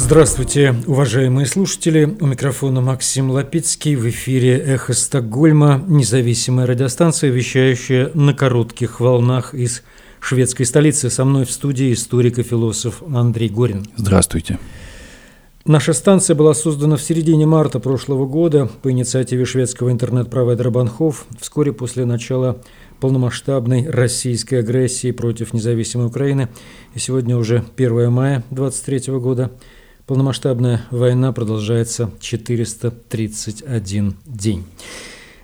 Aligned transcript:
Здравствуйте, 0.00 0.76
уважаемые 0.86 1.44
слушатели. 1.44 2.04
У 2.20 2.26
микрофона 2.26 2.80
Максим 2.80 3.32
Лапицкий. 3.32 3.96
В 3.96 4.08
эфире 4.08 4.56
«Эхо 4.56 4.92
Стокгольма», 4.92 5.82
независимая 5.88 6.68
радиостанция, 6.68 7.30
вещающая 7.30 8.12
на 8.14 8.32
коротких 8.32 9.00
волнах 9.00 9.54
из 9.54 9.82
шведской 10.20 10.66
столицы. 10.66 11.10
Со 11.10 11.24
мной 11.24 11.46
в 11.46 11.50
студии 11.50 11.92
историк 11.92 12.38
и 12.38 12.44
философ 12.44 13.02
Андрей 13.12 13.48
Горин. 13.48 13.86
Здравствуйте. 13.96 14.60
Наша 15.66 15.92
станция 15.92 16.36
была 16.36 16.54
создана 16.54 16.96
в 16.96 17.02
середине 17.02 17.44
марта 17.44 17.80
прошлого 17.80 18.24
года 18.24 18.70
по 18.82 18.92
инициативе 18.92 19.44
шведского 19.44 19.90
интернет-провайдера 19.90 20.70
Банхов 20.70 21.26
вскоре 21.40 21.72
после 21.72 22.04
начала 22.04 22.62
полномасштабной 23.00 23.90
российской 23.90 24.60
агрессии 24.60 25.10
против 25.10 25.52
независимой 25.52 26.06
Украины. 26.06 26.48
И 26.94 27.00
сегодня 27.00 27.36
уже 27.36 27.64
1 27.76 28.12
мая 28.12 28.44
2023 28.50 29.14
года. 29.18 29.50
Полномасштабная 30.08 30.80
война 30.90 31.32
продолжается 31.32 32.10
431 32.18 34.16
день. 34.24 34.64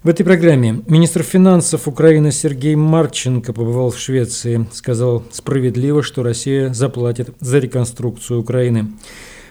В 0.02 0.08
этой 0.08 0.24
программе 0.24 0.82
министр 0.86 1.22
финансов 1.22 1.86
Украины 1.86 2.32
Сергей 2.32 2.74
Марченко 2.74 3.52
побывал 3.52 3.90
в 3.90 3.98
Швеции. 3.98 4.66
Сказал 4.72 5.22
справедливо, 5.32 6.02
что 6.02 6.22
Россия 6.22 6.72
заплатит 6.72 7.34
за 7.40 7.58
реконструкцию 7.58 8.40
Украины. 8.40 8.92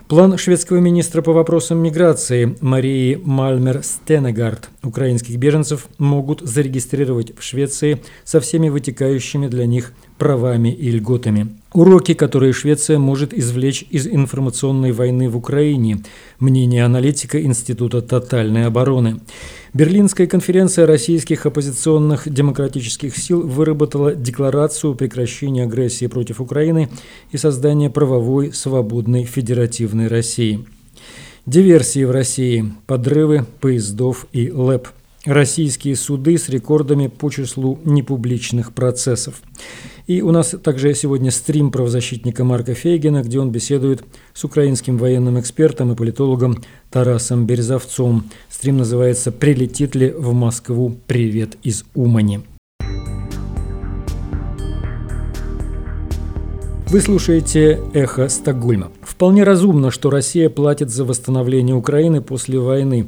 План 0.07 0.35
шведского 0.40 0.77
министра 0.77 1.21
по 1.21 1.32
вопросам 1.32 1.77
миграции 1.77 2.57
Марии 2.59 3.21
Мальмер-Стенегард 3.23 4.70
украинских 4.82 5.38
беженцев 5.38 5.88
могут 5.99 6.41
зарегистрировать 6.41 7.38
в 7.38 7.43
Швеции 7.43 8.02
со 8.23 8.40
всеми 8.40 8.70
вытекающими 8.70 9.48
для 9.48 9.68
них 9.68 9.93
правами 10.17 10.70
и 10.70 10.91
льготами. 10.91 11.48
Уроки, 11.73 12.13
которые 12.13 12.54
Швеция 12.54 12.99
может 12.99 13.34
извлечь 13.34 13.84
из 13.90 14.05
информационной 14.05 14.91
войны 14.91 15.27
в 15.27 15.35
Украине. 15.35 16.04
Мнение 16.40 16.85
аналитика 16.85 17.41
Института 17.41 18.01
тотальной 18.01 18.68
обороны. 18.68 19.21
Берлинская 19.73 20.27
конференция 20.27 20.85
российских 20.85 21.48
оппозиционных 21.48 22.32
демократических 22.32 23.18
сил 23.18 23.41
выработала 23.41 24.13
декларацию 24.13 24.93
прекращения 24.93 25.63
агрессии 25.63 26.05
против 26.05 26.40
Украины 26.40 26.90
и 27.32 27.38
создания 27.38 27.90
правовой, 27.90 28.54
свободной, 28.54 29.23
федеративной 29.23 30.07
России. 30.07 30.66
Диверсии 31.48 32.04
в 32.04 32.12
России, 32.12 32.71
подрывы 32.85 33.45
поездов 33.60 34.27
и 34.32 34.51
ЛЭП. 34.51 34.90
Российские 35.26 35.96
суды 35.96 36.38
с 36.38 36.49
рекордами 36.49 37.07
по 37.07 37.29
числу 37.29 37.79
непубличных 37.85 38.74
процессов. 38.74 39.41
И 40.05 40.21
у 40.21 40.32
нас 40.32 40.54
также 40.62 40.93
сегодня 40.96 41.32
стрим 41.32 41.71
правозащитника 41.71 42.43
Марка 42.43 42.74
Фейгина, 42.74 43.24
где 43.24 43.40
он 43.40 43.49
беседует 43.49 44.04
с 44.34 44.44
украинским 44.44 44.98
военным 44.98 45.40
экспертом 45.40 45.94
и 45.94 45.96
политологом 45.96 46.62
Тарасом 46.91 47.46
Березовцом. 47.46 48.26
Стрим 48.49 48.79
называется 48.79 49.32
«Прилетит 49.32 49.96
ли 49.96 50.12
в 50.12 50.34
Москву 50.34 50.98
привет 51.07 51.57
из 51.63 51.85
Умани?». 51.96 52.41
Вы 56.90 57.01
слушаете 57.01 57.79
«Эхо 57.94 58.27
Стокгольма». 58.27 58.91
Вполне 59.01 59.44
разумно, 59.44 59.90
что 59.90 60.10
Россия 60.10 60.49
платит 60.49 60.91
за 60.91 61.05
восстановление 61.05 61.76
Украины 61.76 62.21
после 62.21 62.60
войны. 62.60 63.07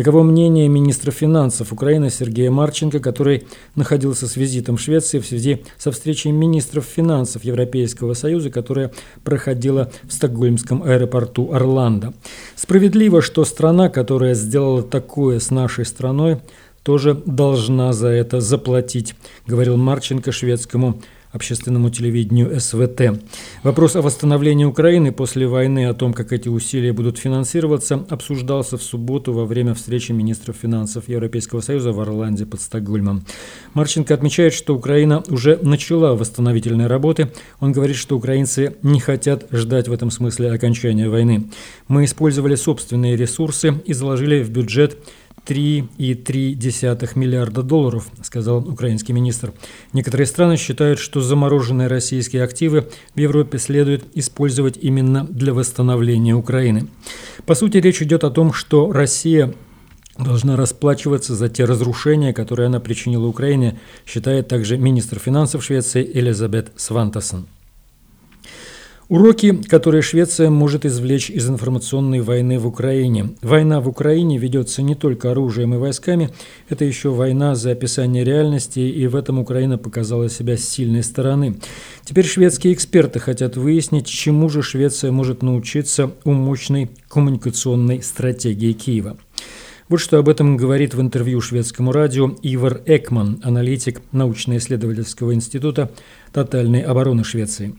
Таково 0.00 0.22
мнение 0.22 0.66
министра 0.66 1.10
финансов 1.10 1.74
Украины 1.74 2.08
Сергея 2.08 2.50
Марченко, 2.50 3.00
который 3.00 3.46
находился 3.74 4.26
с 4.26 4.34
визитом 4.34 4.78
в 4.78 4.80
Швеции 4.80 5.18
в 5.18 5.26
связи 5.26 5.62
со 5.76 5.92
встречей 5.92 6.30
министров 6.30 6.86
финансов 6.86 7.44
Европейского 7.44 8.14
Союза, 8.14 8.48
которая 8.48 8.92
проходила 9.24 9.92
в 10.04 10.12
стокгольмском 10.14 10.82
аэропорту 10.82 11.52
Орландо. 11.52 12.14
Справедливо, 12.56 13.20
что 13.20 13.44
страна, 13.44 13.90
которая 13.90 14.32
сделала 14.32 14.82
такое 14.82 15.38
с 15.38 15.50
нашей 15.50 15.84
страной, 15.84 16.38
тоже 16.82 17.12
должна 17.26 17.92
за 17.92 18.08
это 18.08 18.40
заплатить, 18.40 19.14
говорил 19.46 19.76
Марченко 19.76 20.32
шведскому 20.32 21.02
общественному 21.32 21.90
телевидению 21.90 22.60
СВТ. 22.60 23.22
Вопрос 23.62 23.96
о 23.96 24.02
восстановлении 24.02 24.64
Украины 24.64 25.12
после 25.12 25.46
войны, 25.46 25.86
о 25.86 25.94
том, 25.94 26.12
как 26.12 26.32
эти 26.32 26.48
усилия 26.48 26.92
будут 26.92 27.18
финансироваться, 27.18 28.04
обсуждался 28.08 28.76
в 28.76 28.82
субботу 28.82 29.32
во 29.32 29.44
время 29.44 29.74
встречи 29.74 30.12
министров 30.12 30.56
финансов 30.60 31.08
Европейского 31.08 31.60
Союза 31.60 31.92
в 31.92 32.00
Орланде 32.00 32.46
под 32.46 32.60
Стокгольмом. 32.60 33.24
Марченко 33.74 34.12
отмечает, 34.14 34.54
что 34.54 34.74
Украина 34.74 35.22
уже 35.28 35.58
начала 35.62 36.14
восстановительные 36.14 36.88
работы. 36.88 37.30
Он 37.60 37.72
говорит, 37.72 37.96
что 37.96 38.16
украинцы 38.16 38.76
не 38.82 39.00
хотят 39.00 39.46
ждать 39.52 39.88
в 39.88 39.92
этом 39.92 40.10
смысле 40.10 40.52
окончания 40.52 41.08
войны. 41.08 41.44
Мы 41.88 42.04
использовали 42.04 42.54
собственные 42.56 43.16
ресурсы 43.16 43.74
и 43.84 43.92
заложили 43.92 44.42
в 44.42 44.50
бюджет 44.50 44.98
3,3 45.50 47.18
миллиарда 47.18 47.62
долларов, 47.62 48.06
сказал 48.22 48.58
украинский 48.58 49.12
министр. 49.12 49.52
Некоторые 49.92 50.28
страны 50.28 50.56
считают, 50.56 51.00
что 51.00 51.20
замороженные 51.20 51.88
российские 51.88 52.44
активы 52.44 52.88
в 53.16 53.18
Европе 53.18 53.58
следует 53.58 54.04
использовать 54.14 54.78
именно 54.80 55.26
для 55.28 55.52
восстановления 55.52 56.36
Украины. 56.36 56.86
По 57.46 57.56
сути, 57.56 57.78
речь 57.78 58.00
идет 58.00 58.22
о 58.22 58.30
том, 58.30 58.52
что 58.52 58.92
Россия 58.92 59.52
должна 60.16 60.54
расплачиваться 60.56 61.34
за 61.34 61.48
те 61.48 61.64
разрушения, 61.64 62.32
которые 62.32 62.66
она 62.66 62.78
причинила 62.78 63.26
Украине, 63.26 63.80
считает 64.06 64.46
также 64.46 64.78
министр 64.78 65.18
финансов 65.18 65.64
Швеции 65.64 66.08
Элизабет 66.14 66.70
Свантасон. 66.76 67.46
Уроки, 69.10 69.60
которые 69.68 70.02
Швеция 70.02 70.50
может 70.50 70.86
извлечь 70.86 71.30
из 71.30 71.50
информационной 71.50 72.20
войны 72.20 72.60
в 72.60 72.66
Украине. 72.68 73.30
Война 73.42 73.80
в 73.80 73.88
Украине 73.88 74.38
ведется 74.38 74.82
не 74.82 74.94
только 74.94 75.32
оружием 75.32 75.74
и 75.74 75.78
войсками, 75.78 76.30
это 76.68 76.84
еще 76.84 77.10
война 77.10 77.56
за 77.56 77.72
описание 77.72 78.22
реальности, 78.22 78.78
и 78.78 79.08
в 79.08 79.16
этом 79.16 79.40
Украина 79.40 79.78
показала 79.78 80.28
себя 80.28 80.56
с 80.56 80.60
сильной 80.60 81.02
стороны. 81.02 81.56
Теперь 82.04 82.24
шведские 82.24 82.72
эксперты 82.72 83.18
хотят 83.18 83.56
выяснить, 83.56 84.06
чему 84.06 84.48
же 84.48 84.62
Швеция 84.62 85.10
может 85.10 85.42
научиться 85.42 86.12
у 86.22 86.30
мощной 86.30 86.88
коммуникационной 87.08 88.04
стратегии 88.04 88.72
Киева. 88.72 89.18
Вот 89.88 89.98
что 89.98 90.18
об 90.18 90.28
этом 90.28 90.56
говорит 90.56 90.94
в 90.94 91.00
интервью 91.00 91.40
шведскому 91.40 91.90
радио 91.90 92.30
Ивар 92.42 92.82
Экман, 92.86 93.40
аналитик 93.42 94.02
научно-исследовательского 94.12 95.34
института 95.34 95.90
тотальной 96.32 96.82
обороны 96.82 97.24
Швеции. 97.24 97.74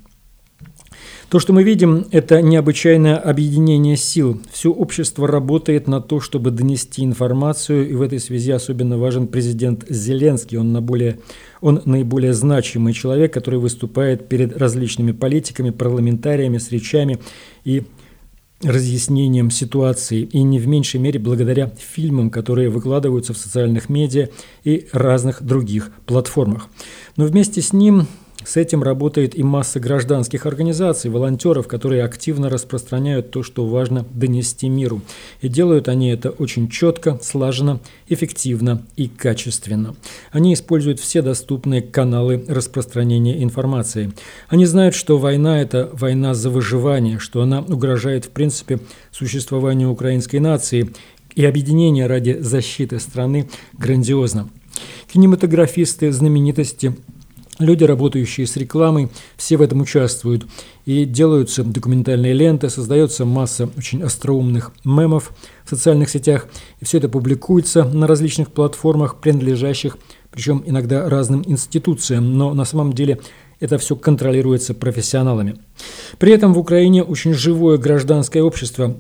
То, 1.32 1.40
что 1.40 1.54
мы 1.54 1.64
видим, 1.64 2.08
это 2.12 2.42
необычайное 2.42 3.16
объединение 3.16 3.96
сил. 3.96 4.42
Все 4.52 4.70
общество 4.70 5.30
работает 5.30 5.88
на 5.88 6.02
то, 6.02 6.20
чтобы 6.20 6.52
донести 6.52 7.06
информацию, 7.06 7.90
и 7.90 7.94
в 7.94 8.02
этой 8.02 8.20
связи 8.20 8.52
особенно 8.52 8.98
важен 8.98 9.28
президент 9.28 9.86
Зеленский. 9.88 10.58
Он, 10.58 10.74
на 10.74 10.82
более, 10.82 11.20
он 11.62 11.82
наиболее 11.86 12.34
значимый 12.34 12.92
человек, 12.92 13.34
который 13.34 13.62
выступает 13.62 14.28
перед 14.28 14.58
различными 14.58 15.14
политиками, 15.14 15.70
парламентариями, 15.70 16.58
с 16.58 16.70
речами 16.70 17.18
и 17.64 17.84
разъяснением 18.62 19.52
ситуации, 19.52 20.24
и 20.24 20.44
не 20.44 20.60
в 20.60 20.68
меньшей 20.68 21.00
мере 21.00 21.18
благодаря 21.18 21.72
фильмам, 21.80 22.30
которые 22.30 22.70
выкладываются 22.70 23.34
в 23.34 23.38
социальных 23.38 23.88
медиа 23.88 24.28
и 24.66 24.90
разных 24.92 25.42
других 25.42 25.92
платформах. 26.06 26.68
Но 27.16 27.24
вместе 27.24 27.62
с 27.62 27.72
ним 27.72 28.08
с 28.44 28.58
этим 28.58 28.84
работает 28.84 29.38
и 29.38 29.44
масса 29.44 29.80
гражданских 29.80 30.46
организаций, 30.46 31.10
волонтеров, 31.10 31.68
которые 31.68 32.04
активно 32.04 32.50
распространяют 32.50 33.32
то, 33.32 33.44
что 33.44 33.66
важно 33.66 34.06
донести 34.14 34.70
миру. 34.70 35.02
И 35.42 35.48
делают 35.48 35.88
они 35.88 36.10
это 36.10 36.32
очень 36.32 36.70
четко, 36.70 37.20
слаженно, 37.22 37.80
эффективно 38.08 38.84
и 38.96 39.08
качественно. 39.08 39.96
Они 40.32 40.54
используют 40.54 41.00
все 41.00 41.22
доступные 41.22 41.82
каналы 41.82 42.44
распространения 42.48 43.44
информации. 43.44 44.12
Они 44.48 44.66
знают, 44.66 44.96
что 44.96 45.18
война– 45.18 45.62
это 45.62 45.90
война 45.94 46.34
за 46.34 46.50
выживание, 46.50 47.20
что 47.20 47.42
она 47.42 47.62
угрожает 47.62 48.26
в 48.26 48.30
принципе 48.30 48.80
существованию 49.12 49.90
украинской 49.90 50.38
нации, 50.38 50.92
и 51.34 51.46
объединение 51.46 52.08
ради 52.08 52.38
защиты 52.42 53.00
страны 53.00 53.50
грандиозно. 53.78 54.50
Кинематографисты, 55.08 56.12
знаменитости– 56.12 56.94
Люди, 57.60 57.84
работающие 57.84 58.48
с 58.48 58.56
рекламой, 58.56 59.10
все 59.38 59.58
в 59.58 59.62
этом 59.62 59.82
участвуют. 59.82 60.46
И 60.86 61.06
делаются 61.06 61.64
документальные 61.64 62.34
ленты, 62.34 62.70
создается 62.70 63.26
масса 63.26 63.70
очень 63.78 64.02
остроумных 64.02 64.72
мемов 64.84 65.32
в 65.66 65.70
социальных 65.70 66.10
сетях. 66.10 66.48
И 66.80 66.86
все 66.86 66.98
это 66.98 67.10
публикуется 67.10 67.84
на 67.84 68.08
различных 68.08 68.52
платформах, 68.52 69.20
принадлежащих, 69.20 69.98
причем 70.32 70.64
иногда 70.66 71.08
разным 71.10 71.44
институциям. 71.46 72.38
Но 72.38 72.54
на 72.54 72.66
самом 72.66 72.94
деле 72.94 73.20
это 73.60 73.78
все 73.78 73.96
контролируется 73.96 74.74
профессионалами. 74.74 75.58
При 76.18 76.34
этом 76.34 76.54
в 76.54 76.60
Украине 76.60 77.04
очень 77.04 77.34
живое 77.34 77.78
гражданское 77.78 78.42
общество. 78.42 78.98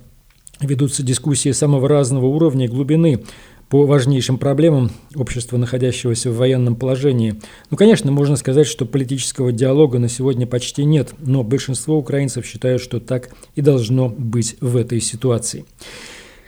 Ведутся 0.60 1.02
дискуссии 1.02 1.52
самого 1.52 1.90
разного 1.90 2.28
уровня 2.28 2.66
и 2.66 2.70
глубины 2.70 3.24
по 3.72 3.86
важнейшим 3.86 4.38
проблемам 4.38 4.92
общества, 5.16 5.56
находящегося 5.56 6.30
в 6.30 6.36
военном 6.36 6.76
положении. 6.76 7.36
Ну, 7.70 7.78
конечно, 7.78 8.12
можно 8.12 8.36
сказать, 8.36 8.68
что 8.68 8.86
политического 8.86 9.54
диалога 9.54 9.98
на 9.98 10.10
сегодня 10.10 10.46
почти 10.46 10.84
нет, 10.84 11.14
но 11.20 11.42
большинство 11.42 11.98
украинцев 11.98 12.46
считают, 12.46 12.82
что 12.82 13.00
так 13.00 13.30
и 13.56 13.62
должно 13.62 14.10
быть 14.10 14.58
в 14.60 14.76
этой 14.76 15.00
ситуации. 15.00 15.64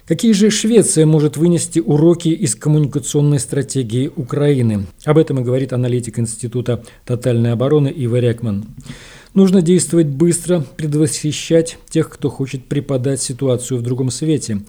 Какие 0.05 0.33
же 0.33 0.49
Швеция 0.49 1.05
может 1.05 1.37
вынести 1.37 1.79
уроки 1.79 2.27
из 2.27 2.55
коммуникационной 2.55 3.39
стратегии 3.39 4.11
Украины? 4.13 4.87
Об 5.05 5.17
этом 5.17 5.39
и 5.39 5.43
говорит 5.43 5.71
аналитик 5.71 6.19
Института 6.19 6.83
тотальной 7.05 7.53
обороны 7.53 7.87
Ива 7.87 8.17
Рекман. 8.17 8.65
Нужно 9.33 9.61
действовать 9.61 10.07
быстро, 10.07 10.65
предвосхищать 10.75 11.77
тех, 11.89 12.09
кто 12.09 12.29
хочет 12.29 12.65
преподать 12.65 13.21
ситуацию 13.21 13.79
в 13.79 13.81
другом 13.81 14.11
свете, 14.11 14.59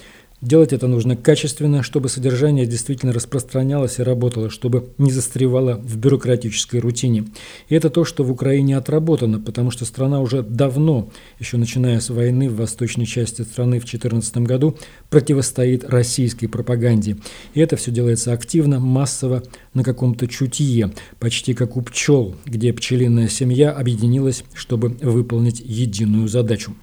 Делать 0.44 0.74
это 0.74 0.88
нужно 0.88 1.16
качественно, 1.16 1.82
чтобы 1.82 2.10
содержание 2.10 2.66
действительно 2.66 3.14
распространялось 3.14 3.98
и 3.98 4.02
работало, 4.02 4.50
чтобы 4.50 4.90
не 4.98 5.10
застревало 5.10 5.76
в 5.82 5.96
бюрократической 5.96 6.80
рутине. 6.80 7.24
И 7.70 7.74
это 7.74 7.88
то, 7.88 8.04
что 8.04 8.24
в 8.24 8.30
Украине 8.30 8.76
отработано, 8.76 9.40
потому 9.40 9.70
что 9.70 9.86
страна 9.86 10.20
уже 10.20 10.42
давно, 10.42 11.08
еще 11.38 11.56
начиная 11.56 11.98
с 11.98 12.10
войны 12.10 12.50
в 12.50 12.56
восточной 12.56 13.06
части 13.06 13.40
страны 13.40 13.78
в 13.78 13.84
2014 13.84 14.36
году, 14.38 14.76
противостоит 15.08 15.88
российской 15.88 16.48
пропаганде. 16.48 17.16
И 17.54 17.60
это 17.60 17.76
все 17.76 17.90
делается 17.90 18.34
активно, 18.34 18.80
массово, 18.80 19.44
на 19.72 19.82
каком-то 19.82 20.28
чутье, 20.28 20.92
почти 21.20 21.54
как 21.54 21.74
у 21.78 21.80
пчел, 21.80 22.36
где 22.44 22.74
пчелиная 22.74 23.28
семья 23.28 23.72
объединилась, 23.72 24.44
чтобы 24.52 24.90
выполнить 25.00 25.62
единую 25.64 26.28
задачу. 26.28 26.74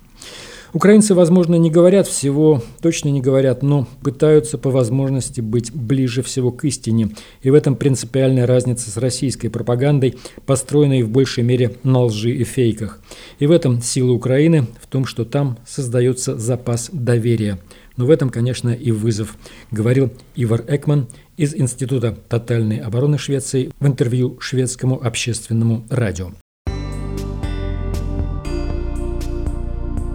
Украинцы, 0.74 1.14
возможно, 1.14 1.56
не 1.56 1.70
говорят 1.70 2.08
всего, 2.08 2.64
точно 2.82 3.10
не 3.10 3.20
говорят, 3.20 3.62
но 3.62 3.88
пытаются 4.04 4.58
по 4.58 4.70
возможности 4.70 5.42
быть 5.42 5.74
ближе 5.74 6.24
всего 6.24 6.52
к 6.52 6.64
истине. 6.64 7.10
И 7.42 7.50
в 7.50 7.54
этом 7.56 7.76
принципиальная 7.76 8.48
разница 8.48 8.90
с 8.90 8.96
российской 8.96 9.50
пропагандой, 9.50 10.18
построенной 10.46 11.04
в 11.04 11.10
большей 11.10 11.44
мере 11.44 11.76
на 11.84 12.04
лжи 12.04 12.32
и 12.32 12.46
фейках. 12.46 13.02
И 13.40 13.48
в 13.48 13.52
этом 13.52 13.82
сила 13.82 14.12
Украины, 14.12 14.68
в 14.82 14.88
том, 14.88 15.06
что 15.06 15.26
там 15.26 15.58
создается 15.68 16.38
запас 16.38 16.90
доверия. 16.94 17.60
Но 17.98 18.06
в 18.06 18.10
этом, 18.10 18.30
конечно, 18.30 18.70
и 18.70 18.92
вызов, 18.92 19.36
говорил 19.72 20.10
Ивар 20.36 20.64
Экман 20.70 21.08
из 21.36 21.54
Института 21.54 22.18
тотальной 22.30 22.78
обороны 22.78 23.18
Швеции 23.18 23.72
в 23.82 23.86
интервью 23.86 24.40
шведскому 24.40 25.06
общественному 25.06 25.86
радио. 25.90 26.32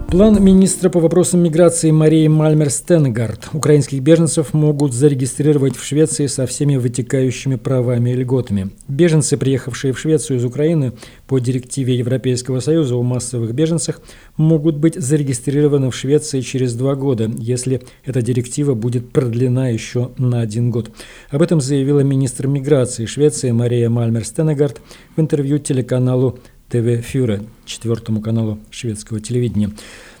План 0.09 0.41
министра 0.41 0.89
по 0.89 1.01
вопросам 1.01 1.43
миграции 1.43 1.91
Марии 1.91 2.27
Мальмер-Стенгард. 2.27 3.49
Украинских 3.51 4.01
беженцев 4.01 4.53
могут 4.53 4.93
зарегистрировать 4.93 5.75
в 5.75 5.83
Швеции 5.83 6.27
со 6.27 6.45
всеми 6.47 6.77
вытекающими 6.77 7.57
правами 7.57 8.11
и 8.11 8.13
льготами. 8.13 8.69
Беженцы, 8.87 9.35
приехавшие 9.35 9.91
в 9.91 9.99
Швецию 9.99 10.37
из 10.37 10.45
Украины 10.45 10.93
по 11.27 11.39
директиве 11.39 11.97
Европейского 11.97 12.61
Союза 12.61 12.95
о 12.95 13.03
массовых 13.03 13.53
беженцах, 13.53 13.99
могут 14.37 14.77
быть 14.77 14.95
зарегистрированы 14.95 15.91
в 15.91 15.95
Швеции 15.95 16.39
через 16.39 16.73
два 16.73 16.95
года, 16.95 17.29
если 17.37 17.81
эта 18.05 18.21
директива 18.21 18.75
будет 18.75 19.11
продлена 19.11 19.67
еще 19.67 20.11
на 20.17 20.39
один 20.39 20.71
год. 20.71 20.89
Об 21.31 21.41
этом 21.41 21.59
заявила 21.59 21.99
министр 21.99 22.47
миграции 22.47 23.05
Швеции 23.07 23.51
Мария 23.51 23.89
Мальмер-Стенгард 23.89 24.79
в 25.17 25.19
интервью 25.19 25.59
телеканалу 25.59 26.39
ТВ 26.69 27.01
Фюре, 27.01 27.43
четвертому 27.65 28.21
каналу 28.21 28.59
шведского 28.71 29.19
телевидения. 29.19 29.71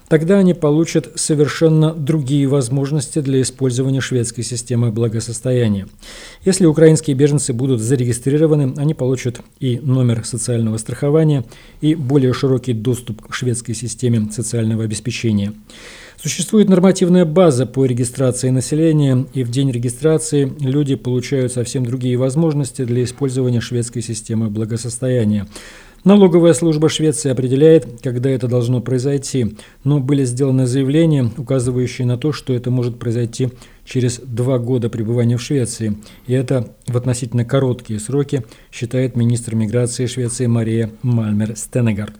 Тогда 0.07 0.37
они 0.37 0.53
получат 0.53 1.11
совершенно 1.15 1.93
другие 1.93 2.47
возможности 2.47 3.19
для 3.19 3.41
использования 3.41 3.99
шведской 3.99 4.45
системы 4.45 4.89
благосостояния. 4.89 5.87
Если 6.45 6.65
украинские 6.65 7.13
беженцы 7.13 7.51
будут 7.51 7.81
зарегистрированы, 7.81 8.73
они 8.77 8.93
получат 8.93 9.41
и 9.59 9.79
номер 9.79 10.23
социального 10.23 10.77
страхования, 10.77 11.43
и 11.81 11.93
более 11.93 12.31
широкий 12.31 12.71
доступ 12.71 13.27
к 13.27 13.33
шведской 13.33 13.75
системе 13.75 14.29
социального 14.31 14.85
обеспечения. 14.85 15.51
Существует 16.15 16.69
нормативная 16.69 17.25
база 17.25 17.65
по 17.65 17.85
регистрации 17.85 18.49
населения, 18.49 19.25
и 19.33 19.43
в 19.43 19.51
день 19.51 19.71
регистрации 19.71 20.51
люди 20.61 20.95
получают 20.95 21.51
совсем 21.51 21.85
другие 21.85 22.15
возможности 22.17 22.85
для 22.85 23.03
использования 23.03 23.59
шведской 23.59 24.01
системы 24.01 24.49
благосостояния. 24.49 25.47
Налоговая 26.03 26.53
служба 26.53 26.89
Швеции 26.89 27.29
определяет, 27.29 28.01
когда 28.01 28.29
это 28.29 28.47
должно 28.47 28.81
произойти, 28.81 29.57
но 29.83 29.99
были 29.99 30.23
сделаны 30.23 30.65
заявления, 30.65 31.29
указывающие 31.37 32.07
на 32.07 32.17
то, 32.17 32.31
что 32.31 32.53
это 32.53 32.71
может 32.71 32.97
произойти 32.99 33.49
через 33.83 34.19
два 34.19 34.57
года 34.59 34.89
пребывания 34.89 35.37
в 35.37 35.41
Швеции. 35.41 35.97
И 36.27 36.33
это 36.33 36.75
в 36.87 36.95
относительно 36.95 37.45
короткие 37.45 37.99
сроки, 37.99 38.45
считает 38.71 39.15
министр 39.15 39.55
миграции 39.55 40.05
Швеции 40.05 40.45
Мария 40.45 40.91
Мальмер-Стенегард. 41.01 42.13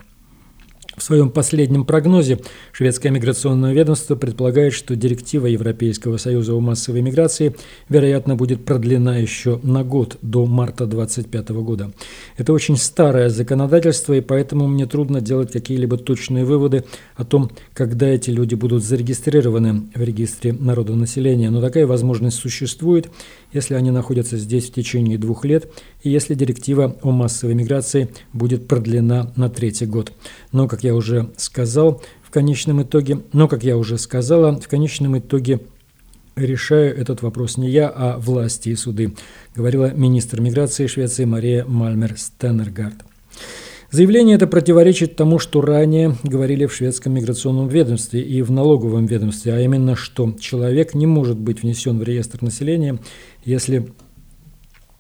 В 0.98 1.04
своем 1.04 1.30
последнем 1.30 1.86
прогнозе 1.86 2.40
шведское 2.72 3.12
миграционное 3.12 3.72
ведомство 3.72 4.16
предполагает, 4.16 4.74
что 4.74 4.96
директива 4.96 5.46
Европейского 5.46 6.18
союза 6.18 6.56
о 6.56 6.60
массовой 6.60 7.04
миграции, 7.04 7.56
вероятно, 7.88 8.36
будет 8.36 8.66
продлена 8.66 9.16
еще 9.18 9.60
на 9.62 9.84
год, 9.84 10.18
до 10.24 10.48
марта 10.48 10.88
2025 10.88 11.50
года. 11.50 11.92
Это 12.36 12.52
очень 12.52 12.78
старое 12.78 13.30
законодательство, 13.30 14.14
и 14.14 14.22
поэтому 14.22 14.68
мне 14.68 14.88
трудно 14.88 15.22
делать 15.22 15.52
какие-либо 15.52 15.98
точные 15.98 16.46
выводы 16.46 16.84
о 17.16 17.26
том, 17.26 17.52
когда 17.76 18.08
эти 18.08 18.32
люди 18.32 18.56
будут 18.56 18.84
зарегистрированы 18.84 19.84
в 19.94 20.02
регистре 20.02 20.52
народонаселения. 20.52 21.52
Но 21.52 21.62
такая 21.62 21.86
возможность 21.86 22.40
существует, 22.40 23.08
если 23.54 23.76
они 23.76 23.92
находятся 23.92 24.38
здесь 24.38 24.70
в 24.70 24.74
течение 24.74 25.18
двух 25.18 25.46
лет, 25.46 25.72
и 26.04 26.10
если 26.10 26.36
директива 26.36 26.98
о 27.02 27.12
массовой 27.12 27.56
миграции 27.56 28.10
будет 28.34 28.68
продлена 28.68 29.32
на 29.36 29.50
третий 29.50 29.86
год. 29.86 30.12
Но, 30.52 30.68
как 30.68 30.84
я 30.84 30.96
уже 30.96 31.30
сказал, 31.38 32.02
в 32.24 32.30
конечном 32.30 32.84
итоге, 32.84 33.22
но, 33.34 33.48
как 33.48 33.64
я 33.64 33.78
уже 33.78 33.98
сказала, 33.98 34.60
в 34.60 34.68
конечном 34.68 35.18
итоге 35.18 35.62
решаю 36.36 36.96
этот 36.96 37.22
вопрос 37.22 37.58
не 37.58 37.70
я, 37.70 37.90
а 37.90 38.18
власти 38.18 38.70
и 38.70 38.76
суды, 38.76 39.14
говорила 39.56 39.92
министр 39.94 40.42
миграции 40.42 40.88
Швеции 40.88 41.26
Мария 41.26 41.66
Мальмер-Стеннергард. 41.66 43.04
Заявление 43.90 44.36
это 44.36 44.48
противоречит 44.48 45.16
тому, 45.16 45.40
что 45.40 45.62
ранее 45.62 46.18
говорили 46.24 46.66
в 46.66 46.74
шведском 46.74 47.14
миграционном 47.14 47.70
ведомстве 47.70 48.22
и 48.22 48.42
в 48.42 48.52
налоговом 48.52 49.06
ведомстве, 49.06 49.54
а 49.54 49.62
именно, 49.62 49.96
что 49.96 50.36
человек 50.38 50.94
не 50.94 51.08
может 51.08 51.38
быть 51.38 51.64
внесен 51.64 51.98
в 51.98 52.04
реестр 52.04 52.40
населения, 52.42 53.00
если 53.48 53.88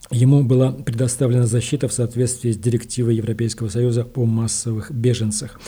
Ему 0.09 0.41
была 0.41 0.71
предоставлена 0.71 1.47
защита 1.47 1.89
в 1.89 1.93
соответствии 1.93 2.51
с 2.53 2.57
директивой 2.57 3.17
Европейского 3.17 3.67
Союза 3.67 4.07
о 4.15 4.23
массовых 4.23 4.89
беженцах. 4.89 5.59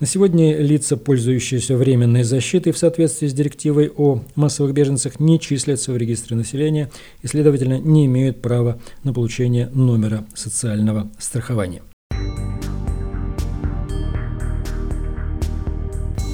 На 0.00 0.06
сегодня 0.08 0.58
лица, 0.58 0.96
пользующиеся 0.96 1.76
временной 1.76 2.24
защитой 2.24 2.72
в 2.72 2.78
соответствии 2.78 3.28
с 3.28 3.32
директивой 3.32 3.92
о 3.96 4.20
массовых 4.34 4.74
беженцах, 4.74 5.20
не 5.20 5.38
числятся 5.38 5.92
в 5.92 5.96
регистре 5.96 6.36
населения 6.36 6.90
и, 7.22 7.28
следовательно, 7.28 7.78
не 7.78 8.06
имеют 8.06 8.42
права 8.42 8.80
на 9.04 9.12
получение 9.12 9.70
номера 9.72 10.26
социального 10.34 11.08
страхования. 11.20 11.82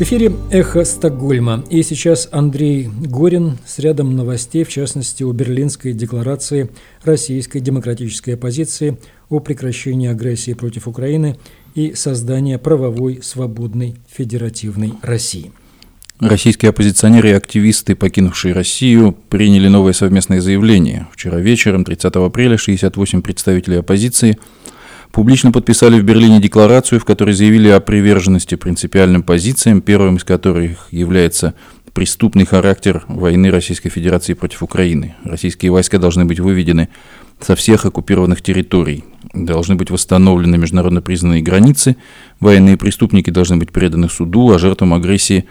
В 0.01 0.03
эфире 0.03 0.33
«Эхо 0.51 0.87
Стокгольма». 0.87 1.63
И 1.69 1.83
сейчас 1.83 2.27
Андрей 2.33 2.89
Горин 3.05 3.59
с 3.67 3.79
рядом 3.81 4.17
новостей, 4.17 4.65
в 4.65 4.71
частности, 4.71 5.25
о 5.25 5.33
Берлинской 5.33 5.93
декларации 5.93 6.71
российской 7.05 7.61
демократической 7.61 8.31
оппозиции 8.31 8.97
о 9.29 9.41
прекращении 9.41 10.09
агрессии 10.09 10.55
против 10.55 10.89
Украины 10.89 11.37
и 11.75 11.93
создании 11.93 12.57
правовой, 12.57 13.21
свободной, 13.23 13.97
федеративной 14.11 14.95
России. 15.03 15.53
Российские 16.19 16.71
оппозиционеры 16.71 17.29
и 17.29 17.33
активисты, 17.33 17.95
покинувшие 17.95 18.55
Россию, 18.55 19.15
приняли 19.29 19.69
новое 19.69 19.93
совместное 19.93 20.41
заявление. 20.41 21.09
Вчера 21.13 21.41
вечером, 21.41 21.85
30 21.85 22.17
апреля, 22.17 22.57
68 22.57 23.21
представителей 23.21 23.81
оппозиции– 23.81 24.39
публично 25.13 25.53
подписали 25.53 26.01
в 26.01 26.05
Берлине 26.05 26.41
декларацию, 26.41 27.01
в 27.01 27.05
которой 27.05 27.35
заявили 27.35 27.69
о 27.69 27.81
приверженности 27.81 28.55
принципиальным 28.55 29.23
позициям, 29.23 29.81
первым 29.81 30.17
из 30.17 30.25
которых 30.25 30.89
является 30.91 31.55
преступный 31.93 32.47
характер 32.47 33.05
войны 33.09 33.51
Российской 33.51 33.89
Федерации 33.89 34.35
против 34.35 34.63
Украины. 34.63 35.17
Российские 35.25 35.73
войска 35.73 35.99
должны 35.99 36.25
быть 36.25 36.41
выведены 36.41 36.89
со 37.41 37.57
всех 37.57 37.85
оккупированных 37.87 38.43
территорий, 38.43 39.05
должны 39.35 39.75
быть 39.75 39.91
восстановлены 39.91 40.57
международно 40.59 41.03
признанные 41.03 41.43
границы, 41.43 41.97
военные 42.39 42.77
преступники 42.77 43.31
должны 43.31 43.57
быть 43.57 43.73
преданы 43.73 44.09
суду, 44.09 44.53
а 44.53 44.59
жертвам 44.59 44.95
агрессии 44.95 45.47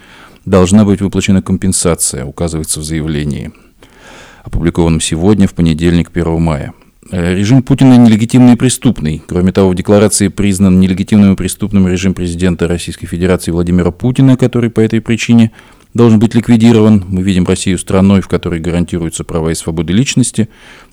должна 0.46 0.84
быть 0.84 1.00
выплачена 1.00 1.42
компенсация, 1.42 2.24
указывается 2.24 2.80
в 2.80 2.84
заявлении, 2.84 3.52
опубликованном 4.44 5.00
сегодня, 5.00 5.46
в 5.46 5.54
понедельник, 5.54 6.10
1 6.14 6.40
мая. 6.40 6.72
Э, 7.12 7.34
режим 7.34 7.62
Путина 7.62 7.96
нелегитимный 7.96 8.52
и 8.52 8.56
преступный. 8.56 9.20
Кроме 9.26 9.50
того, 9.50 9.70
в 9.70 9.74
декларации 9.74 10.28
признан 10.28 10.78
нелегитимным 10.78 11.32
и 11.32 11.36
преступным 11.36 11.88
режим 11.88 12.14
президента 12.14 12.68
Российской 12.68 13.06
Федерации 13.06 13.50
Владимира 13.50 13.90
Путина, 13.90 14.36
который 14.36 14.70
по 14.70 14.78
этой 14.78 15.00
причине 15.00 15.50
должен 15.92 16.20
быть 16.20 16.36
ликвидирован. 16.36 17.04
Мы 17.08 17.22
видим 17.22 17.44
Россию 17.46 17.78
страной, 17.78 18.20
в 18.20 18.28
которой 18.28 18.60
гарантируются 18.60 19.24
права 19.24 19.50
и 19.50 19.54
свободы 19.54 19.92
личности, 19.92 20.48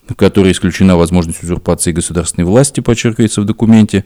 в 0.08 0.16
которой 0.16 0.54
исключена 0.54 0.98
возможность 0.98 1.44
узурпации 1.44 1.92
государственной 1.92 2.46
власти, 2.46 2.80
подчеркивается 2.80 3.42
в 3.42 3.46
документе. 3.46 4.04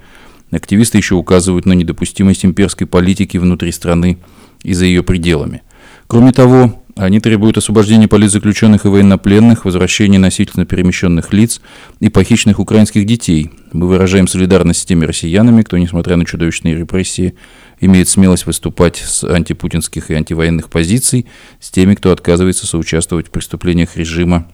Активисты 0.51 0.97
еще 0.97 1.15
указывают 1.15 1.65
на 1.65 1.71
недопустимость 1.71 2.43
имперской 2.43 2.87
политики 2.87 3.37
внутри 3.37 3.71
страны 3.71 4.17
и 4.63 4.73
за 4.73 4.83
ее 4.83 5.01
пределами. 5.01 5.61
Кроме 6.07 6.33
того, 6.33 6.80
они 6.95 7.19
требуют 7.19 7.57
освобождения 7.57 8.07
политзаключенных 8.07 8.85
и 8.85 8.87
военнопленных, 8.87 9.65
возвращения 9.65 10.19
насильственно 10.19 10.65
перемещенных 10.65 11.33
лиц 11.33 11.61
и 11.99 12.09
похищенных 12.09 12.59
украинских 12.59 13.05
детей. 13.05 13.51
Мы 13.71 13.87
выражаем 13.87 14.27
солидарность 14.27 14.81
с 14.81 14.85
теми 14.85 15.05
россиянами, 15.05 15.61
кто, 15.61 15.77
несмотря 15.77 16.15
на 16.15 16.25
чудовищные 16.25 16.75
репрессии, 16.75 17.35
имеет 17.79 18.09
смелость 18.09 18.45
выступать 18.45 18.97
с 18.97 19.23
антипутинских 19.23 20.11
и 20.11 20.13
антивоенных 20.13 20.69
позиций, 20.69 21.27
с 21.59 21.71
теми, 21.71 21.95
кто 21.95 22.11
отказывается 22.11 22.67
соучаствовать 22.67 23.27
в 23.27 23.31
преступлениях 23.31 23.97
режима, 23.97 24.47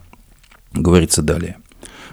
говорится 0.72 1.22
далее. 1.22 1.56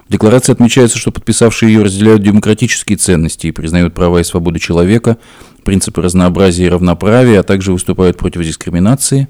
В 0.08 0.12
декларации 0.12 0.52
отмечается, 0.52 0.98
что 0.98 1.10
подписавшие 1.10 1.72
ее 1.72 1.82
разделяют 1.82 2.22
демократические 2.22 2.96
ценности 2.96 3.48
и 3.48 3.52
признают 3.52 3.92
права 3.94 4.20
и 4.20 4.24
свободы 4.24 4.60
человека, 4.60 5.16
принципы 5.64 6.00
разнообразия 6.00 6.66
и 6.66 6.68
равноправия, 6.68 7.40
а 7.40 7.42
также 7.42 7.72
выступают 7.72 8.16
против 8.16 8.42
дискриминации. 8.42 9.26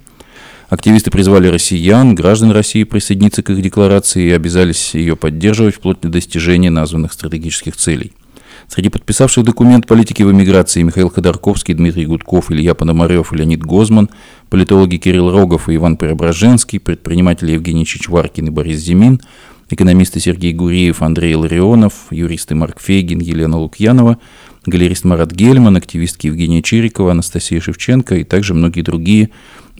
Активисты 0.68 1.12
призвали 1.12 1.46
россиян, 1.46 2.14
граждан 2.14 2.50
России 2.50 2.82
присоединиться 2.82 3.42
к 3.42 3.50
их 3.50 3.62
декларации 3.62 4.25
и 4.25 4.32
обязались 4.32 4.94
ее 4.94 5.14
поддерживать 5.14 5.76
вплоть 5.76 6.00
до 6.00 6.08
достижения 6.08 6.70
названных 6.70 7.12
стратегических 7.12 7.76
целей. 7.76 8.12
Среди 8.68 8.88
подписавших 8.88 9.44
документ 9.44 9.87
политики 9.87 10.25
в 10.25 10.32
эмиграции 10.32 10.82
Михаил 10.82 11.08
Ходорковский, 11.08 11.75
Дмитрий 11.75 12.06
Гудков, 12.06 12.50
Илья 12.50 12.75
Пономарев 12.75 13.32
и 13.32 13.37
Леонид 13.37 13.62
Гозман, 13.62 14.11
политологи 14.50 14.96
Кирилл 14.96 15.30
Рогов 15.30 15.68
и 15.68 15.76
Иван 15.76 15.96
Преображенский, 15.96 16.80
предприниматели 16.80 17.52
Евгений 17.52 17.87
Чичваркин 17.87 18.49
и 18.49 18.50
Борис 18.50 18.80
Зимин– 18.80 19.20
экономисты 19.70 20.20
Сергей 20.20 20.52
Гуреев, 20.52 21.02
Андрей 21.02 21.35
Ларионов, 21.35 22.06
юристы 22.11 22.54
Марк 22.54 22.80
Фейгин, 22.80 23.18
Елена 23.18 23.58
Лукьянова, 23.58 24.18
галерист 24.64 25.04
Марат 25.04 25.32
Гельман, 25.32 25.76
активистки 25.76 26.28
Евгения 26.28 26.62
Чирикова, 26.62 27.12
Анастасия 27.12 27.61
Шевченко 27.61 28.16
и 28.16 28.25
также 28.25 28.54
многие 28.54 28.82
другие 28.82 29.30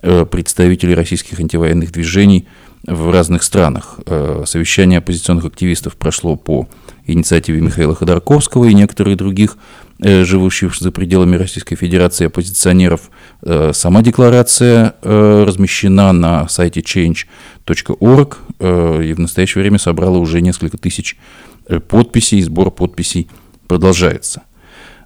э, 0.07 0.25
представители 0.25 0.93
российских 0.93 1.41
антивоенных 1.41 1.93
движений 1.93 2.47
в 2.87 3.11
разных 3.11 3.43
странах. 3.43 3.99
Э, 4.07 4.45
совещание 4.47 4.99
оппозиционных 4.99 5.45
активистов 5.45 5.97
прошло 5.97 6.37
по 6.37 6.69
инициативе 7.07 7.61
Михаила 7.61 7.95
Ходорковского 7.95 8.67
и 8.67 8.75
некоторых 8.75 9.17
других 9.17 9.59
э, 9.99 10.25
живущих 10.25 10.77
за 10.77 10.93
пределами 10.93 11.37
Российской 11.37 11.77
Федерации 11.77 12.27
оппозиционеров. 12.27 13.11
Сама 13.73 14.03
декларация 14.03 14.95
размещена 15.03 16.13
на 16.13 16.49
сайте 16.49 16.81
change.org 16.81 18.39
и 18.61 19.13
в 19.13 19.19
настоящее 19.19 19.63
время 19.63 19.79
собрала 19.79 20.19
уже 20.19 20.41
несколько 20.41 20.79
тысяч 20.79 21.17
подписей, 21.89 22.41
сбор 22.43 22.71
подписей 22.71 23.29
продолжается. 23.69 24.43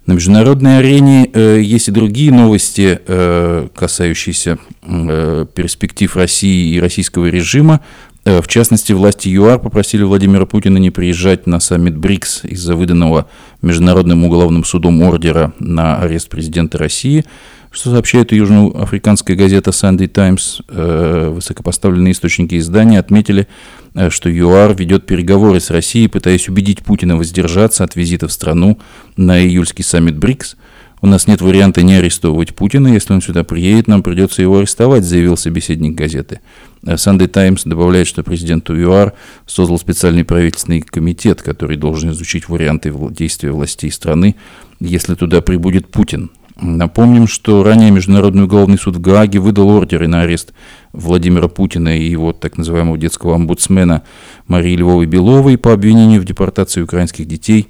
На 0.05 0.13
международной 0.13 0.79
арене 0.79 1.29
э, 1.31 1.61
есть 1.61 1.87
и 1.87 1.91
другие 1.91 2.31
новости, 2.31 2.99
э, 3.05 3.67
касающиеся 3.75 4.57
э, 4.81 5.45
перспектив 5.53 6.15
России 6.15 6.73
и 6.73 6.79
российского 6.79 7.27
режима. 7.27 7.81
Э, 8.25 8.41
в 8.41 8.47
частности, 8.47 8.93
власти 8.93 9.29
ЮАР 9.29 9.59
попросили 9.59 10.01
Владимира 10.01 10.47
Путина 10.47 10.79
не 10.79 10.89
приезжать 10.89 11.45
на 11.45 11.59
саммит 11.59 11.97
БРИКС 11.97 12.45
из-за 12.45 12.75
выданного 12.75 13.27
Международным 13.61 14.23
уголовным 14.25 14.63
судом 14.63 15.01
ордера 15.03 15.53
на 15.59 15.97
арест 15.97 16.29
президента 16.29 16.77
России– 16.79 17.25
что 17.71 17.91
сообщает 17.91 18.33
южноафриканская 18.33 19.37
газета 19.37 19.71
Sunday 19.71 20.07
Times, 20.07 20.61
э, 20.67 21.29
высокопоставленные 21.33 22.11
источники 22.11 22.57
издания 22.57 22.99
отметили, 22.99 23.47
э, 23.95 24.09
что 24.09 24.29
ЮАР 24.29 24.75
ведет 24.75 25.05
переговоры 25.05 25.61
с 25.61 25.69
Россией, 25.69 26.09
пытаясь 26.09 26.49
убедить 26.49 26.83
Путина 26.83 27.15
воздержаться 27.15 27.85
от 27.85 27.95
визита 27.95 28.27
в 28.27 28.33
страну 28.33 28.77
на 29.15 29.41
июльский 29.41 29.85
саммит 29.85 30.17
БРИКС. 30.17 30.57
У 31.03 31.07
нас 31.07 31.27
нет 31.27 31.41
варианта 31.41 31.81
не 31.81 31.95
арестовывать 31.95 32.53
Путина. 32.53 32.89
Если 32.89 33.13
он 33.13 33.21
сюда 33.21 33.43
приедет, 33.43 33.87
нам 33.87 34.03
придется 34.03 34.41
его 34.41 34.59
арестовать, 34.59 35.03
заявил 35.03 35.37
собеседник 35.37 35.95
газеты. 35.95 36.41
Э, 36.85 36.95
Sunday 36.95 37.29
Times 37.29 37.61
добавляет, 37.63 38.05
что 38.05 38.21
президент 38.21 38.69
ЮАР 38.69 39.13
создал 39.45 39.79
специальный 39.79 40.25
правительственный 40.25 40.81
комитет, 40.81 41.41
который 41.41 41.77
должен 41.77 42.11
изучить 42.11 42.49
варианты 42.49 42.93
действия 43.11 43.51
властей 43.51 43.91
страны, 43.91 44.35
если 44.81 45.15
туда 45.15 45.39
прибудет 45.39 45.87
Путин. 45.87 46.31
Напомним, 46.59 47.27
что 47.27 47.63
ранее 47.63 47.91
Международный 47.91 48.43
уголовный 48.43 48.77
суд 48.77 48.97
в 48.97 49.01
Гааге 49.01 49.39
выдал 49.39 49.69
ордеры 49.69 50.07
на 50.07 50.21
арест 50.21 50.53
Владимира 50.91 51.47
Путина 51.47 51.97
и 51.97 52.03
его 52.03 52.33
так 52.33 52.57
называемого 52.57 52.97
детского 52.97 53.35
омбудсмена 53.35 54.03
Марии 54.47 54.75
Львовой 54.75 55.05
Беловой 55.05 55.57
по 55.57 55.73
обвинению 55.73 56.21
в 56.21 56.25
депортации 56.25 56.81
украинских 56.81 57.25
детей 57.25 57.69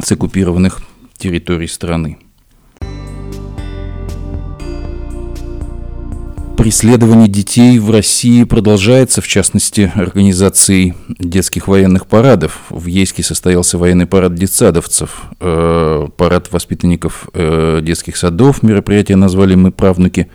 с 0.00 0.10
оккупированных 0.12 0.80
территорий 1.16 1.66
страны. 1.66 2.18
Преследование 6.60 7.26
детей 7.26 7.78
в 7.78 7.90
России 7.90 8.44
продолжается, 8.44 9.22
в 9.22 9.26
частности, 9.26 9.90
организацией 9.94 10.92
детских 11.18 11.68
военных 11.68 12.06
парадов. 12.06 12.64
В 12.68 12.84
Ейске 12.84 13.22
состоялся 13.22 13.78
военный 13.78 14.04
парад 14.04 14.34
детсадовцев, 14.34 15.22
э, 15.40 16.08
парад 16.18 16.52
воспитанников 16.52 17.30
э, 17.32 17.80
детских 17.82 18.18
садов. 18.18 18.62
Мероприятие 18.62 19.16
назвали 19.16 19.54
«Мы 19.54 19.72
правнуки 19.72 20.28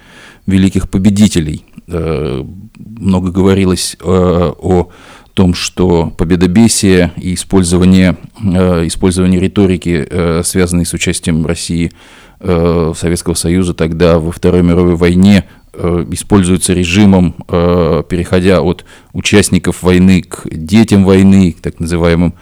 великих 0.47 0.89
победителей». 0.89 1.63
Э, 1.87 2.43
много 2.75 3.29
говорилось 3.29 3.95
о 4.03 4.89
том, 5.35 5.53
что 5.53 6.11
победобесие 6.17 7.11
и 7.17 7.35
использование, 7.35 8.17
использование 8.41 9.39
риторики, 9.39 10.41
связанной 10.43 10.87
с 10.87 10.93
участием 10.93 11.45
России 11.45 11.91
Советского 12.39 13.33
Союза 13.33 13.73
тогда 13.73 14.17
во 14.17 14.31
Второй 14.31 14.63
мировой 14.63 14.95
войне 14.95 15.43
используется 16.11 16.73
режимом, 16.73 17.35
э, 17.47 18.03
переходя 18.07 18.61
от 18.61 18.85
участников 19.13 19.83
войны 19.83 20.21
к 20.21 20.47
детям 20.49 21.05
войны, 21.05 21.55
так 21.61 21.79
называемым. 21.79 22.33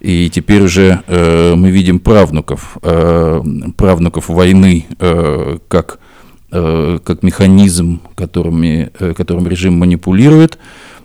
И 0.00 0.30
теперь 0.30 0.62
уже 0.62 1.02
э, 1.06 1.54
мы 1.54 1.70
видим 1.70 1.98
правнуков, 1.98 2.78
правнуков 2.80 4.28
войны 4.28 4.86
как, 5.68 5.98
как 6.50 7.22
механизм, 7.22 8.00
которыми, 8.14 8.90
которым 9.16 9.48
режим 9.48 9.78
манипулирует. 9.78 10.58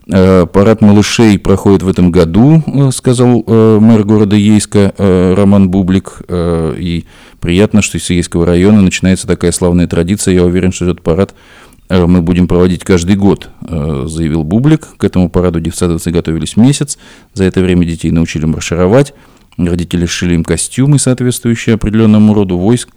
Парад 0.08 0.82
малышей 0.82 1.40
проходит 1.40 1.84
в 1.84 1.88
этом 1.88 2.12
году, 2.12 2.62
сказал 2.92 3.44
мэр 3.48 4.04
города 4.04 4.36
Ейска 4.36 4.94
Роман 4.98 5.70
Бублик. 5.70 6.22
И 6.30 7.06
приятно, 7.40 7.82
что 7.82 7.98
из 7.98 8.10
Ейского 8.10 8.46
района 8.46 8.82
начинается 8.82 9.26
такая 9.26 9.52
славная 9.52 9.88
традиция. 9.88 10.34
Я 10.34 10.44
уверен, 10.44 10.72
что 10.74 10.86
этот 10.86 11.02
парад 11.02 11.34
Э, 11.34 11.71
мы 11.92 12.22
будем 12.22 12.48
проводить 12.48 12.84
каждый 12.84 13.16
год, 13.16 13.50
э, 13.68 14.06
заявил 14.08 14.44
Бублик. 14.44 14.88
К 14.98 15.04
этому 15.04 15.30
параду 15.30 15.60
детсадовцы 15.60 16.12
готовились 16.12 16.56
месяц. 16.56 16.98
За 17.34 17.44
это 17.44 17.62
время 17.62 17.86
детей 17.86 18.12
научили 18.12 18.46
маршировать. 18.46 19.14
Родители 19.58 20.06
шили 20.06 20.36
им 20.36 20.44
костюмы, 20.44 21.00
соответствующие 21.00 21.76
определенному 21.76 22.34
роду 22.34 22.58
войск, 22.58 22.90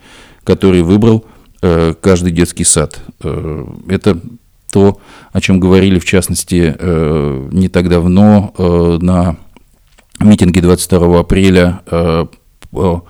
который 0.45 0.83
выбрал 0.83 1.25
э, 1.63 1.95
каждый 2.01 2.33
детский 2.33 2.65
сад. 2.65 3.01
Это 3.89 4.21
то, 4.73 4.99
о 5.33 5.41
чем 5.41 5.61
говорили, 5.61 5.99
в 5.99 6.05
частности, 6.05 6.75
не 7.55 7.69
так 7.69 7.89
давно 7.89 8.53
на 9.01 9.37
митинге 10.19 10.61
22 10.61 11.21
апреля 11.21 11.81
по 12.71 13.05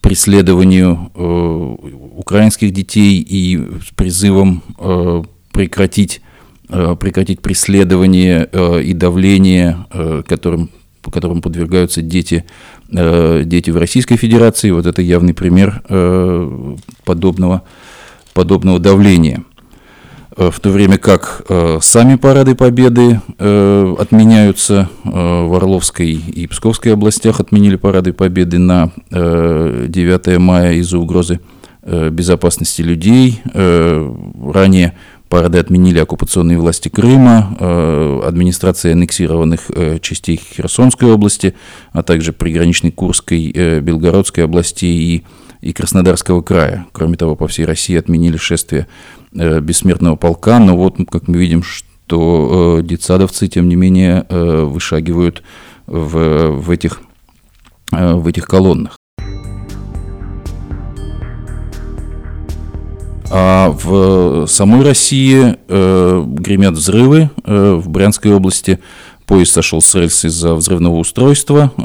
преследованию 0.00 1.10
э, 1.14 1.76
украинских 2.16 2.72
детей 2.72 3.20
и 3.20 3.56
с 3.56 3.94
призывом 3.94 4.62
э, 4.78 5.22
прекратить, 5.52 6.20
э, 6.68 6.96
прекратить 6.98 7.40
преследование 7.40 8.48
и 8.82 8.92
давление, 8.94 9.86
которым, 10.26 10.70
которым 11.02 11.42
подвергаются 11.42 12.02
дети, 12.02 12.44
дети 12.90 13.70
в 13.70 13.76
Российской 13.76 14.16
Федерации. 14.16 14.70
Вот 14.70 14.86
это 14.86 15.02
явный 15.02 15.34
пример 15.34 15.82
подобного, 17.04 17.62
подобного 18.34 18.78
давления. 18.78 19.44
Э, 20.38 20.50
в 20.52 20.60
то 20.60 20.70
время 20.70 20.98
как 20.98 21.42
э, 21.48 21.78
сами 21.82 22.14
парады 22.14 22.54
победы 22.54 23.20
э, 23.38 23.96
отменяются 23.98 24.88
в 25.04 25.56
Орловской 25.56 26.12
и 26.12 26.46
Псковской 26.46 26.92
областях, 26.92 27.40
отменили 27.40 27.76
парады 27.76 28.12
победы 28.12 28.58
на 28.58 28.92
9 29.10 30.38
мая 30.38 30.74
из-за 30.74 30.98
угрозы 30.98 31.40
безопасности 31.82 32.82
людей. 32.82 33.40
Ранее 33.54 34.94
парады 35.28 35.58
отменили 35.58 35.98
оккупационные 35.98 36.58
власти 36.58 36.88
Крыма, 36.88 37.56
администрация 38.26 38.92
аннексированных 38.92 39.70
частей 40.02 40.36
Херсонской 40.36 41.10
области, 41.10 41.54
а 41.92 42.02
также 42.02 42.32
приграничной 42.32 42.90
Курской, 42.90 43.80
Белгородской 43.80 44.44
областей 44.44 45.16
и 45.16 45.24
и 45.60 45.72
Краснодарского 45.72 46.42
края. 46.42 46.86
Кроме 46.92 47.16
того, 47.16 47.34
по 47.34 47.48
всей 47.48 47.64
России 47.64 47.96
отменили 47.96 48.36
шествие 48.36 48.86
бессмертного 49.38 50.16
полка, 50.16 50.58
но 50.58 50.76
вот, 50.76 50.96
как 51.10 51.28
мы 51.28 51.38
видим, 51.38 51.62
что 51.62 52.80
детсадовцы, 52.82 53.48
тем 53.48 53.68
не 53.68 53.76
менее, 53.76 54.26
вышагивают 54.28 55.42
в, 55.86 56.50
в, 56.50 56.70
этих, 56.70 57.00
в 57.90 58.26
этих 58.26 58.46
колоннах. 58.46 58.98
А 63.30 63.70
в 63.70 64.46
самой 64.46 64.82
России 64.82 65.56
э, 65.68 66.24
гремят 66.26 66.74
взрывы. 66.74 67.30
Э, 67.44 67.74
в 67.74 67.88
Брянской 67.90 68.32
области 68.32 68.78
поезд 69.28 69.52
сошел 69.52 69.80
с 69.80 69.94
рельс 69.94 70.24
из-за 70.24 70.54
взрывного 70.54 70.96
устройства, 70.96 71.70
э, 71.76 71.82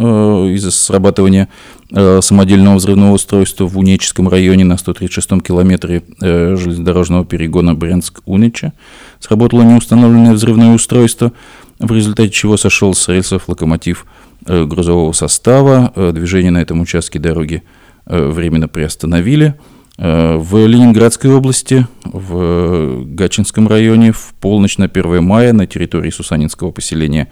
из-за 0.55 0.71
срабатывания 0.71 1.49
э, 1.91 2.21
самодельного 2.21 2.77
взрывного 2.77 3.13
устройства 3.13 3.67
в 3.67 3.77
Унеческом 3.77 4.29
районе 4.29 4.63
на 4.63 4.73
136-м 4.73 5.41
километре 5.41 6.03
э, 6.21 6.55
железнодорожного 6.55 7.25
перегона 7.25 7.75
Брянск-Унича. 7.75 8.71
Сработало 9.19 9.61
неустановленное 9.63 10.33
взрывное 10.33 10.73
устройство, 10.73 11.33
в 11.79 11.91
результате 11.91 12.31
чего 12.31 12.55
сошел 12.55 12.93
с 12.93 13.07
рельсов 13.09 13.49
локомотив 13.49 14.05
грузового 14.45 15.11
состава. 15.13 15.93
Движение 16.13 16.51
на 16.51 16.61
этом 16.61 16.81
участке 16.81 17.19
дороги 17.19 17.63
временно 18.05 18.67
приостановили– 18.67 19.55
в 19.97 20.65
Ленинградской 20.65 21.31
области, 21.31 21.85
в 22.03 23.03
Гачинском 23.05 23.67
районе, 23.67 24.11
в 24.11 24.33
полночь 24.39 24.77
на 24.77 24.85
1 24.85 25.23
мая 25.23 25.53
на 25.53 25.67
территории 25.67 26.09
Сусанинского 26.09 26.71
поселения 26.71 27.27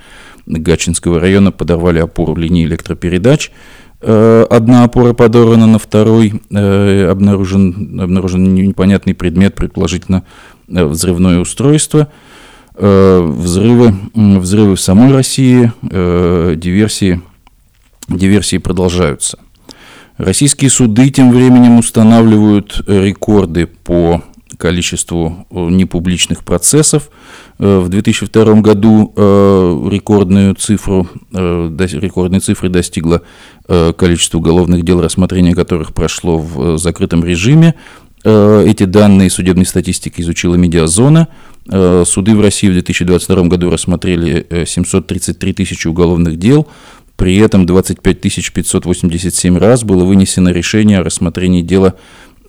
Гачинского 0.45 1.19
района 1.19 1.51
подорвали 1.51 1.99
опору 1.99 2.35
линии 2.35 2.65
электропередач. 2.65 3.51
Э, 4.01 4.45
одна 4.47 4.83
опора 4.83 5.13
подорвана, 5.13 5.65
на 5.65 5.79
второй 5.79 6.41
э, 6.51 7.07
обнаружен, 7.09 7.99
обнаружен 7.99 8.53
непонятный 8.53 9.15
предмет, 9.15 9.55
предположительно 9.55 10.23
взрывное 10.67 11.39
устройство. 11.39 12.09
Взрывы, 12.73 13.93
взрывы 14.15 14.75
в 14.77 14.81
самой 14.81 15.11
России, 15.11 15.71
диверсии, 15.83 17.21
диверсии 18.07 18.57
продолжаются– 18.57 19.39
Российские 20.21 20.69
суды 20.69 21.09
тем 21.09 21.31
временем 21.31 21.79
устанавливают 21.79 22.83
э, 22.85 23.05
рекорды 23.05 23.65
по 23.65 24.21
количеству 24.57 25.47
э, 25.49 25.55
непубличных 25.55 26.43
процессов. 26.43 27.09
Э, 27.57 27.79
в 27.79 27.89
2002 27.89 28.61
году 28.61 29.13
рекордную 29.89 30.53
цифру, 30.53 31.07
рекордной 31.31 32.39
цифры 32.39 32.69
достигло 32.69 33.23
количество 33.67 34.37
уголовных 34.37 34.83
дел, 34.83 35.01
рассмотрение 35.01 35.55
которых 35.55 35.93
прошло 35.93 36.37
в 36.37 36.77
закрытом 36.77 37.25
режиме. 37.25 37.73
Эти 38.23 38.83
данные 38.83 39.31
судебной 39.31 39.65
статистики 39.65 40.21
изучила 40.21 40.53
Медиазона. 40.53 41.27
Суды 41.65 42.35
в 42.35 42.41
России 42.41 42.69
в 42.69 42.73
2022 42.73 43.43
году 43.43 43.71
рассмотрели 43.71 44.65
733 44.65 45.53
тысячи 45.53 45.87
уголовных 45.87 46.37
дел, 46.37 46.67
при 47.15 47.37
этом 47.37 47.65
25 47.65 48.21
587 48.21 49.57
раз 49.57 49.83
было 49.83 50.03
вынесено 50.03 50.49
решение 50.49 50.99
о 50.99 51.03
рассмотрении 51.03 51.61
дела 51.61 51.95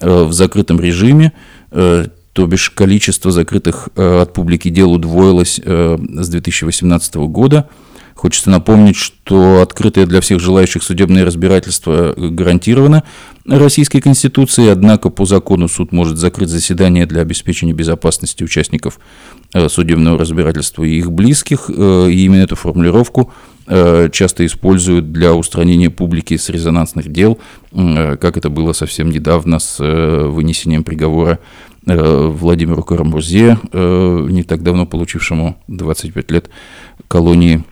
э, 0.00 0.24
в 0.24 0.32
закрытом 0.32 0.80
режиме, 0.80 1.32
э, 1.70 2.06
то 2.32 2.46
бишь 2.46 2.70
количество 2.70 3.30
закрытых 3.30 3.90
э, 3.96 4.22
от 4.22 4.32
публики 4.32 4.70
дел 4.70 4.92
удвоилось 4.92 5.60
с 5.64 6.28
2018 6.28 7.14
года. 7.16 7.68
Хочется 8.22 8.50
напомнить, 8.50 8.96
что 8.96 9.60
открытое 9.62 10.06
для 10.06 10.20
всех 10.20 10.38
желающих 10.38 10.84
судебное 10.84 11.24
разбирательство 11.24 12.14
гарантировано 12.16 13.02
Российской 13.44 14.00
Конституцией, 14.00 14.68
однако 14.68 15.10
по 15.10 15.24
закону 15.24 15.68
суд 15.68 15.90
может 15.90 16.16
закрыть 16.16 16.48
заседание 16.48 17.04
для 17.04 17.22
обеспечения 17.22 17.72
безопасности 17.72 18.44
участников 18.44 19.00
судебного 19.68 20.18
разбирательства 20.18 20.84
и 20.84 20.98
их 20.98 21.10
близких, 21.10 21.68
и 21.68 22.24
именно 22.24 22.42
эту 22.42 22.54
формулировку– 22.54 23.32
Э, 23.66 24.08
часто 24.10 24.44
используют 24.44 25.12
для 25.12 25.34
устранения 25.34 25.88
публики 25.88 26.36
с 26.36 26.48
резонансных 26.48 27.10
дел, 27.12 27.38
э, 27.70 28.16
как 28.16 28.36
это 28.36 28.50
было 28.50 28.72
совсем 28.72 29.10
недавно 29.10 29.60
с 29.60 29.76
э, 29.78 30.26
вынесением 30.26 30.84
приговора 30.84 31.38
Владимиру 31.84 32.84
Карамурзе, 32.84 33.58
не 33.72 34.44
так 34.44 34.62
давно 34.62 34.86
получившему 34.86 35.56
25 35.66 36.30
лет 36.30 36.48
колонии, 37.08 37.64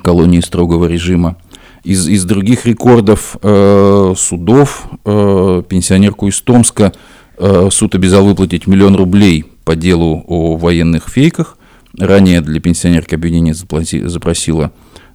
колонии 0.00 0.40
строгого 0.40 0.86
режима. 0.86 1.36
Из, 1.84 2.08
из 2.08 2.24
других 2.24 2.66
рекордов 2.66 3.36
э, 3.42 4.14
судов 4.16 4.84
э, 5.04 5.62
пенсионерку 5.68 6.28
из 6.28 6.40
Томска 6.40 6.92
э, 7.38 7.68
суд 7.70 7.94
обязал 7.94 8.24
выплатить 8.24 8.66
миллион 8.66 8.94
рублей 8.94 9.44
по 9.64 9.74
делу 9.74 10.24
о 10.26 10.56
военных 10.56 11.08
фейках. 11.08 11.58
Ранее 11.98 12.40
для 12.40 12.60
пенсионерки 12.60 13.14
обвинение 13.14 13.54
запросило 13.54 14.72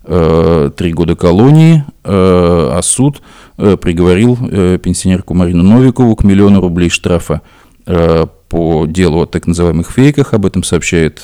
Э, 0.10 0.72
три 0.74 0.94
года 0.94 1.18
колонии, 1.18 1.84
э, 2.06 2.10
а 2.10 2.80
суд 2.82 3.22
э, 3.58 3.76
приговорил 3.76 4.38
пенсионерку 4.38 5.34
Марину 5.34 5.64
Новикову 5.64 6.16
к 6.16 6.24
миллиону 6.24 6.62
рублей 6.62 6.90
штрафа 6.90 7.42
по 7.86 8.86
делу 8.86 9.22
о 9.22 9.26
так 9.26 9.48
называемых 9.48 9.92
фейках. 9.92 10.34
Об 10.34 10.46
этом 10.46 10.64
сообщает 10.64 11.24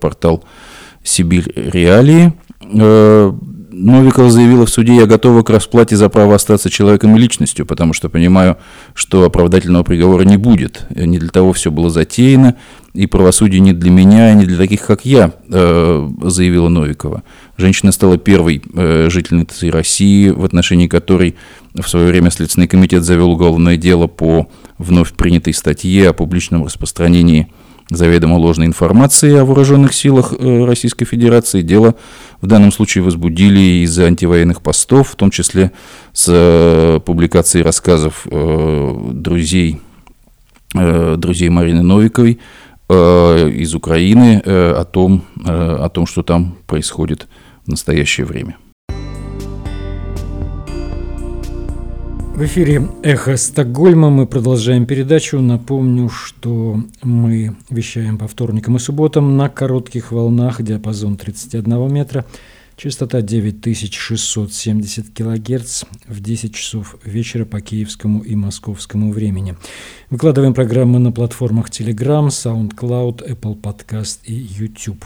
портал 0.00 0.44
«Сибирь 1.04 1.52
Реалии». 1.54 2.32
Новикова 2.60 4.30
заявила 4.30 4.66
в 4.66 4.70
суде, 4.70 4.94
я 4.94 5.06
готова 5.06 5.42
к 5.42 5.50
расплате 5.50 5.96
за 5.96 6.08
право 6.08 6.34
остаться 6.34 6.68
человеком 6.68 7.16
и 7.16 7.18
личностью, 7.18 7.64
потому 7.64 7.94
что 7.94 8.08
понимаю, 8.10 8.58
что 8.94 9.24
оправдательного 9.24 9.84
приговора 9.84 10.22
не 10.22 10.36
будет. 10.36 10.86
Не 10.90 11.18
для 11.18 11.30
того 11.30 11.52
все 11.52 11.70
было 11.70 11.88
затеяно, 11.88 12.56
и 12.92 13.06
правосудие 13.06 13.60
не 13.60 13.72
для 13.72 13.90
меня, 13.90 14.32
и 14.32 14.34
не 14.34 14.44
для 14.44 14.58
таких, 14.58 14.84
как 14.84 15.04
я, 15.04 15.32
заявила 15.48 16.68
Новикова. 16.68 17.22
Женщина 17.56 17.92
стала 17.92 18.18
первой 18.18 18.62
э, 18.74 19.08
жительницей 19.10 19.70
России, 19.70 20.30
в 20.30 20.44
отношении 20.44 20.86
которой 20.86 21.36
в 21.74 21.88
свое 21.88 22.08
время 22.08 22.30
Следственный 22.30 22.68
комитет 22.68 23.04
завел 23.04 23.30
уголовное 23.30 23.76
дело 23.76 24.06
по 24.06 24.48
вновь 24.78 25.12
принятой 25.12 25.54
статье 25.54 26.08
о 26.08 26.12
публичном 26.12 26.64
распространении 26.64 27.52
заведомо 27.90 28.36
ложной 28.36 28.66
информации 28.66 29.36
о 29.36 29.44
вооруженных 29.44 29.92
силах 29.92 30.32
э, 30.32 30.64
Российской 30.64 31.04
Федерации. 31.04 31.62
Дело 31.62 31.96
в 32.40 32.46
данном 32.46 32.72
случае 32.72 33.04
возбудили 33.04 33.82
из-за 33.84 34.06
антивоенных 34.06 34.62
постов, 34.62 35.10
в 35.10 35.16
том 35.16 35.30
числе 35.30 35.72
с 36.12 36.26
э, 36.28 37.00
публикацией 37.04 37.64
рассказов 37.64 38.26
э, 38.30 39.00
друзей, 39.12 39.80
друзей 40.72 41.48
Марины 41.48 41.82
Новиковой 41.82 42.38
из 42.88 43.74
Украины 43.74 44.40
о, 44.44 44.84
том, 44.84 45.24
о 45.44 45.88
том, 45.88 46.06
что 46.06 46.22
там 46.22 46.56
происходит 46.66 47.26
в 47.66 47.68
настоящее 47.68 48.24
время. 48.24 48.56
В 52.40 52.44
эфире 52.46 52.88
«Эхо 53.02 53.36
Стокгольма» 53.36 54.08
мы 54.08 54.26
продолжаем 54.26 54.86
передачу. 54.86 55.38
Напомню, 55.40 56.08
что 56.08 56.82
мы 57.02 57.54
вещаем 57.68 58.16
по 58.16 58.26
вторникам 58.28 58.76
и 58.76 58.78
субботам 58.78 59.36
на 59.36 59.50
коротких 59.50 60.10
волнах, 60.10 60.62
диапазон 60.62 61.18
31 61.18 61.92
метра, 61.92 62.24
частота 62.76 63.20
9670 63.20 65.12
килогерц 65.12 65.84
в 66.08 66.22
10 66.22 66.54
часов 66.54 66.96
вечера 67.04 67.44
по 67.44 67.60
киевскому 67.60 68.20
и 68.20 68.34
московскому 68.36 69.12
времени. 69.12 69.54
Выкладываем 70.08 70.54
программы 70.54 70.98
на 70.98 71.12
платформах 71.12 71.68
Telegram, 71.68 72.28
SoundCloud, 72.28 73.32
Apple 73.32 73.60
Podcast 73.60 74.20
и 74.24 74.32
YouTube. 74.32 75.04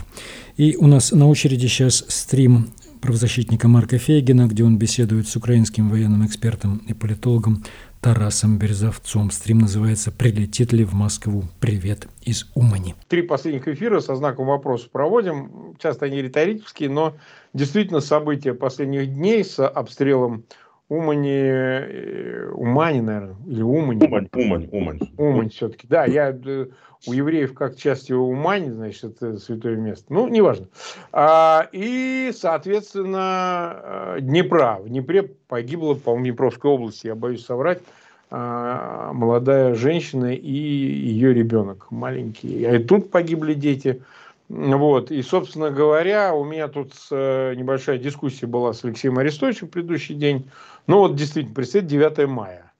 И 0.55 0.77
у 0.77 0.87
нас 0.87 1.11
на 1.11 1.27
очереди 1.27 1.67
сейчас 1.67 2.05
стрим 2.07 2.69
правозащитника 3.05 3.67
Марка 3.67 3.99
Фейгина, 3.99 4.47
где 4.47 4.63
он 4.63 4.79
беседует 4.79 5.27
с 5.27 5.35
украинским 5.35 5.89
военным 5.91 6.25
экспертом 6.25 6.81
и 6.87 6.93
политологом 6.95 7.63
Тарасом 8.01 8.57
Березовцом. 8.57 9.29
Стрим 9.29 9.59
называется 9.59 10.11
«Прилетит 10.11 10.73
ли 10.73 10.83
в 10.83 10.93
Москву? 10.93 11.43
Привет 11.59 12.07
из 12.23 12.49
Умани». 12.55 12.95
Три 13.07 13.21
последних 13.21 13.67
эфира 13.67 13.99
со 13.99 14.15
знаком 14.15 14.47
вопроса 14.47 14.89
проводим. 14.91 15.75
Часто 15.77 16.07
они 16.07 16.19
риторические, 16.19 16.89
но 16.89 17.15
действительно 17.53 17.99
события 17.99 18.55
последних 18.55 19.13
дней 19.13 19.45
с 19.45 19.63
обстрелом 19.63 20.43
Умани, 20.87 21.31
э, 21.31 22.49
Умани, 22.51 23.01
наверное, 23.01 23.35
или 23.47 23.61
Умани. 23.63 24.05
Умань, 24.05 24.29
Умань, 24.33 24.69
Умань. 24.71 24.99
Умань 25.17 25.49
все-таки. 25.49 25.87
Да, 25.87 26.05
я 26.05 26.29
э, 26.29 26.67
у 27.07 27.13
евреев 27.13 27.55
как 27.55 27.75
часть 27.75 28.09
его 28.09 28.27
Умани, 28.27 28.69
значит, 28.69 29.15
это 29.15 29.37
святое 29.39 29.77
место. 29.77 30.05
Ну, 30.13 30.27
неважно. 30.27 30.67
А, 31.11 31.67
и, 31.71 32.31
соответственно, 32.35 33.81
э, 33.83 34.17
Днепра. 34.21 34.79
В 34.79 34.89
Днепре 34.89 35.23
погибла, 35.23 35.95
по-моему, 35.95 36.21
в 36.21 36.27
Днепровской 36.27 36.69
области, 36.69 37.07
я 37.07 37.15
боюсь 37.15 37.43
соврать, 37.43 37.81
а, 38.29 39.11
молодая 39.13 39.73
женщина 39.73 40.33
и 40.35 40.51
ее 40.51 41.33
ребенок 41.33 41.89
маленький. 41.89 42.63
И 42.63 42.77
тут 42.79 43.09
погибли 43.09 43.55
дети. 43.55 44.03
Вот. 44.47 45.11
И, 45.11 45.21
собственно 45.21 45.71
говоря, 45.71 46.33
у 46.35 46.43
меня 46.43 46.67
тут 46.67 46.93
небольшая 47.11 47.97
дискуссия 47.97 48.45
была 48.45 48.73
с 48.73 48.83
Алексеем 48.85 49.17
Арестовичем 49.17 49.67
в 49.67 49.71
предыдущий 49.71 50.15
день. 50.15 50.49
Ну 50.87 50.99
вот 50.99 51.15
действительно, 51.15 51.55
представьте, 51.55 51.89
9 51.89 52.27
мая. 52.27 52.71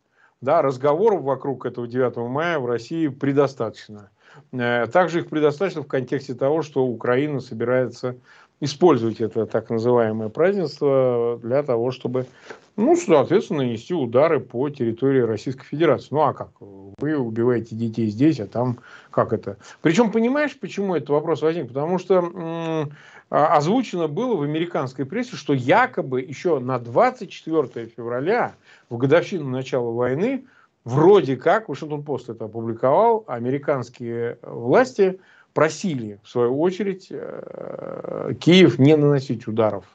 да, 0.41 0.61
разговоров 0.61 1.23
вокруг 1.23 1.65
этого 1.65 1.87
9 1.87 2.17
мая 2.29 2.59
в 2.59 2.65
России 2.67 3.07
предостаточно. 3.07 4.11
Э, 4.51 4.85
также 4.87 5.19
их 5.19 5.29
предостаточно 5.29 5.81
в 5.81 5.87
контексте 5.87 6.35
того, 6.35 6.61
что 6.61 6.85
Украина 6.85 7.39
собирается 7.39 8.17
использовать 8.61 9.19
это 9.19 9.45
так 9.45 9.69
называемое 9.69 10.29
празднество 10.29 11.39
для 11.41 11.63
того, 11.63 11.91
чтобы, 11.91 12.25
ну, 12.75 12.95
соответственно, 12.95 13.63
нанести 13.63 13.93
удары 13.93 14.39
по 14.39 14.69
территории 14.69 15.21
Российской 15.21 15.65
Федерации. 15.65 16.09
Ну, 16.11 16.21
а 16.21 16.33
как? 16.33 16.49
Вы 16.59 17.17
убиваете 17.17 17.75
детей 17.75 18.07
здесь, 18.07 18.39
а 18.39 18.47
там 18.47 18.79
как 19.11 19.33
это? 19.33 19.57
Причем, 19.81 20.11
понимаешь, 20.11 20.57
почему 20.59 20.95
этот 20.95 21.09
вопрос 21.09 21.41
возник? 21.41 21.67
Потому 21.67 21.99
что 21.99 22.89
а, 23.29 23.57
озвучено 23.57 24.07
было 24.07 24.35
в 24.35 24.43
американской 24.43 25.05
прессе, 25.05 25.35
что 25.35 25.53
якобы 25.53 26.21
еще 26.21 26.59
на 26.59 26.79
24 26.79 27.87
февраля, 27.87 28.55
в 28.89 28.97
годовщину 28.97 29.49
начала 29.49 29.91
войны, 29.91 30.45
вроде 30.83 31.37
как, 31.37 31.69
Вашингтон-Пост 31.69 32.29
это 32.29 32.45
опубликовал, 32.45 33.23
американские 33.27 34.37
власти– 34.41 35.19
просили, 35.55 36.19
в 36.21 36.29
свою 36.29 36.59
очередь, 36.59 37.07
э, 37.09 38.33
Киев 38.39 38.77
не 38.77 38.95
наносить 38.97 39.47
ударов 39.47 39.85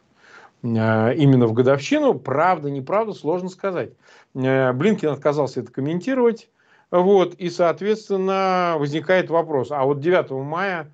именно 0.63 1.47
в 1.47 1.53
годовщину. 1.53 2.15
Правда, 2.15 2.71
неправда, 2.71 3.13
сложно 3.13 3.49
сказать. 3.49 3.93
Э, 4.35 4.73
Блинкин 4.73 5.11
отказался 5.11 5.61
это 5.61 5.73
комментировать. 5.73 6.49
Вот, 6.91 7.35
и, 7.35 7.51
соответственно, 7.51 8.75
возникает 8.77 9.31
вопрос, 9.31 9.71
а 9.71 9.85
вот 9.85 10.01
9 10.01 10.31
мая 10.31 10.91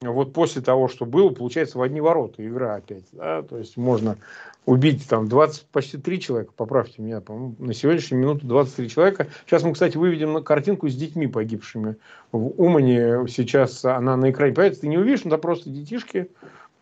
вот 0.00 0.32
после 0.32 0.62
того, 0.62 0.86
что 0.86 1.06
было, 1.06 1.30
получается, 1.30 1.78
в 1.78 1.82
одни 1.82 2.00
ворота 2.00 2.46
игра 2.46 2.76
опять. 2.76 3.06
Да? 3.12 3.42
То 3.42 3.58
есть 3.58 3.76
можно 3.76 4.16
убить 4.64 5.08
там 5.08 5.28
20, 5.28 5.66
почти 5.72 5.98
3 5.98 6.20
человека, 6.20 6.52
поправьте 6.56 7.02
меня, 7.02 7.20
по-моему, 7.20 7.56
на 7.58 7.74
сегодняшнюю 7.74 8.22
минуту 8.22 8.46
23 8.46 8.88
человека. 8.90 9.26
Сейчас 9.44 9.64
мы, 9.64 9.72
кстати, 9.72 9.96
выведем 9.96 10.34
на 10.34 10.42
картинку 10.42 10.88
с 10.88 10.94
детьми 10.94 11.26
погибшими. 11.26 11.96
В 12.30 12.48
Умане 12.60 13.26
сейчас 13.28 13.84
она 13.84 14.16
на 14.16 14.30
экране 14.30 14.54
появится, 14.54 14.82
ты 14.82 14.88
не 14.88 14.98
увидишь, 14.98 15.24
но 15.24 15.30
это 15.30 15.38
просто 15.38 15.70
детишки. 15.70 16.30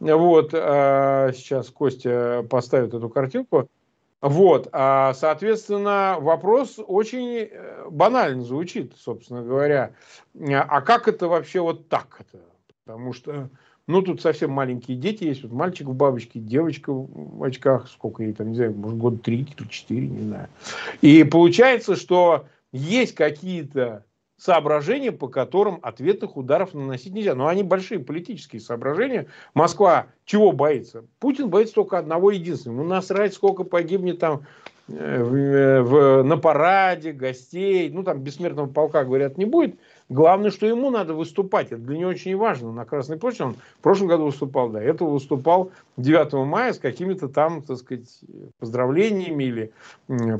Вот, 0.00 0.50
а 0.52 1.32
сейчас 1.32 1.68
Костя 1.70 2.44
поставит 2.48 2.94
эту 2.94 3.08
картинку. 3.08 3.68
Вот, 4.22 4.68
а, 4.72 5.12
соответственно, 5.14 6.16
вопрос 6.18 6.80
очень 6.84 7.48
э, 7.50 7.86
банально 7.90 8.42
звучит, 8.42 8.94
собственно 8.96 9.42
говоря. 9.42 9.92
А 10.50 10.80
как 10.80 11.06
это 11.06 11.28
вообще 11.28 11.60
вот 11.60 11.88
так 11.88 12.16
это? 12.18 12.42
Потому 12.84 13.12
что, 13.12 13.50
ну, 13.86 14.00
тут 14.00 14.22
совсем 14.22 14.50
маленькие 14.50 14.96
дети 14.96 15.24
есть. 15.24 15.42
Вот 15.42 15.52
мальчик 15.52 15.86
в 15.86 15.94
бабочке, 15.94 16.40
девочка 16.40 16.92
в 16.92 17.42
очках, 17.42 17.88
сколько 17.88 18.22
ей 18.22 18.32
там, 18.32 18.48
не 18.48 18.56
знаю, 18.56 18.74
может, 18.74 18.98
год 18.98 19.22
три, 19.22 19.46
четыре, 19.68 20.08
не 20.08 20.22
знаю. 20.22 20.48
И 21.02 21.22
получается, 21.22 21.94
что 21.94 22.46
есть 22.72 23.14
какие-то 23.14 24.05
соображения, 24.36 25.12
по 25.12 25.28
которым 25.28 25.78
ответных 25.82 26.36
ударов 26.36 26.74
наносить 26.74 27.14
нельзя. 27.14 27.34
Но 27.34 27.48
они 27.48 27.62
большие 27.62 28.00
политические 28.00 28.60
соображения. 28.60 29.26
Москва 29.54 30.06
чего 30.24 30.52
боится? 30.52 31.04
Путин 31.18 31.48
боится 31.48 31.74
только 31.74 31.98
одного 31.98 32.30
единственного. 32.30 32.82
Ну, 32.82 32.88
насрать, 32.88 33.34
сколько 33.34 33.64
погибнет 33.64 34.18
там 34.18 34.42
э, 34.88 35.22
в, 35.22 35.34
э, 35.34 35.82
в, 35.82 36.22
на 36.22 36.36
параде, 36.36 37.12
гостей. 37.12 37.88
Ну, 37.90 38.02
там 38.02 38.20
бессмертного 38.20 38.66
полка, 38.66 39.04
говорят, 39.04 39.38
не 39.38 39.46
будет. 39.46 39.78
Главное, 40.08 40.52
что 40.52 40.66
ему 40.66 40.90
надо 40.90 41.14
выступать. 41.14 41.72
Это 41.72 41.78
для 41.78 41.98
него 41.98 42.10
очень 42.10 42.36
важно. 42.36 42.70
На 42.70 42.84
Красной 42.84 43.16
площади 43.16 43.42
он 43.42 43.54
в 43.54 43.82
прошлом 43.82 44.06
году 44.06 44.26
выступал, 44.26 44.68
до 44.68 44.78
этого 44.78 45.10
выступал 45.10 45.72
9 45.96 46.32
мая 46.46 46.72
с 46.72 46.78
какими-то 46.78 47.28
там, 47.28 47.62
так 47.62 47.78
сказать, 47.78 48.20
поздравлениями 48.60 49.44
или 49.44 49.72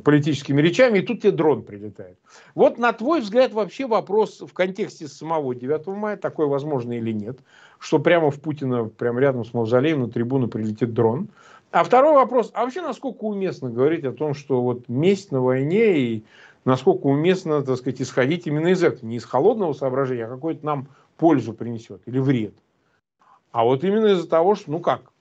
политическими 0.04 0.62
речами, 0.62 1.00
и 1.00 1.02
тут 1.02 1.22
тебе 1.22 1.32
дрон 1.32 1.64
прилетает. 1.64 2.16
Вот 2.54 2.78
на 2.78 2.92
твой 2.92 3.20
взгляд 3.20 3.52
вообще 3.52 3.88
вопрос 3.88 4.40
в 4.40 4.52
контексте 4.52 5.08
самого 5.08 5.52
9 5.52 5.86
мая, 5.88 6.16
такое 6.16 6.46
возможно 6.46 6.92
или 6.92 7.12
нет, 7.12 7.40
что 7.80 7.98
прямо 7.98 8.30
в 8.30 8.40
Путина, 8.40 8.84
прямо 8.84 9.20
рядом 9.20 9.44
с 9.44 9.52
мавзолеем 9.52 10.02
на 10.02 10.08
трибуну 10.08 10.46
прилетит 10.46 10.94
дрон. 10.94 11.28
А 11.72 11.82
второй 11.82 12.14
вопрос, 12.14 12.52
а 12.54 12.62
вообще 12.62 12.82
насколько 12.82 13.24
уместно 13.24 13.68
говорить 13.68 14.04
о 14.04 14.12
том, 14.12 14.34
что 14.34 14.62
вот 14.62 14.88
месть 14.88 15.32
на 15.32 15.42
войне 15.42 15.98
и 15.98 16.24
насколько 16.66 17.06
уместно, 17.06 17.62
так 17.62 17.78
сказать, 17.78 18.02
исходить 18.02 18.46
именно 18.46 18.68
из 18.68 18.82
этого, 18.82 19.06
не 19.06 19.16
из 19.16 19.24
холодного 19.24 19.72
соображения, 19.72 20.26
а 20.26 20.28
какой-то 20.28 20.66
нам 20.66 20.88
пользу 21.16 21.54
принесет 21.54 22.02
или 22.04 22.18
вред. 22.18 22.54
А 23.52 23.64
вот 23.64 23.84
именно 23.84 24.06
из-за 24.08 24.28
того, 24.28 24.54
что, 24.54 24.70
ну 24.70 24.80
как, 24.80 25.12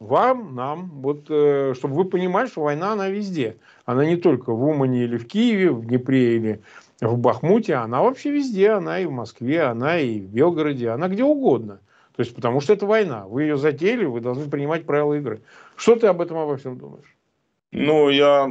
вам, 0.00 0.54
нам, 0.54 0.90
вот, 1.02 1.26
э, 1.28 1.74
чтобы 1.76 1.94
вы 1.94 2.04
понимали, 2.06 2.48
что 2.48 2.62
война, 2.62 2.92
она 2.92 3.08
везде. 3.08 3.56
Она 3.84 4.04
не 4.04 4.16
только 4.16 4.52
в 4.52 4.64
Умане 4.64 5.04
или 5.04 5.16
в 5.16 5.26
Киеве, 5.26 5.70
в 5.70 5.86
Днепре 5.86 6.36
или 6.36 6.62
в 7.00 7.16
Бахмуте, 7.18 7.74
она 7.74 8.02
вообще 8.02 8.30
везде, 8.30 8.70
она 8.70 8.98
и 8.98 9.06
в 9.06 9.12
Москве, 9.12 9.62
она 9.62 10.00
и 10.00 10.18
в 10.20 10.28
Белгороде, 10.28 10.88
она 10.88 11.08
где 11.08 11.24
угодно. 11.24 11.78
То 12.16 12.20
есть, 12.22 12.34
потому 12.34 12.60
что 12.60 12.72
это 12.72 12.86
война. 12.86 13.26
Вы 13.26 13.42
ее 13.42 13.58
затеяли, 13.58 14.06
вы 14.06 14.20
должны 14.20 14.50
принимать 14.50 14.86
правила 14.86 15.14
игры. 15.14 15.42
Что 15.76 15.96
ты 15.96 16.06
об 16.06 16.22
этом 16.22 16.38
обо 16.38 16.56
всем 16.56 16.78
думаешь? 16.78 17.15
Ну, 17.72 18.08
я 18.10 18.48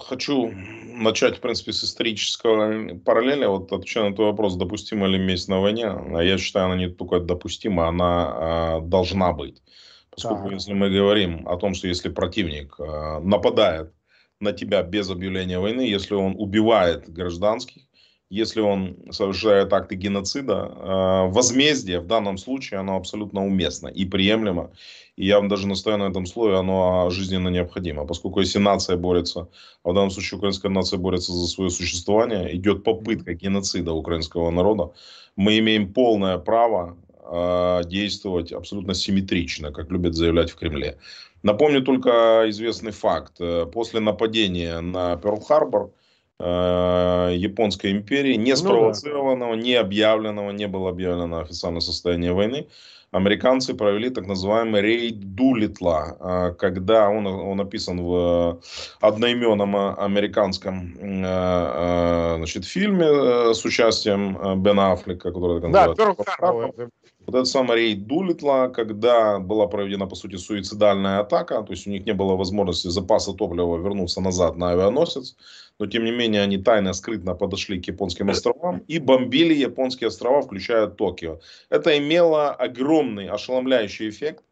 хочу 0.00 0.52
начать, 0.96 1.38
в 1.38 1.40
принципе, 1.40 1.72
с 1.72 1.84
исторического 1.84 2.96
параллели. 2.98 3.44
Вот 3.46 3.72
отвечая 3.72 4.08
на 4.08 4.14
твой 4.14 4.28
вопрос, 4.28 4.56
допустима 4.56 5.06
ли 5.06 5.18
месть 5.18 5.48
на 5.48 5.60
войне, 5.60 5.86
а 5.86 6.22
я 6.22 6.38
считаю, 6.38 6.66
она 6.66 6.76
не 6.76 6.88
только 6.88 7.20
допустима, 7.20 7.88
она 7.88 8.78
э, 8.78 8.86
должна 8.86 9.32
быть. 9.32 9.62
Поскольку, 10.10 10.48
да. 10.48 10.54
если 10.54 10.72
мы 10.72 10.90
говорим 10.90 11.46
о 11.46 11.56
том, 11.56 11.74
что 11.74 11.88
если 11.88 12.08
противник 12.08 12.76
э, 12.78 13.20
нападает 13.20 13.92
на 14.40 14.52
тебя 14.52 14.82
без 14.82 15.10
объявления 15.10 15.58
войны, 15.58 15.82
если 15.82 16.14
он 16.14 16.34
убивает 16.38 17.08
гражданских, 17.08 17.82
если 18.28 18.60
он 18.60 18.96
совершает 19.10 19.72
акты 19.72 19.94
геноцида, 19.94 20.72
э, 20.74 21.32
возмездие 21.32 22.00
в 22.00 22.06
данном 22.06 22.38
случае, 22.38 22.80
оно 22.80 22.96
абсолютно 22.96 23.44
уместно 23.46 23.88
и 23.88 24.04
приемлемо. 24.04 24.72
И 25.16 25.26
я 25.26 25.38
вам 25.38 25.48
даже 25.48 25.68
настаиваю 25.68 26.06
на 26.06 26.10
этом 26.10 26.26
слове, 26.26 26.56
оно 26.56 27.08
жизненно 27.10 27.48
необходимо. 27.48 28.04
Поскольку 28.04 28.40
если 28.40 28.58
нация 28.58 28.96
борется, 28.96 29.48
а 29.84 29.90
в 29.90 29.94
данном 29.94 30.10
случае 30.10 30.38
украинская 30.38 30.70
нация 30.70 30.98
борется 30.98 31.32
за 31.32 31.46
свое 31.46 31.70
существование, 31.70 32.54
идет 32.56 32.82
попытка 32.84 33.34
геноцида 33.34 33.92
украинского 33.92 34.50
народа, 34.50 34.92
мы 35.36 35.58
имеем 35.58 35.92
полное 35.92 36.38
право 36.38 36.96
э, 37.22 37.82
действовать 37.86 38.52
абсолютно 38.52 38.94
симметрично, 38.94 39.72
как 39.72 39.90
любят 39.90 40.14
заявлять 40.14 40.50
в 40.50 40.56
Кремле. 40.56 40.98
Напомню 41.42 41.82
только 41.82 42.44
известный 42.48 42.90
факт. 42.90 43.36
Э, 43.38 43.66
после 43.72 44.00
нападения 44.00 44.80
на 44.80 45.14
Перл-Харбор, 45.14 45.92
японской 46.38 47.92
империи, 47.92 48.34
не 48.34 48.56
спровоцированного, 48.56 49.54
не 49.54 49.74
объявленного, 49.74 50.50
не 50.50 50.68
было 50.68 50.90
объявлено 50.90 51.40
официальное 51.40 51.80
состояние 51.80 52.32
войны, 52.32 52.66
американцы 53.10 53.74
провели 53.74 54.10
так 54.10 54.26
называемый 54.26 54.80
рейд 54.80 55.34
Дулитла, 55.34 56.16
э, 56.20 56.54
когда 56.58 57.08
он, 57.08 57.26
он 57.26 57.60
описан 57.60 58.02
в 58.02 58.60
одноименном 59.00 59.76
американском 59.98 60.94
э, 61.00 62.34
значит, 62.36 62.64
фильме 62.64 63.54
с 63.54 63.64
участием 63.64 64.62
Бена 64.62 64.92
Аффлека, 64.92 65.32
который 65.32 65.60
так 65.60 65.70
называется. 65.70 66.14
Да, 66.38 66.86
вот 67.26 67.34
этот 67.34 67.48
самый 67.48 67.76
рейд 67.76 68.06
Дулитла, 68.06 68.68
когда 68.68 69.38
была 69.38 69.66
проведена, 69.66 70.06
по 70.06 70.14
сути, 70.14 70.36
суицидальная 70.36 71.18
атака, 71.18 71.62
то 71.62 71.72
есть 71.72 71.86
у 71.86 71.90
них 71.90 72.06
не 72.06 72.14
было 72.14 72.36
возможности 72.36 72.88
запаса 72.88 73.32
топлива 73.32 73.76
вернуться 73.76 74.20
назад 74.20 74.56
на 74.56 74.70
авианосец, 74.70 75.36
но 75.78 75.86
тем 75.86 76.04
не 76.04 76.12
менее 76.12 76.42
они 76.42 76.58
тайно, 76.58 76.92
скрытно 76.92 77.34
подошли 77.34 77.80
к 77.80 77.88
японским 77.88 78.30
островам 78.30 78.78
и 78.86 78.98
бомбили 78.98 79.54
японские 79.54 80.08
острова, 80.08 80.42
включая 80.42 80.86
Токио. 80.86 81.40
Это 81.68 81.98
имело 81.98 82.50
огромный 82.52 83.28
ошеломляющий 83.28 84.08
эффект 84.08 84.44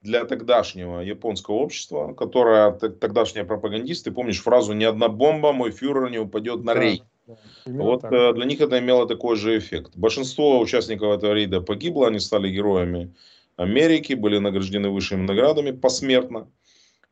для 0.00 0.24
тогдашнего 0.24 1.00
японского 1.00 1.56
общества, 1.56 2.14
которое 2.14 2.72
тогдашние 2.72 3.44
пропагандисты, 3.44 4.12
помнишь 4.12 4.40
фразу 4.40 4.72
«ни 4.72 4.84
одна 4.84 5.08
бомба, 5.08 5.52
мой 5.52 5.72
фюрер, 5.72 6.10
не 6.10 6.18
упадет 6.18 6.64
на 6.64 6.74
рейд». 6.74 7.02
Вот 7.66 8.02
так. 8.02 8.12
Э, 8.12 8.32
для 8.32 8.44
них 8.44 8.60
это 8.60 8.78
имело 8.78 9.06
такой 9.06 9.36
же 9.36 9.58
эффект. 9.58 9.92
Большинство 9.96 10.60
участников 10.60 11.16
этого 11.16 11.32
рейда 11.32 11.60
погибло, 11.60 12.08
они 12.08 12.18
стали 12.20 12.50
героями 12.50 13.14
Америки, 13.56 14.14
были 14.14 14.38
награждены 14.38 14.90
высшими 14.90 15.26
наградами 15.26 15.70
посмертно. 15.70 16.48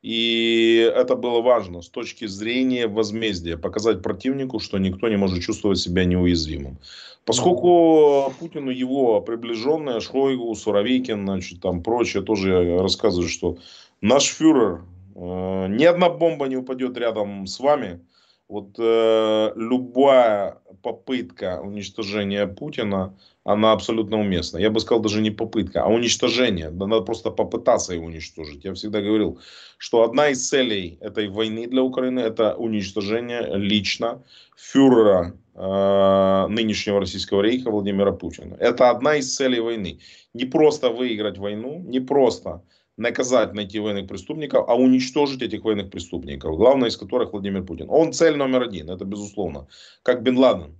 И 0.00 0.90
это 0.94 1.16
было 1.16 1.42
важно 1.42 1.82
с 1.82 1.88
точки 1.88 2.26
зрения 2.26 2.86
возмездия, 2.86 3.56
показать 3.56 4.00
противнику, 4.00 4.60
что 4.60 4.78
никто 4.78 5.08
не 5.08 5.16
может 5.16 5.42
чувствовать 5.42 5.78
себя 5.78 6.04
неуязвимым. 6.04 6.78
Поскольку 7.24 8.32
Путину 8.38 8.70
его 8.70 9.20
приближенные, 9.20 10.00
Шойгу, 10.00 10.54
Суровикин, 10.54 11.26
значит, 11.26 11.60
там 11.60 11.82
прочее, 11.82 12.22
тоже 12.22 12.78
рассказывают, 12.78 13.30
что 13.30 13.58
наш 14.00 14.28
фюрер, 14.28 14.82
э, 15.14 15.66
ни 15.68 15.84
одна 15.84 16.08
бомба 16.08 16.46
не 16.46 16.56
упадет 16.56 16.96
рядом 16.96 17.46
с 17.46 17.60
вами, 17.60 18.00
Вот 18.48 18.76
э, 18.78 19.52
любая 19.56 20.58
попытка 20.82 21.60
уничтожения 21.62 22.46
Путина, 22.46 23.14
она 23.44 23.72
абсолютно 23.72 24.18
уместна. 24.18 24.58
Я 24.58 24.70
бы 24.70 24.80
сказал, 24.80 25.02
даже 25.02 25.20
не 25.20 25.30
попытка, 25.30 25.84
а 25.84 25.88
уничтожение. 25.88 26.70
Да 26.70 26.86
надо 26.86 27.02
просто 27.02 27.30
попытаться 27.30 27.92
его 27.92 28.06
уничтожить. 28.06 28.64
Я 28.64 28.72
всегда 28.72 29.02
говорил, 29.02 29.38
что 29.76 30.02
одна 30.02 30.28
из 30.30 30.48
целей 30.48 30.96
этой 31.00 31.28
войны 31.28 31.66
для 31.66 31.82
Украины 31.82 32.20
это 32.20 32.54
уничтожение 32.54 33.50
лично 33.54 34.22
фюрера 34.56 35.34
э, 35.54 36.46
нынешнего 36.48 37.00
российского 37.00 37.42
рейха 37.42 37.70
Владимира 37.70 38.12
Путина. 38.12 38.56
Это 38.58 38.88
одна 38.88 39.16
из 39.16 39.34
целей 39.36 39.60
войны. 39.60 39.98
Не 40.32 40.46
просто 40.46 40.88
выиграть 40.88 41.36
войну, 41.36 41.84
не 41.86 42.00
просто 42.00 42.62
наказать, 42.98 43.54
найти 43.54 43.78
военных 43.78 44.08
преступников, 44.08 44.64
а 44.68 44.76
уничтожить 44.76 45.42
этих 45.42 45.64
военных 45.64 45.90
преступников, 45.90 46.56
главное 46.56 46.88
из 46.88 46.96
которых 46.96 47.32
Владимир 47.32 47.64
Путин. 47.64 47.86
Он 47.88 48.12
цель 48.12 48.36
номер 48.36 48.62
один, 48.62 48.90
это 48.90 49.04
безусловно, 49.04 49.68
как 50.02 50.22
Бен 50.22 50.36
Ладен. 50.36 50.78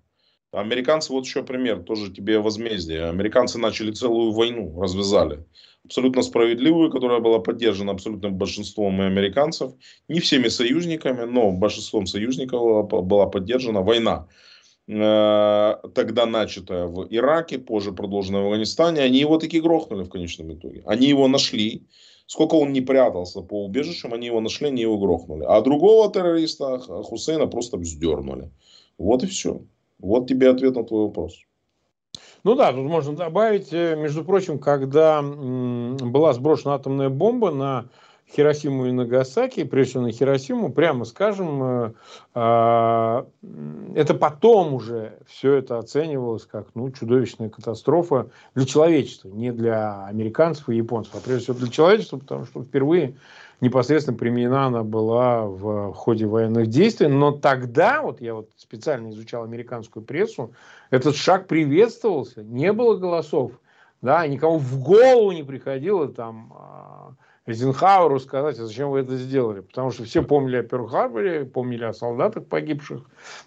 Американцы, 0.50 1.12
вот 1.12 1.26
еще 1.26 1.42
пример, 1.42 1.82
тоже 1.82 2.10
тебе 2.10 2.38
возмездие. 2.38 3.04
Американцы 3.08 3.58
начали 3.58 3.92
целую 3.92 4.32
войну, 4.32 4.80
развязали. 4.80 5.44
Абсолютно 5.84 6.22
справедливую, 6.22 6.90
которая 6.90 7.20
была 7.20 7.38
поддержана 7.38 7.92
абсолютным 7.92 8.34
большинством 8.34 9.00
американцев. 9.00 9.72
Не 10.08 10.20
всеми 10.20 10.48
союзниками, 10.48 11.24
но 11.24 11.52
большинством 11.52 12.06
союзников 12.06 12.88
была 12.88 13.26
поддержана 13.26 13.82
война. 13.82 14.26
Э, 14.88 15.76
тогда 15.94 16.24
начатая 16.24 16.86
в 16.86 17.06
Ираке, 17.10 17.58
позже 17.58 17.92
продолженная 17.92 18.40
в 18.40 18.46
Афганистане. 18.46 19.02
Они 19.02 19.18
его 19.18 19.38
таки 19.38 19.60
грохнули 19.60 20.02
в 20.02 20.08
конечном 20.08 20.54
итоге. 20.54 20.82
Они 20.86 21.06
его 21.06 21.28
нашли. 21.28 21.86
Сколько 22.26 22.54
он 22.54 22.72
не 22.72 22.80
прятался 22.80 23.42
по 23.42 23.64
убежищам, 23.64 24.12
они 24.14 24.26
его 24.26 24.40
нашли, 24.40 24.68
они 24.68 24.82
его 24.82 24.98
грохнули. 24.98 25.44
А 25.44 25.60
другого 25.60 26.10
террориста 26.12 26.78
Хусейна 26.78 27.46
просто 27.46 27.76
вздернули. 27.76 28.50
Вот 28.98 29.22
и 29.22 29.26
все. 29.26 29.60
Вот 29.98 30.26
тебе 30.26 30.50
ответ 30.50 30.74
на 30.74 30.84
твой 30.84 31.06
вопрос. 31.06 31.34
Ну 32.44 32.54
да, 32.54 32.72
тут 32.72 32.86
можно 32.86 33.14
добавить, 33.14 33.72
э, 33.72 33.94
между 33.96 34.24
прочим, 34.24 34.58
когда 34.58 35.20
была 35.22 36.32
сброшена 36.32 36.74
атомная 36.74 37.10
бомба 37.10 37.50
на 37.50 37.90
Хиросиму 38.30 38.86
и 38.86 38.92
Нагасаки, 38.92 39.64
прежде 39.64 39.90
всего 39.90 40.02
на 40.04 40.12
Хиросиму, 40.12 40.70
прямо 40.70 41.04
скажем, 41.04 41.62
э, 41.62 41.92
а, 42.34 43.26
это 43.94 44.14
потом 44.14 44.74
уже 44.74 45.18
все 45.26 45.54
это 45.54 45.78
оценивалось 45.78 46.44
как 46.44 46.68
ну, 46.74 46.90
чудовищная 46.90 47.48
катастрофа 47.48 48.28
для 48.54 48.66
человечества, 48.66 49.28
не 49.28 49.50
для 49.50 50.04
американцев 50.04 50.68
и 50.68 50.76
японцев, 50.76 51.14
а 51.14 51.20
прежде 51.24 51.44
всего 51.44 51.58
для 51.58 51.68
человечества, 51.68 52.18
потому 52.18 52.44
что 52.44 52.62
впервые 52.62 53.16
непосредственно 53.60 54.16
применена 54.16 54.66
она 54.66 54.82
была 54.84 55.46
в 55.46 55.92
ходе 55.94 56.26
военных 56.26 56.68
действий. 56.68 57.08
Но 57.08 57.32
тогда, 57.32 58.02
вот 58.02 58.20
я 58.20 58.34
вот 58.34 58.50
специально 58.56 59.08
изучал 59.10 59.44
американскую 59.44 60.04
прессу, 60.04 60.52
этот 60.90 61.16
шаг 61.16 61.46
приветствовался, 61.46 62.42
не 62.42 62.72
было 62.72 62.96
голосов, 62.96 63.52
да, 64.00 64.26
никому 64.26 64.58
в 64.58 64.80
голову 64.80 65.32
не 65.32 65.42
приходило 65.42 66.08
там 66.08 66.52
а, 66.56 66.97
Эйзенхауэру 67.48 68.20
сказать, 68.20 68.58
а 68.58 68.66
зачем 68.66 68.90
вы 68.90 69.00
это 69.00 69.16
сделали. 69.16 69.60
Потому 69.60 69.90
что 69.90 70.04
все 70.04 70.22
помнили 70.22 70.56
о 70.56 70.62
Перл-Харборе, 70.62 71.46
помнили 71.46 71.84
о 71.84 71.94
солдатах 71.94 72.46
погибших 72.46 73.00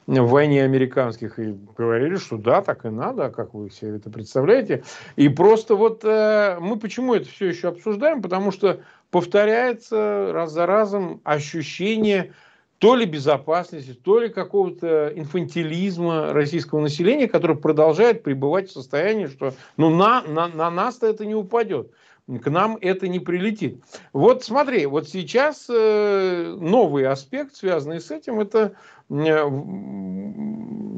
в 0.07 0.27
войне 0.27 0.63
американских 0.63 1.37
и 1.37 1.55
говорили, 1.77 2.15
что 2.15 2.37
да, 2.37 2.61
так 2.61 2.85
и 2.85 2.89
надо, 2.89 3.25
а 3.25 3.29
как 3.29 3.53
вы 3.53 3.69
себе 3.69 3.97
это 3.97 4.09
представляете. 4.09 4.83
И 5.15 5.29
просто 5.29 5.75
вот 5.75 6.03
э, 6.03 6.57
мы 6.59 6.77
почему 6.77 7.13
это 7.13 7.29
все 7.29 7.47
еще 7.47 7.67
обсуждаем? 7.67 8.23
Потому 8.23 8.51
что 8.51 8.79
повторяется 9.11 10.31
раз 10.33 10.51
за 10.51 10.65
разом 10.65 11.21
ощущение 11.23 12.33
то 12.79 12.95
ли 12.95 13.05
безопасности, 13.05 13.93
то 13.93 14.19
ли 14.19 14.29
какого-то 14.29 15.13
инфантилизма 15.15 16.33
российского 16.33 16.79
населения, 16.79 17.27
которое 17.27 17.53
продолжает 17.53 18.23
пребывать 18.23 18.69
в 18.69 18.73
состоянии, 18.73 19.27
что 19.27 19.53
ну, 19.77 19.91
на, 19.91 20.23
на, 20.23 20.47
на 20.47 20.71
нас-то 20.71 21.05
это 21.05 21.23
не 21.27 21.35
упадет 21.35 21.91
к 22.39 22.49
нам 22.49 22.77
это 22.79 23.07
не 23.07 23.19
прилетит. 23.19 23.83
Вот 24.13 24.43
смотри, 24.43 24.85
вот 24.85 25.09
сейчас 25.09 25.67
э, 25.69 26.55
новый 26.59 27.05
аспект, 27.05 27.55
связанный 27.55 27.99
с 27.99 28.11
этим, 28.11 28.39
это 28.39 28.73
э, 29.09 29.49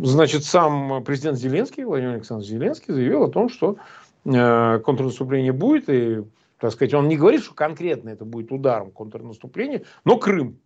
значит 0.06 0.44
сам 0.44 1.04
президент 1.04 1.38
Зеленский, 1.38 1.84
Владимир 1.84 2.16
Александрович 2.16 2.52
Зеленский 2.52 2.94
заявил 2.94 3.24
о 3.24 3.30
том, 3.30 3.50
что 3.50 3.78
э, 4.26 4.80
контрнаступление 4.80 5.54
будет, 5.54 5.90
и, 5.90 6.24
так 6.60 6.72
сказать, 6.72 6.94
он 6.94 7.08
не 7.08 7.18
говорит, 7.18 7.44
что 7.44 7.54
конкретно 7.54 8.10
это 8.10 8.26
будет 8.26 8.52
ударом 8.52 8.92
контрнаступления, 8.92 9.84
но 10.06 10.18
Крым. 10.18 10.60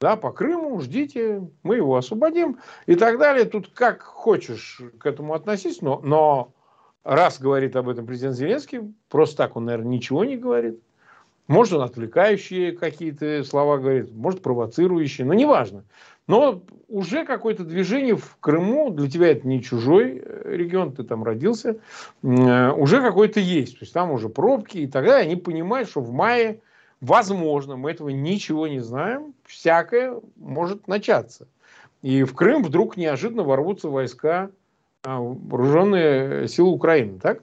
Да, 0.00 0.14
по 0.14 0.30
Крыму 0.30 0.80
ждите, 0.80 1.42
мы 1.64 1.76
его 1.76 1.96
освободим 1.96 2.58
и 2.86 2.94
так 2.94 3.18
далее. 3.18 3.44
Тут 3.46 3.70
как 3.74 4.02
хочешь 4.02 4.80
к 5.00 5.06
этому 5.06 5.34
относись, 5.34 5.82
но, 5.82 6.00
но 6.04 6.52
раз 7.04 7.40
говорит 7.40 7.76
об 7.76 7.88
этом 7.88 8.06
президент 8.06 8.36
Зеленский, 8.36 8.92
просто 9.08 9.36
так 9.36 9.56
он, 9.56 9.66
наверное, 9.66 9.90
ничего 9.90 10.24
не 10.24 10.36
говорит. 10.36 10.80
Может, 11.46 11.74
он 11.74 11.82
отвлекающие 11.82 12.72
какие-то 12.72 13.42
слова 13.42 13.78
говорит, 13.78 14.12
может, 14.12 14.42
провоцирующие, 14.42 15.26
но 15.26 15.32
неважно. 15.32 15.84
Но 16.26 16.62
уже 16.88 17.24
какое-то 17.24 17.64
движение 17.64 18.14
в 18.14 18.36
Крыму, 18.38 18.90
для 18.90 19.08
тебя 19.10 19.28
это 19.28 19.48
не 19.48 19.62
чужой 19.62 20.22
э, 20.22 20.56
регион, 20.56 20.92
ты 20.92 21.02
там 21.04 21.24
родился, 21.24 21.78
э, 22.22 22.70
уже 22.72 23.00
какой-то 23.00 23.40
есть. 23.40 23.78
То 23.78 23.84
есть 23.84 23.94
там 23.94 24.10
уже 24.10 24.28
пробки 24.28 24.76
и 24.76 24.86
далее. 24.86 25.14
Они 25.14 25.36
понимают, 25.36 25.88
что 25.88 26.02
в 26.02 26.12
мае, 26.12 26.60
возможно, 27.00 27.76
мы 27.76 27.92
этого 27.92 28.10
ничего 28.10 28.68
не 28.68 28.80
знаем, 28.80 29.34
всякое 29.44 30.20
может 30.36 30.86
начаться. 30.86 31.48
И 32.02 32.24
в 32.24 32.34
Крым 32.34 32.62
вдруг 32.62 32.98
неожиданно 32.98 33.42
ворвутся 33.42 33.88
войска 33.88 34.50
вооруженные 35.04 36.48
силы 36.48 36.70
Украины, 36.70 37.18
так? 37.18 37.42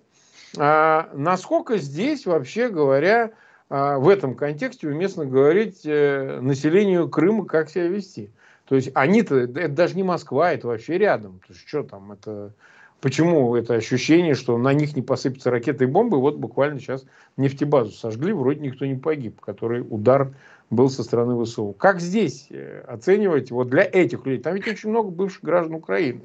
А 0.58 1.10
насколько 1.14 1.78
здесь, 1.78 2.26
вообще 2.26 2.70
говоря, 2.70 3.32
а, 3.70 3.98
в 3.98 4.10
этом 4.10 4.36
контексте 4.36 4.88
уместно 4.88 5.26
говорить 5.26 5.82
э, 5.86 6.40
населению 6.42 7.10
Крыма, 7.10 7.46
как 7.46 7.70
себя 7.70 7.88
вести? 7.88 8.32
То 8.68 8.76
есть 8.76 8.92
они-то, 8.94 9.36
это 9.38 9.70
даже 9.70 9.96
не 9.96 10.04
Москва, 10.04 10.52
это 10.52 10.68
вообще 10.68 10.98
рядом. 10.98 11.40
То 11.46 11.54
есть 11.54 11.68
что 11.68 11.84
там, 11.84 12.12
это... 12.12 12.54
Почему 13.02 13.56
это 13.56 13.76
ощущение, 13.76 14.34
что 14.34 14.58
на 14.58 14.74
них 14.74 14.96
не 14.96 15.02
посыпятся 15.02 15.52
ракеты 15.52 15.84
и 15.84 15.88
бомбы? 15.88 16.20
Вот 16.20 16.38
буквально 16.38 16.80
сейчас 16.80 17.06
нефтебазу 17.38 17.92
сожгли, 17.92 18.34
вроде 18.34 18.62
никто 18.62 18.86
не 18.86 18.96
погиб, 18.96 19.42
который 19.42 19.86
удар 19.88 20.34
был 20.72 20.90
со 20.90 21.04
стороны 21.04 21.44
ВСУ. 21.44 21.76
Как 21.78 22.00
здесь 22.00 22.48
э, 22.50 22.84
оценивать 22.88 23.52
вот 23.52 23.70
для 23.70 23.84
этих 23.84 24.26
людей? 24.26 24.42
Там 24.42 24.56
ведь 24.56 24.68
очень 24.68 24.90
много 24.90 25.10
бывших 25.10 25.44
граждан 25.44 25.76
Украины. 25.76 26.22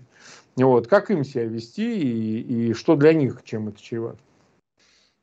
Вот, 0.66 0.86
как 0.88 1.10
им 1.10 1.24
себя 1.24 1.44
вести 1.44 1.98
и, 2.00 2.70
и 2.70 2.74
что 2.74 2.96
для 2.96 3.12
них, 3.12 3.42
чем 3.44 3.68
это 3.68 3.80
чревато? 3.80 4.18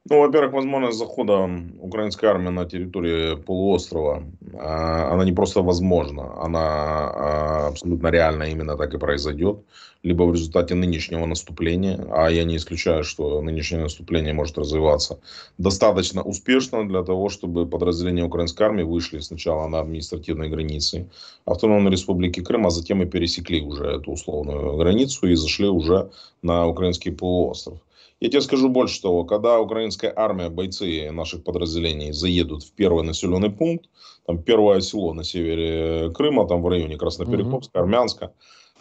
Ну, 0.09 0.21
во-первых, 0.21 0.53
возможность 0.53 0.97
захода 0.97 1.49
украинской 1.81 2.27
армии 2.27 2.49
на 2.49 2.65
территорию 2.65 3.37
полуострова, 3.43 4.23
а, 4.53 5.13
она 5.13 5.25
не 5.25 5.33
просто 5.33 5.61
возможна, 5.61 6.41
она 6.41 6.59
а, 6.59 7.67
абсолютно 7.67 8.07
реально 8.07 8.43
именно 8.43 8.77
так 8.77 8.93
и 8.93 8.97
произойдет. 8.97 9.59
Либо 10.03 10.23
в 10.23 10.33
результате 10.33 10.75
нынешнего 10.75 11.25
наступления, 11.25 12.07
а 12.11 12.29
я 12.29 12.45
не 12.45 12.55
исключаю, 12.55 13.03
что 13.03 13.41
нынешнее 13.41 13.81
наступление 13.81 14.33
может 14.33 14.57
развиваться 14.57 15.19
достаточно 15.57 16.21
успешно 16.21 16.87
для 16.87 17.03
того, 17.03 17.27
чтобы 17.27 17.65
подразделения 17.65 18.23
украинской 18.23 18.63
армии 18.63 18.83
вышли 18.83 19.19
сначала 19.19 19.67
на 19.67 19.79
административной 19.79 20.49
границе 20.49 21.09
Автономной 21.45 21.91
Республики 21.91 22.41
Крым, 22.41 22.67
а 22.67 22.69
затем 22.69 23.01
и 23.01 23.05
пересекли 23.05 23.61
уже 23.61 23.85
эту 23.85 24.11
условную 24.11 24.77
границу 24.77 25.27
и 25.27 25.35
зашли 25.35 25.67
уже 25.67 26.09
на 26.41 26.67
украинский 26.67 27.11
полуостров. 27.11 27.79
Я 28.19 28.29
тебе 28.29 28.41
скажу 28.41 28.69
больше 28.69 29.01
того, 29.01 29.25
когда 29.25 29.59
украинская 29.59 30.11
армия, 30.15 30.49
бойцы 30.49 31.11
наших 31.11 31.43
подразделений 31.43 32.11
заедут 32.11 32.63
в 32.63 32.71
первый 32.71 33.03
населенный 33.03 33.51
пункт, 33.51 33.89
там 34.25 34.41
первое 34.41 34.81
село 34.81 35.13
на 35.13 35.23
севере 35.23 36.11
Крыма, 36.13 36.47
там 36.47 36.63
в 36.63 36.67
районе 36.67 36.97
Красноперекопска, 36.97 37.79
Армянска, 37.79 38.33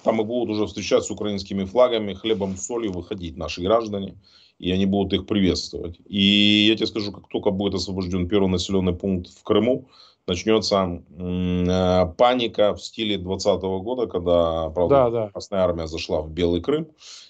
там 0.02 0.20
и 0.20 0.24
будут 0.24 0.54
уже 0.54 0.66
встречать 0.66 1.04
с 1.04 1.10
украинскими 1.10 1.64
флагами, 1.64 2.14
хлебом, 2.14 2.56
солью 2.56 2.92
выходить 2.92 3.36
наши 3.36 3.60
граждане, 3.60 4.16
и 4.58 4.70
они 4.70 4.86
будут 4.86 5.12
их 5.12 5.26
приветствовать. 5.26 5.98
И 6.06 6.66
я 6.68 6.76
тебе 6.76 6.86
скажу, 6.86 7.12
как 7.12 7.28
только 7.28 7.50
будет 7.50 7.74
освобожден 7.74 8.28
первый 8.28 8.48
населенный 8.48 8.94
пункт 8.94 9.28
в 9.28 9.42
Крыму, 9.42 9.88
начнется 10.26 11.02
э, 11.10 12.14
паника 12.16 12.74
в 12.74 12.82
стиле 12.82 13.18
2020 13.18 13.62
года, 13.82 14.06
когда, 14.06 14.70
правда, 14.70 14.94
да, 14.94 15.10
да. 15.10 15.28
Красная 15.30 15.60
Армия 15.60 15.86
зашла 15.86 16.22
в 16.22 16.30
Белый 16.30 16.60
Крым, 16.60 16.88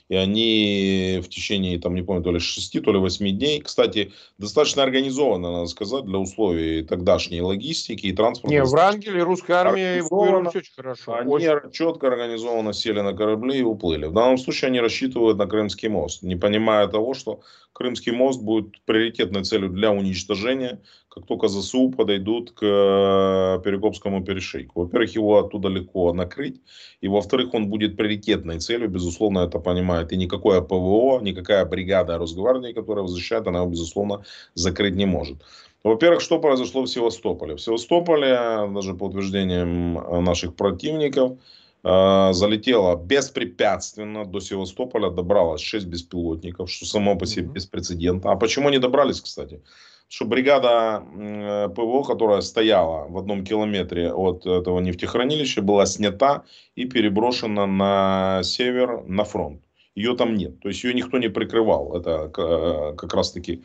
и 0.09 0.15
они 0.15 1.21
в 1.23 1.29
течение, 1.29 1.79
там, 1.79 1.95
не 1.95 2.03
помню, 2.03 2.23
то 2.23 2.31
ли 2.31 2.39
6, 2.39 2.83
то 2.83 2.93
ли 2.93 2.99
8 2.99 3.39
дней, 3.39 3.61
кстати, 3.61 4.13
достаточно 4.39 4.83
организованно, 4.83 5.51
надо 5.51 5.67
сказать, 5.67 6.05
для 6.05 6.19
условий 6.19 6.83
тогдашней 6.83 7.41
логистики 7.41 8.07
и 8.07 8.13
транспорта. 8.13 8.55
Не, 8.55 8.63
в 8.63 8.71
Врангеле 8.71 9.23
русская 9.23 9.55
армия 9.55 9.99
эвакуировалась 9.99 10.55
очень 10.55 10.75
хорошо. 10.75 11.15
Они 11.15 11.31
очень. 11.31 11.71
четко 11.73 12.09
организованно 12.09 12.73
сели 12.73 13.01
на 13.01 13.15
корабли 13.15 13.59
и 13.59 13.63
уплыли. 13.63 14.07
В 14.07 14.13
данном 14.13 14.39
случае 14.39 14.69
они 14.69 14.81
рассчитывают 14.81 15.39
на 15.39 15.47
Крымский 15.47 15.89
мост, 15.89 16.23
не 16.23 16.37
понимая 16.37 16.87
того, 16.87 17.15
что 17.15 17.41
Крымский 17.77 18.13
мост 18.13 18.41
будет 18.41 18.81
приоритетной 18.87 19.45
целью 19.45 19.69
для 19.69 19.93
уничтожения, 19.93 20.81
как 21.11 21.27
только 21.27 21.49
ЗСУ 21.49 21.91
подойдут 21.91 22.53
к 22.53 22.63
э, 22.63 23.61
Перекопскому 23.63 24.25
перешейку. 24.25 24.81
Во-первых, 24.81 25.15
его 25.15 25.39
оттуда 25.39 25.69
легко 25.69 26.11
накрыть, 26.15 26.63
и 27.03 27.09
во-вторых, 27.09 27.53
он 27.53 27.69
будет 27.69 27.99
приоритетной 27.99 28.61
целью, 28.61 28.89
безусловно, 28.89 29.41
это 29.41 29.59
понимает. 29.59 30.11
И 30.11 30.17
никакое 30.17 30.63
ПВО, 30.63 31.21
никакая 31.21 31.67
бригада 31.67 32.17
Росгвардии, 32.17 32.73
которая 32.73 33.07
защищает, 33.07 33.47
она 33.47 33.59
его, 33.59 33.69
безусловно, 33.69 34.25
закрыть 34.55 34.95
не 34.95 35.05
может. 35.05 35.37
Во-первых, 35.85 36.23
что 36.23 36.39
произошло 36.39 36.81
в 36.81 36.87
Севастополе? 36.87 37.57
В 37.57 37.61
Севастополе, 37.61 38.71
даже 38.75 38.95
по 38.95 39.05
утверждениям 39.05 40.25
наших 40.25 40.55
противников, 40.55 41.33
Э, 41.33 41.66
залетела 41.83 42.97
беспрепятственно 42.97 44.25
до 44.25 44.41
Севастополя, 44.41 45.11
добралась 45.11 45.61
6 45.61 45.87
беспилотников, 45.87 46.71
что 46.71 46.85
само 46.85 47.17
по 47.17 47.27
себе 47.27 47.47
беспрецедентно. 47.47 48.33
А 48.33 48.37
почему 48.37 48.69
они 48.69 48.79
добрались, 48.79 49.21
кстати? 49.21 49.63
Что 50.09 50.25
бригада 50.25 51.03
э, 51.03 51.69
ПВО, 51.75 52.03
которая 52.05 52.41
стояла 52.41 53.09
в 53.09 53.19
одном 53.19 53.45
километре 53.45 54.13
от 54.13 54.47
этого 54.47 54.79
нефтехранилища, 54.79 55.63
была 55.63 55.85
снята 55.87 56.45
и 56.77 56.85
переброшена 56.85 57.67
на 57.67 58.43
север, 58.45 59.03
на 59.07 59.25
фронт 59.25 59.66
ее 59.97 60.15
там 60.15 60.35
нет. 60.35 60.61
То 60.61 60.69
есть 60.69 60.85
ее 60.85 60.95
никто 60.95 61.19
не 61.19 61.29
прикрывал. 61.29 61.97
Это 61.97 62.31
э, 62.37 62.97
как 62.97 63.15
раз 63.15 63.33
таки. 63.33 63.63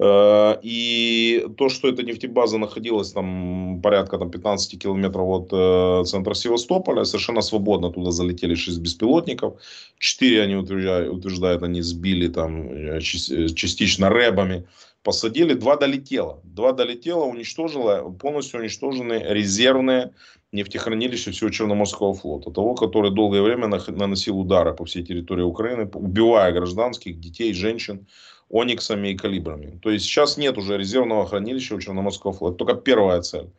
Э, 0.00 0.56
и 0.60 1.46
то, 1.56 1.68
что 1.68 1.88
эта 1.88 2.02
нефтебаза 2.02 2.58
находилась 2.58 3.12
там 3.12 3.80
порядка 3.80 4.18
там, 4.18 4.30
15 4.30 4.78
километров 4.82 5.28
от 5.28 5.48
э, 5.52 6.04
центра 6.04 6.34
Севастополя, 6.34 7.04
совершенно 7.04 7.42
свободно 7.42 7.90
туда 7.90 8.10
залетели 8.10 8.56
6 8.56 8.80
беспилотников. 8.80 9.54
4, 9.98 10.42
они 10.42 10.56
утверждают, 10.56 11.14
утверждают 11.14 11.62
они 11.62 11.80
сбили 11.82 12.28
там 12.28 13.00
частично 13.00 14.08
рэбами 14.08 14.64
посадили, 15.02 15.54
два 15.54 15.76
долетело. 15.76 16.40
Два 16.44 16.72
долетело, 16.72 17.24
уничтожило, 17.24 18.10
полностью 18.10 18.60
уничтожены 18.60 19.22
резервные 19.28 20.10
нефтехранилища 20.52 21.30
всего 21.30 21.50
Черноморского 21.50 22.14
флота. 22.14 22.50
Того, 22.50 22.74
который 22.74 23.10
долгое 23.10 23.42
время 23.42 23.66
наносил 23.66 24.38
удары 24.38 24.74
по 24.74 24.84
всей 24.84 25.04
территории 25.04 25.42
Украины, 25.42 25.88
убивая 25.92 26.52
гражданских, 26.52 27.20
детей, 27.20 27.52
женщин, 27.52 28.06
ониксами 28.50 29.08
и 29.08 29.16
калибрами. 29.16 29.78
То 29.82 29.90
есть 29.90 30.06
сейчас 30.06 30.38
нет 30.38 30.58
уже 30.58 30.78
резервного 30.78 31.26
хранилища 31.26 31.74
у 31.74 31.80
Черноморского 31.80 32.32
флота. 32.32 32.56
Только 32.56 32.74
первая 32.74 33.20
цель. 33.20 33.50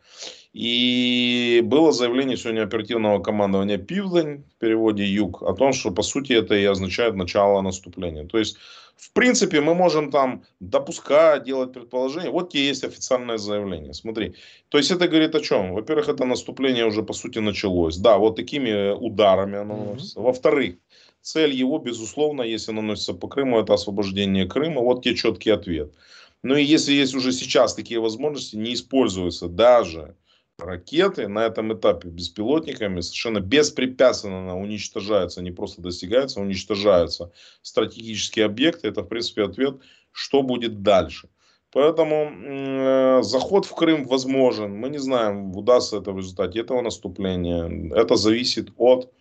И 0.52 1.62
было 1.64 1.92
заявление 1.92 2.36
сегодня 2.36 2.64
оперативного 2.64 3.22
командования 3.22 3.78
Пивдень, 3.78 4.42
в 4.56 4.58
переводе 4.58 5.04
Юг, 5.04 5.42
о 5.42 5.54
том, 5.54 5.72
что 5.72 5.92
по 5.92 6.02
сути 6.02 6.32
это 6.32 6.54
и 6.54 6.64
означает 6.64 7.14
начало 7.14 7.60
наступления. 7.62 8.26
То 8.26 8.38
есть 8.38 8.56
в 9.00 9.12
принципе, 9.12 9.62
мы 9.62 9.74
можем 9.74 10.10
там 10.10 10.42
допускать, 10.60 11.44
делать 11.44 11.72
предположения. 11.72 12.30
Вот 12.30 12.50
тебе 12.50 12.68
есть 12.68 12.84
официальное 12.84 13.38
заявление. 13.38 13.94
Смотри. 13.94 14.34
То 14.68 14.76
есть 14.76 14.90
это 14.90 15.08
говорит 15.08 15.34
о 15.34 15.40
чем? 15.40 15.72
Во-первых, 15.72 16.10
это 16.10 16.26
наступление 16.26 16.84
уже 16.84 17.02
по 17.02 17.14
сути 17.14 17.38
началось. 17.38 17.96
Да, 17.96 18.18
вот 18.18 18.36
такими 18.36 18.92
ударами 18.92 19.58
оно 19.58 19.76
наносится. 19.76 20.20
Во-вторых, 20.20 20.74
цель 21.22 21.52
его, 21.52 21.78
безусловно, 21.78 22.42
если 22.42 22.72
наносится 22.72 23.14
по 23.14 23.28
Крыму, 23.28 23.60
это 23.60 23.74
освобождение 23.74 24.46
Крыма. 24.46 24.80
Вот 24.80 25.02
тебе 25.04 25.16
четкий 25.16 25.50
ответ. 25.50 25.92
Ну 26.42 26.56
и 26.56 26.64
если 26.64 26.92
есть 26.92 27.14
уже 27.14 27.32
сейчас 27.32 27.74
такие 27.74 28.00
возможности, 28.00 28.56
не 28.56 28.74
используются 28.74 29.48
даже 29.48 30.16
ракеты 30.58 31.28
на 31.28 31.46
этом 31.46 31.72
этапе 31.72 32.08
беспилотниками 32.08 33.00
совершенно 33.00 33.40
беспрепятственно 33.40 34.58
уничтожаются, 34.58 35.42
не 35.42 35.50
просто 35.50 35.82
достигаются, 35.82 36.40
а 36.40 36.42
уничтожаются 36.42 37.32
стратегические 37.62 38.46
объекты. 38.46 38.88
Это, 38.88 39.02
в 39.02 39.08
принципе, 39.08 39.44
ответ, 39.44 39.76
что 40.12 40.42
будет 40.42 40.82
дальше. 40.82 41.28
Поэтому 41.72 42.30
э, 42.32 43.22
заход 43.22 43.64
в 43.64 43.74
Крым 43.74 44.04
возможен. 44.04 44.74
Мы 44.74 44.90
не 44.90 44.98
знаем, 44.98 45.56
удастся 45.56 45.98
это 45.98 46.10
в 46.10 46.18
результате 46.18 46.60
этого 46.60 46.80
наступления. 46.82 47.94
Это 47.94 48.16
зависит 48.16 48.70
от 48.76 49.12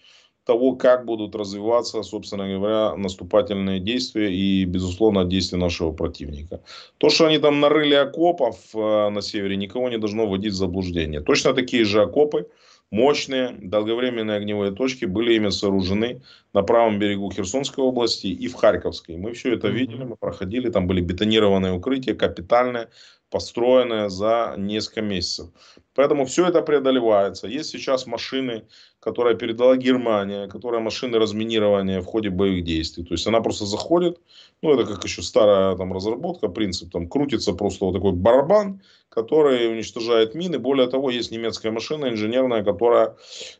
того, 0.50 0.76
как 0.76 1.06
будут 1.06 1.36
развиваться, 1.36 2.04
собственно 2.04 2.48
говоря, 2.48 2.96
наступательные 2.98 3.80
действия 3.80 4.34
и, 4.34 4.66
безусловно, 4.66 5.24
действия 5.26 5.60
нашего 5.60 5.92
противника. 5.92 6.60
То, 6.98 7.10
что 7.10 7.28
они 7.28 7.38
там 7.38 7.60
нарыли 7.60 7.94
окопов 7.94 8.56
э, 8.74 9.10
на 9.10 9.22
севере, 9.22 9.58
никого 9.58 9.90
не 9.90 10.00
должно 10.00 10.26
вводить 10.26 10.54
в 10.54 10.56
заблуждение. 10.56 11.22
Точно 11.22 11.54
такие 11.54 11.86
же 11.86 12.02
окопы, 12.02 12.48
мощные 12.92 13.56
долговременные 13.62 14.38
огневые 14.38 14.72
точки 14.72 15.06
были 15.06 15.36
ими 15.36 15.50
сооружены 15.50 16.22
на 16.54 16.64
правом 16.64 17.00
берегу 17.00 17.32
Херсонской 17.32 17.84
области 17.84 18.28
и 18.28 18.48
в 18.48 18.56
Харьковской. 18.56 19.18
Мы 19.18 19.34
все 19.34 19.54
это 19.54 19.68
видели, 19.68 20.04
мы 20.04 20.16
проходили, 20.16 20.70
там 20.70 20.88
были 20.88 21.02
бетонированные 21.02 21.74
укрытия, 21.74 22.16
капитальные, 22.16 22.90
построенные 23.30 24.10
за 24.10 24.56
несколько 24.58 25.02
месяцев. 25.02 25.50
Поэтому 25.94 26.26
все 26.26 26.48
это 26.48 26.62
преодолевается. 26.62 27.48
Есть 27.48 27.70
сейчас 27.70 28.08
машины, 28.08 28.64
которые 29.00 29.38
передала 29.38 29.76
Германия, 29.76 30.48
которая 30.48 30.82
машины 30.82 31.20
разминирования 31.20 32.02
в 32.02 32.06
ходе 32.06 32.30
боевых 32.30 32.64
действий. 32.64 33.04
То 33.04 33.14
есть 33.14 33.28
она 33.28 33.42
просто 33.42 33.66
заходит, 33.66 34.20
ну 34.62 34.74
это 34.74 34.86
как 34.86 35.04
еще 35.04 35.22
старая 35.22 35.76
там 35.76 35.94
разработка, 35.94 36.48
принцип, 36.48 36.92
там 36.92 37.08
крутится 37.08 37.54
просто 37.54 37.86
вот 37.86 37.94
такой 37.94 38.14
барабан, 38.14 38.82
который 39.10 39.72
уничтожает 39.72 40.36
мины. 40.36 40.60
Более 40.60 40.88
того, 40.88 41.10
есть 41.10 41.32
немецкая 41.32 41.72
машина 41.72 42.08
инженерная, 42.10 42.64
которая 42.64 43.16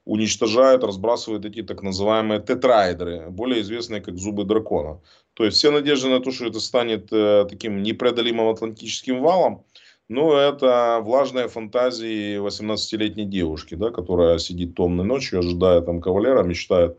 уничтожает, 0.06 0.84
разбрасывает 0.84 1.46
эти 1.46 1.64
так 1.64 1.84
называемые 1.84 2.40
тетрайдеры, 2.80 3.30
более 3.30 3.62
известные 3.62 4.02
как 4.02 4.18
зубы 4.18 4.44
дракона. 4.44 5.00
То 5.34 5.46
есть 5.46 5.58
все 5.58 5.72
надежды 5.72 6.10
на 6.10 6.20
то, 6.20 6.32
что 6.32 6.46
это 6.46 6.60
станет 6.60 7.12
э, 7.12 7.46
таким 7.50 7.84
непреодолимым 7.84 8.50
атлантическим 8.50 9.22
валом, 9.22 9.64
ну, 10.10 10.34
это 10.34 11.00
влажные 11.04 11.48
фантазии 11.48 12.40
18-летней 12.40 13.26
девушки, 13.26 13.76
да, 13.76 13.92
которая 13.92 14.40
сидит 14.40 14.76
томной 14.76 15.06
ночью, 15.06 15.40
ожидая 15.40 15.82
там 15.82 16.02
кавалера, 16.02 16.44
мечтает 16.44 16.98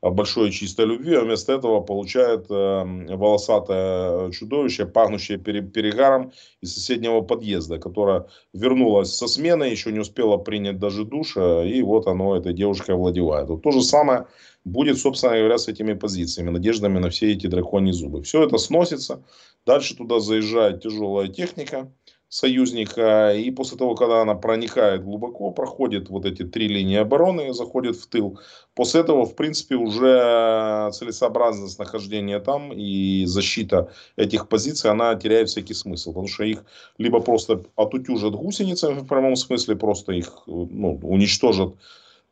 о 0.00 0.10
большой 0.10 0.50
чистой 0.50 0.86
любви, 0.86 1.14
а 1.14 1.22
вместо 1.22 1.52
этого 1.52 1.80
получает 1.80 2.46
э, 2.50 3.16
волосатое 3.16 4.30
чудовище, 4.32 4.86
пахнущее 4.86 5.38
перегаром 5.38 6.32
из 6.60 6.74
соседнего 6.74 7.20
подъезда, 7.20 7.78
которое 7.78 8.26
вернулось 8.52 9.14
со 9.14 9.28
смены, 9.28 9.64
еще 9.64 9.92
не 9.92 10.00
успела 10.00 10.38
принять 10.38 10.78
даже 10.78 11.04
душа, 11.04 11.64
и 11.64 11.82
вот 11.82 12.06
оно 12.06 12.36
этой 12.36 12.52
девушкой 12.52 12.96
овладевает. 12.96 13.48
Вот 13.48 13.62
то 13.62 13.70
же 13.70 13.82
самое 13.82 14.26
будет, 14.64 14.98
собственно 14.98 15.36
говоря, 15.36 15.58
с 15.58 15.68
этими 15.68 15.94
позициями, 15.94 16.50
надеждами 16.50 16.98
на 16.98 17.10
все 17.10 17.32
эти 17.32 17.46
драконьи 17.46 17.92
зубы. 17.92 18.22
Все 18.22 18.44
это 18.44 18.58
сносится, 18.58 19.22
дальше 19.66 19.96
туда 19.96 20.20
заезжает 20.20 20.82
тяжелая 20.82 21.28
техника 21.28 21.90
союзника, 22.32 23.34
и 23.34 23.50
после 23.50 23.76
того, 23.76 23.94
когда 23.94 24.22
она 24.22 24.34
проникает 24.34 25.04
глубоко, 25.04 25.50
проходит 25.50 26.08
вот 26.08 26.24
эти 26.24 26.44
три 26.44 26.66
линии 26.66 26.96
обороны, 26.96 27.52
заходит 27.52 27.94
в 27.96 28.06
тыл, 28.06 28.38
после 28.74 29.02
этого, 29.02 29.26
в 29.26 29.36
принципе, 29.36 29.74
уже 29.74 30.88
целесообразность 30.94 31.78
нахождения 31.78 32.40
там 32.40 32.72
и 32.72 33.26
защита 33.26 33.92
этих 34.16 34.48
позиций, 34.48 34.90
она 34.90 35.14
теряет 35.14 35.50
всякий 35.50 35.74
смысл, 35.74 36.12
потому 36.12 36.28
что 36.28 36.44
их 36.44 36.64
либо 36.96 37.20
просто 37.20 37.64
отутюжат 37.76 38.32
гусеницами 38.32 39.00
в 39.00 39.06
прямом 39.06 39.36
смысле, 39.36 39.76
просто 39.76 40.12
их 40.12 40.32
ну, 40.46 40.98
уничтожат 41.02 41.74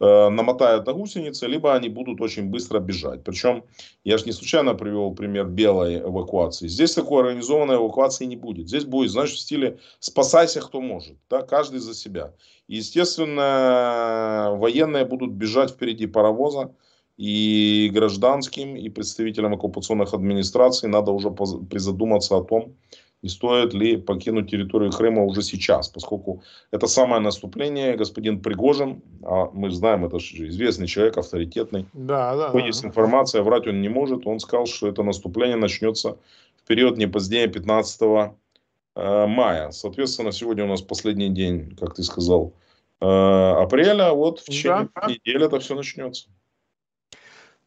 Э, 0.03 0.31
намотают 0.31 0.87
на 0.87 0.95
гусеницы, 0.95 1.47
либо 1.47 1.75
они 1.75 1.91
будут 1.91 2.23
очень 2.23 2.45
быстро 2.45 2.79
бежать. 2.81 3.23
Причем, 3.23 3.65
я 4.03 4.17
же 4.17 4.25
не 4.25 4.33
случайно 4.33 4.75
привел 4.75 5.15
пример 5.15 5.47
белой 5.47 5.99
эвакуации. 5.99 6.69
Здесь 6.69 6.95
такой 6.95 7.21
организованной 7.21 7.77
эвакуации 7.77 8.25
не 8.25 8.37
будет. 8.37 8.69
Здесь 8.69 8.85
будет, 8.85 9.11
знаешь, 9.11 9.33
в 9.33 9.39
стиле 9.39 9.79
«спасайся, 9.99 10.63
кто 10.63 10.81
может». 10.81 11.19
Да? 11.29 11.43
Каждый 11.43 11.81
за 11.81 11.95
себя. 11.95 12.33
Естественно, 12.67 14.55
военные 14.57 15.05
будут 15.05 15.33
бежать 15.33 15.73
впереди 15.73 16.07
паровоза. 16.07 16.75
И 17.19 17.91
гражданским, 17.93 18.77
и 18.77 18.89
представителям 18.89 19.53
оккупационных 19.53 20.15
администраций 20.15 20.89
надо 20.89 21.11
уже 21.11 21.31
призадуматься 21.31 22.39
о 22.39 22.43
том, 22.43 22.75
и 23.23 23.29
стоит 23.29 23.75
ли 23.75 23.97
покинуть 23.97 24.51
территорию 24.51 24.91
Крыма 24.91 25.25
уже 25.25 25.43
сейчас, 25.43 25.89
поскольку 25.89 26.43
это 26.71 26.87
самое 26.87 27.21
наступление, 27.21 27.97
господин 27.97 28.41
Пригожин, 28.41 29.03
а 29.23 29.51
мы 29.53 29.71
знаем, 29.71 30.05
это 30.05 30.19
же 30.19 30.49
известный 30.49 30.87
человек, 30.87 31.19
авторитетный, 31.19 31.87
да, 31.93 32.35
да, 32.37 32.53
да. 32.53 32.59
есть 32.61 32.85
информация, 32.85 33.43
врать 33.43 33.67
он 33.67 33.83
не 33.83 33.89
может, 33.89 34.27
он 34.27 34.41
сказал, 34.41 34.67
что 34.67 34.89
это 34.89 35.03
наступление 35.03 35.57
начнется 35.57 36.17
в 36.57 36.67
период 36.67 36.97
не 36.97 37.07
позднее 37.07 37.47
15 37.49 38.03
э, 38.03 39.27
мая. 39.27 39.71
Соответственно, 39.71 40.33
сегодня 40.33 40.65
у 40.65 40.69
нас 40.69 40.81
последний 40.81 41.29
день, 41.29 41.77
как 41.79 41.95
ты 41.95 42.03
сказал, 42.03 42.55
э, 43.01 43.05
апреля, 43.07 44.13
вот 44.13 44.41
в 44.41 44.45
течение 44.45 44.89
да. 44.95 45.09
недели 45.09 45.45
это 45.45 45.61
все 45.61 45.75
начнется. 45.75 46.29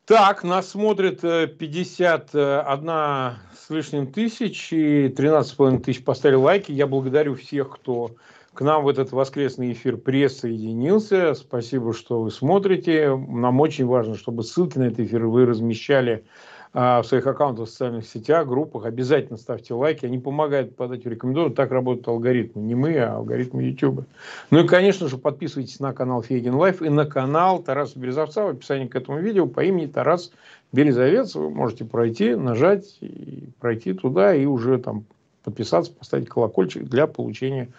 Так, 0.05 0.43
нас 0.43 0.71
смотрит 0.71 1.21
51 1.21 2.29
э, 2.33 3.31
с 3.57 3.69
лишним 3.69 4.11
тысяч 4.11 4.73
и 4.73 5.07
13,5 5.07 5.79
тысяч 5.79 6.03
поставили 6.03 6.35
лайки. 6.35 6.73
Я 6.73 6.87
благодарю 6.87 7.35
всех, 7.35 7.69
кто 7.69 8.11
к 8.53 8.59
нам 8.59 8.83
в 8.83 8.89
этот 8.89 9.13
воскресный 9.13 9.71
эфир 9.71 9.95
присоединился. 9.95 11.35
Спасибо, 11.35 11.93
что 11.93 12.21
вы 12.21 12.31
смотрите. 12.31 13.15
Нам 13.15 13.61
очень 13.61 13.85
важно, 13.85 14.17
чтобы 14.17 14.43
ссылки 14.43 14.77
на 14.77 14.87
этот 14.87 14.99
эфир 14.99 15.25
вы 15.25 15.45
размещали 15.45 16.25
в 16.73 17.03
своих 17.03 17.27
аккаунтах 17.27 17.67
в 17.67 17.69
социальных 17.69 18.07
сетях, 18.07 18.47
группах. 18.47 18.85
Обязательно 18.85 19.37
ставьте 19.37 19.75
лайки. 19.75 20.07
Они 20.07 20.17
помогают 20.17 20.75
попадать 20.75 21.02
в 21.02 21.05
рекомендованную. 21.05 21.55
Так 21.55 21.71
работают 21.71 22.07
алгоритмы. 22.07 22.63
Не 22.63 22.73
мы, 22.73 22.97
а 22.97 23.17
алгоритмы 23.17 23.63
YouTube. 23.63 24.05
Ну 24.49 24.63
и, 24.63 24.67
конечно 24.67 25.07
же, 25.07 25.17
подписывайтесь 25.17 25.79
на 25.79 25.93
канал 25.93 26.23
Фейгин 26.23 26.55
Live 26.55 26.81
и 26.81 26.89
на 26.89 27.05
канал 27.05 27.61
Тараса 27.61 27.99
Березовца 27.99 28.43
в 28.43 28.47
описании 28.49 28.87
к 28.87 28.95
этому 28.95 29.19
видео 29.19 29.45
по 29.45 29.63
имени 29.63 29.85
Тарас 29.85 30.31
Березовец. 30.71 31.35
Вы 31.35 31.51
можете 31.51 31.85
пройти, 31.85 32.33
нажать 32.33 32.97
и 33.01 33.49
пройти 33.59 33.93
туда 33.93 34.33
и 34.33 34.45
уже 34.45 34.79
там 34.79 35.05
подписаться, 35.43 35.91
поставить 35.91 36.27
колокольчик 36.27 36.85
для 36.85 37.05
получения 37.05 37.69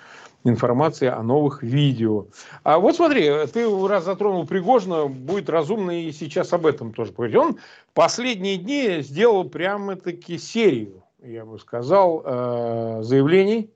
информации 0.45 1.09
о 1.09 1.23
новых 1.23 1.63
видео. 1.63 2.27
А 2.63 2.79
вот 2.79 2.97
смотри, 2.97 3.31
ты 3.53 3.67
раз 3.89 4.05
затронул 4.05 4.47
Пригожина, 4.47 5.07
будет 5.07 5.49
разумно 5.49 6.03
и 6.03 6.13
сейчас 6.13 6.53
об 6.53 6.67
этом 6.67 6.93
тоже 6.93 7.13
поговорить. 7.13 7.37
Он 7.37 7.59
последние 7.95 8.57
дни 8.57 9.01
сделал 9.01 9.45
прямо-таки 9.49 10.39
серию, 10.39 11.03
я 11.23 11.45
бы 11.45 11.59
сказал, 11.59 12.23
э, 12.25 12.99
заявлений, 13.03 13.71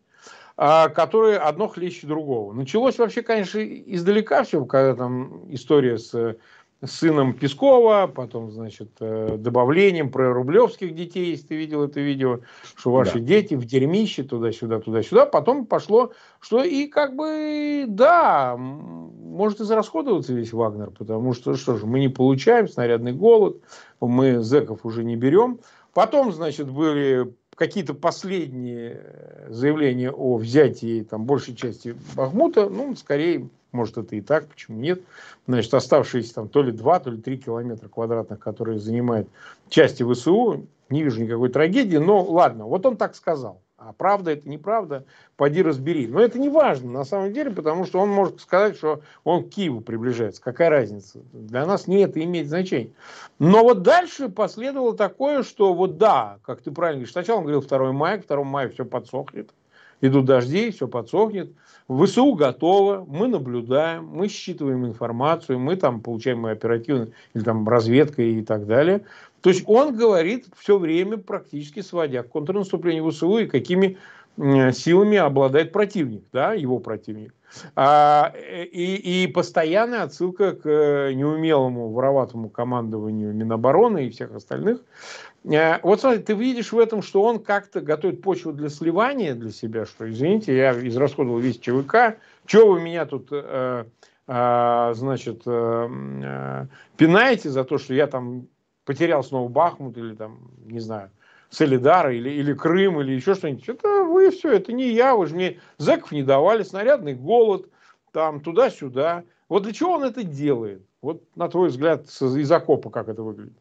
э, 0.56 0.88
которые 0.90 1.38
одно 1.38 1.68
хлеще 1.68 2.06
другого. 2.06 2.52
Началось 2.52 2.98
вообще, 2.98 3.22
конечно, 3.22 3.58
издалека 3.58 4.44
все, 4.44 4.64
когда 4.64 4.94
там 4.94 5.52
история 5.52 5.98
с 5.98 6.36
сыном 6.84 7.34
Пескова, 7.34 8.10
потом, 8.12 8.52
значит, 8.52 8.90
э, 9.00 9.36
добавлением 9.36 10.10
про 10.10 10.32
рублевских 10.32 10.94
детей, 10.94 11.30
если 11.30 11.48
ты 11.48 11.56
видел 11.56 11.82
это 11.82 12.00
видео, 12.00 12.40
что 12.76 12.92
ваши 12.92 13.14
да. 13.14 13.20
дети 13.20 13.54
в 13.54 13.64
дерьмище, 13.64 14.22
туда-сюда, 14.22 14.78
туда-сюда. 14.80 15.26
Потом 15.26 15.66
пошло, 15.66 16.12
что 16.38 16.62
и 16.62 16.86
как 16.86 17.16
бы, 17.16 17.84
да, 17.88 18.56
может 18.56 19.60
израсходоваться 19.60 20.32
весь 20.32 20.52
Вагнер, 20.52 20.90
потому 20.90 21.34
что, 21.34 21.56
что 21.56 21.76
же, 21.76 21.86
мы 21.86 21.98
не 21.98 22.08
получаем 22.08 22.68
снарядный 22.68 23.12
голод, 23.12 23.60
мы 24.00 24.42
зеков 24.42 24.80
уже 24.84 25.02
не 25.02 25.16
берем. 25.16 25.58
Потом, 25.94 26.32
значит, 26.32 26.70
были 26.70 27.34
какие-то 27.58 27.92
последние 27.92 29.02
заявления 29.48 30.12
о 30.12 30.36
взятии 30.36 31.02
там, 31.02 31.24
большей 31.24 31.56
части 31.56 31.96
Бахмута, 32.14 32.68
ну, 32.68 32.94
скорее 32.94 33.48
может 33.72 33.98
это 33.98 34.14
и 34.14 34.20
так, 34.20 34.46
почему 34.46 34.78
нет. 34.78 35.02
Значит, 35.46 35.74
оставшиеся 35.74 36.34
там 36.34 36.48
то 36.48 36.62
ли 36.62 36.70
2, 36.70 37.00
то 37.00 37.10
ли 37.10 37.20
3 37.20 37.38
километра 37.38 37.88
квадратных, 37.88 38.38
которые 38.38 38.78
занимают 38.78 39.28
части 39.68 40.04
ВСУ, 40.04 40.66
не 40.88 41.02
вижу 41.02 41.22
никакой 41.22 41.48
трагедии, 41.50 41.98
но 41.98 42.22
ладно, 42.22 42.64
вот 42.64 42.86
он 42.86 42.96
так 42.96 43.14
сказал. 43.16 43.60
А 43.78 43.92
правда 43.92 44.32
это 44.32 44.48
неправда, 44.48 45.04
поди 45.36 45.62
разбери. 45.62 46.08
Но 46.08 46.20
это 46.20 46.36
не 46.36 46.48
важно 46.48 46.90
на 46.90 47.04
самом 47.04 47.32
деле, 47.32 47.52
потому 47.52 47.84
что 47.84 48.00
он 48.00 48.08
может 48.08 48.40
сказать, 48.40 48.76
что 48.76 49.02
он 49.22 49.44
к 49.44 49.50
Киеву 49.50 49.80
приближается. 49.80 50.42
Какая 50.42 50.68
разница? 50.68 51.20
Для 51.32 51.64
нас 51.64 51.86
не 51.86 52.02
это 52.02 52.22
имеет 52.24 52.48
значения. 52.48 52.90
Но 53.38 53.62
вот 53.62 53.82
дальше 53.82 54.30
последовало 54.30 54.96
такое, 54.96 55.44
что 55.44 55.74
вот 55.74 55.96
да, 55.96 56.40
как 56.42 56.60
ты 56.60 56.72
правильно 56.72 56.98
говоришь, 56.98 57.12
сначала 57.12 57.38
он 57.38 57.44
говорил 57.44 57.62
2 57.62 57.92
мая, 57.92 58.18
к 58.18 58.26
2 58.26 58.42
мая 58.42 58.68
все 58.68 58.84
подсохнет 58.84 59.52
идут 60.00 60.26
дожди, 60.26 60.70
все 60.70 60.88
подсохнет. 60.88 61.52
ВСУ 61.88 62.34
готово, 62.34 63.06
мы 63.08 63.28
наблюдаем, 63.28 64.06
мы 64.06 64.28
считываем 64.28 64.84
информацию, 64.84 65.58
мы 65.58 65.76
там 65.76 66.02
получаем 66.02 66.44
оперативно, 66.44 67.08
или 67.32 67.42
там 67.42 67.66
разведка 67.66 68.22
и 68.22 68.42
так 68.42 68.66
далее. 68.66 69.04
То 69.40 69.50
есть 69.50 69.64
он 69.66 69.96
говорит 69.96 70.46
все 70.56 70.78
время 70.78 71.18
практически 71.18 71.80
сводя 71.80 72.22
к 72.22 72.28
контрнаступлению 72.28 73.10
ВСУ 73.10 73.38
и 73.38 73.46
какими 73.46 73.98
силами 74.36 75.16
обладает 75.16 75.72
противник, 75.72 76.24
да, 76.32 76.54
его 76.54 76.78
противник. 76.78 77.34
А, 77.74 78.32
и, 78.36 79.24
и 79.24 79.26
постоянная 79.26 80.02
отсылка 80.02 80.52
к 80.52 80.66
неумелому 81.12 81.90
вороватому 81.90 82.48
командованию 82.48 83.34
Минобороны 83.34 84.06
и 84.06 84.10
всех 84.10 84.34
остальных. 84.34 84.80
А, 85.50 85.80
вот 85.82 86.00
смотри, 86.00 86.20
ты 86.22 86.34
видишь 86.34 86.72
в 86.72 86.78
этом, 86.78 87.02
что 87.02 87.22
он 87.22 87.40
как-то 87.40 87.80
готовит 87.80 88.22
почву 88.22 88.52
для 88.52 88.68
сливания 88.68 89.34
для 89.34 89.50
себя, 89.50 89.86
что, 89.86 90.08
извините, 90.08 90.56
я 90.56 90.72
израсходовал 90.86 91.38
весь 91.38 91.58
ЧВК, 91.58 92.18
что 92.46 92.70
вы 92.70 92.80
меня 92.80 93.06
тут, 93.06 93.28
э, 93.30 93.84
э, 94.26 94.92
значит, 94.94 95.42
э, 95.46 95.88
э, 96.22 96.66
пинаете 96.96 97.50
за 97.50 97.64
то, 97.64 97.78
что 97.78 97.94
я 97.94 98.06
там 98.06 98.46
потерял 98.88 99.22
снова 99.22 99.50
Бахмут 99.50 99.98
или 99.98 100.14
там, 100.14 100.50
не 100.64 100.80
знаю, 100.80 101.10
Солидар 101.50 102.08
или, 102.08 102.30
или 102.30 102.54
Крым 102.54 103.02
или 103.02 103.12
еще 103.12 103.34
что-нибудь. 103.34 103.68
Это 103.68 104.02
вы 104.02 104.30
все, 104.30 104.50
это 104.52 104.72
не 104.72 104.94
я, 104.94 105.14
вы 105.14 105.26
же 105.26 105.34
мне 105.34 105.60
зэков 105.76 106.10
не 106.10 106.22
давали, 106.22 106.62
снарядный 106.62 107.12
голод, 107.12 107.68
там 108.12 108.40
туда-сюда. 108.40 109.24
Вот 109.50 109.64
для 109.64 109.74
чего 109.74 109.92
он 109.92 110.04
это 110.04 110.22
делает? 110.22 110.80
Вот 111.02 111.22
на 111.36 111.50
твой 111.50 111.68
взгляд 111.68 112.06
из 112.06 112.50
окопа 112.50 112.88
как 112.88 113.10
это 113.10 113.22
выглядит? 113.22 113.58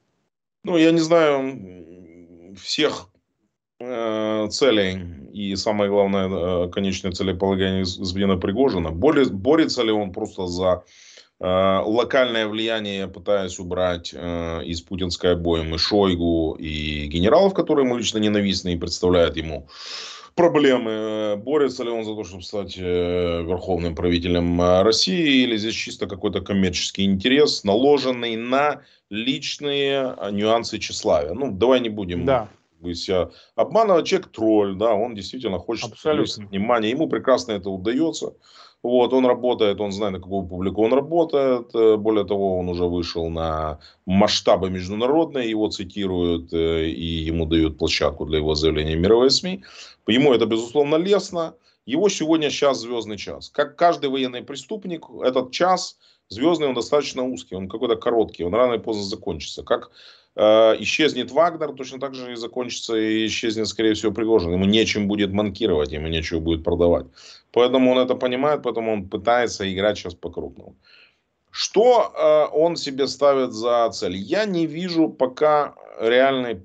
Ну, 0.64 0.78
я 0.78 0.94
не 0.94 1.00
знаю 1.00 2.56
всех 2.56 3.10
э, 3.82 4.48
целей 4.50 5.28
и 5.34 5.58
самое 5.58 5.92
главное 5.92 6.30
э, 6.30 6.70
конечное 6.70 7.12
целеполагание 7.12 7.82
господина 7.82 8.38
Пригожина. 8.38 8.92
Борется 8.92 9.84
ли 9.84 9.92
он 9.92 10.14
просто 10.14 10.48
за 10.48 10.86
локальное 11.40 12.48
влияние, 12.48 13.08
пытаясь 13.08 13.60
убрать 13.60 14.12
э, 14.14 14.64
из 14.66 14.82
путинской 14.82 15.34
обоймы 15.34 15.78
Шойгу 15.78 16.56
и 16.60 17.06
генералов, 17.08 17.54
которые 17.54 17.86
ему 17.86 17.98
лично 17.98 18.18
ненавистны 18.18 18.74
и 18.74 18.78
представляют 18.78 19.38
ему 19.38 19.68
проблемы. 20.38 21.36
Борется 21.36 21.84
ли 21.84 21.90
он 21.90 22.06
за 22.06 22.16
то, 22.16 22.24
чтобы 22.24 22.44
стать 22.44 22.78
э, 22.78 23.44
верховным 23.44 23.96
правителем 23.96 24.62
э, 24.62 24.84
России, 24.84 25.44
или 25.44 25.58
здесь 25.58 25.74
чисто 25.74 26.08
какой-то 26.08 26.42
коммерческий 26.42 27.04
интерес, 27.04 27.64
наложенный 27.64 28.38
на 28.38 28.82
личные 29.10 30.16
а, 30.18 30.32
нюансы 30.32 30.78
тщеславия. 30.78 31.34
Ну, 31.34 31.52
давай 31.52 31.82
не 31.82 31.90
будем 31.90 32.26
да. 32.26 32.50
себя 32.94 33.30
обманывать. 33.56 34.06
Человек 34.06 34.28
тролль, 34.28 34.76
да, 34.76 34.94
он 34.94 35.16
действительно 35.16 35.60
хочет 35.60 35.92
внимания. 36.04 36.92
Ему 36.92 37.08
прекрасно 37.08 37.54
это 37.54 37.70
удается. 37.70 38.34
Вот, 38.84 39.14
он 39.14 39.26
работает, 39.26 39.82
он 39.82 39.92
знает, 39.92 40.14
на 40.14 40.20
какую 40.20 40.48
публику 40.48 40.84
он 40.84 40.94
работает. 40.94 41.76
Э, 41.76 41.98
более 41.98 42.26
того, 42.26 42.60
он 42.60 42.70
уже 42.70 42.86
вышел 42.86 43.30
на 43.30 43.80
масштабы 44.06 44.70
международные, 44.70 45.50
его 45.50 45.68
цитируют 45.70 46.54
э, 46.54 46.88
и 46.88 47.06
ему 47.26 47.46
дают 47.46 47.78
площадку 47.78 48.26
для 48.26 48.38
его 48.38 48.56
заявления 48.56 48.96
мировые 48.96 49.30
СМИ. 49.30 49.64
Ему 50.08 50.34
это, 50.34 50.46
безусловно, 50.46 50.96
лестно. 50.96 51.56
Его 51.86 52.10
сегодня 52.10 52.50
сейчас 52.50 52.80
звездный 52.80 53.18
час. 53.18 53.50
Как 53.50 53.76
каждый 53.76 54.10
военный 54.10 54.44
преступник, 54.44 55.06
этот 55.24 55.52
час 55.52 55.98
Звездный 56.30 56.68
он 56.68 56.74
достаточно 56.74 57.24
узкий, 57.24 57.56
он 57.56 57.70
какой-то 57.70 57.96
короткий, 57.96 58.44
он 58.44 58.54
рано 58.54 58.74
или 58.74 58.82
поздно 58.82 59.04
закончится. 59.04 59.64
Как 59.64 59.92
исчезнет 60.38 61.32
Вагнер, 61.32 61.74
точно 61.74 62.00
так 62.00 62.14
же 62.14 62.32
и 62.32 62.36
закончится 62.36 62.96
и 62.96 63.26
исчезнет, 63.26 63.68
скорее 63.68 63.94
всего, 63.94 64.12
Пригожин. 64.12 64.54
Ему 64.54 64.66
нечем 64.66 65.08
будет 65.08 65.32
манкировать, 65.32 65.92
ему 65.92 66.08
нечего 66.08 66.40
будет 66.40 66.64
продавать. 66.64 67.08
Поэтому 67.52 67.92
он 67.92 67.98
это 67.98 68.14
понимает, 68.16 68.62
поэтому 68.62 68.94
он 68.94 69.10
пытается 69.10 69.72
играть 69.72 69.98
сейчас 69.98 70.14
по-крупному. 70.14 70.76
Что 71.50 72.14
э, 72.14 72.56
он 72.56 72.76
себе 72.76 73.08
ставит 73.08 73.52
за 73.52 73.90
цель? 73.92 74.16
Я 74.16 74.46
не 74.46 74.68
вижу 74.68 75.10
пока 75.10 75.74
реальной 76.00 76.62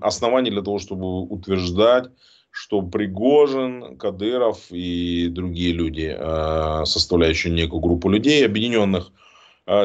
оснований 0.00 0.50
для 0.50 0.62
того, 0.62 0.78
чтобы 0.78 1.22
утверждать, 1.22 2.10
что 2.50 2.82
Пригожин, 2.82 3.96
Кадыров 3.96 4.70
и 4.70 5.28
другие 5.28 5.72
люди, 5.72 6.14
э, 6.16 6.84
составляющие 6.86 7.52
некую 7.52 7.80
группу 7.80 8.08
людей, 8.08 8.44
объединенных 8.44 9.12
э, 9.12 9.23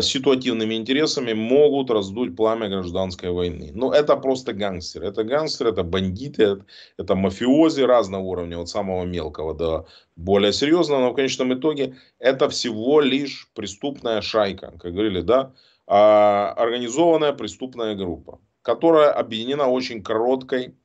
ситуативными 0.01 0.75
интересами, 0.75 1.33
могут 1.33 1.89
раздуть 1.89 2.35
пламя 2.35 2.67
гражданской 2.69 3.31
войны. 3.31 3.71
Но 3.73 3.93
это 3.93 4.17
просто 4.17 4.53
гангстеры. 4.53 5.07
Это 5.07 5.23
гангстеры, 5.23 5.71
это 5.71 5.83
бандиты, 5.83 6.63
это, 6.97 7.15
мафиози 7.15 7.81
разного 7.81 8.23
уровня, 8.23 8.59
от 8.59 8.69
самого 8.69 9.05
мелкого 9.05 9.53
до 9.53 9.87
более 10.15 10.51
серьезного. 10.53 11.01
Но 11.01 11.11
в 11.11 11.15
конечном 11.15 11.53
итоге 11.53 11.95
это 12.19 12.49
всего 12.49 12.99
лишь 12.99 13.49
преступная 13.53 14.21
шайка, 14.21 14.73
как 14.79 14.91
говорили, 14.91 15.21
да, 15.21 15.53
а, 15.87 16.53
организованная 16.57 17.33
преступная 17.33 17.95
группа, 17.95 18.39
которая 18.61 19.11
объединена 19.11 19.67
очень 19.67 20.03
короткой 20.03 20.75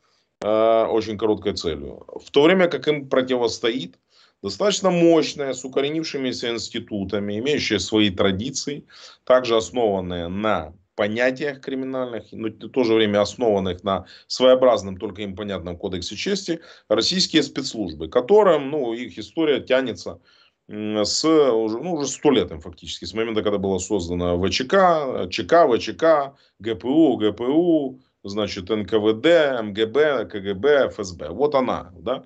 Э, 0.44 0.84
очень 0.90 1.16
короткой 1.16 1.54
целью. 1.54 2.04
В 2.22 2.30
то 2.30 2.42
время 2.42 2.68
как 2.68 2.86
им 2.88 3.08
противостоит 3.08 3.98
достаточно 4.44 4.90
мощная, 4.90 5.54
с 5.54 5.64
укоренившимися 5.64 6.50
институтами, 6.50 7.38
имеющая 7.38 7.78
свои 7.78 8.10
традиции, 8.10 8.84
также 9.24 9.56
основанная 9.56 10.28
на 10.28 10.74
понятиях 10.96 11.62
криминальных, 11.62 12.24
но 12.32 12.48
в 12.48 12.68
то 12.68 12.84
же 12.84 12.92
время 12.92 13.22
основанных 13.22 13.82
на 13.84 14.04
своеобразном, 14.26 14.98
только 14.98 15.22
им 15.22 15.34
понятном 15.34 15.78
кодексе 15.78 16.14
чести, 16.14 16.60
российские 16.88 17.42
спецслужбы, 17.42 18.08
которым, 18.08 18.70
ну, 18.70 18.92
их 18.92 19.18
история 19.18 19.60
тянется 19.60 20.20
с 20.68 21.24
уже, 21.24 21.78
ну, 21.78 21.94
уже 21.94 22.06
сто 22.06 22.30
лет 22.30 22.52
фактически, 22.62 23.06
с 23.06 23.14
момента, 23.14 23.42
когда 23.42 23.56
была 23.56 23.78
создана 23.78 24.36
ВЧК, 24.36 25.26
ЧК, 25.30 25.66
ВЧК, 25.68 26.36
ГПУ, 26.58 27.16
ГПУ, 27.16 28.00
значит, 28.24 28.68
НКВД, 28.68 29.26
МГБ, 29.62 30.26
КГБ, 30.26 30.90
ФСБ. 30.90 31.30
Вот 31.30 31.54
она, 31.54 31.92
да. 31.98 32.24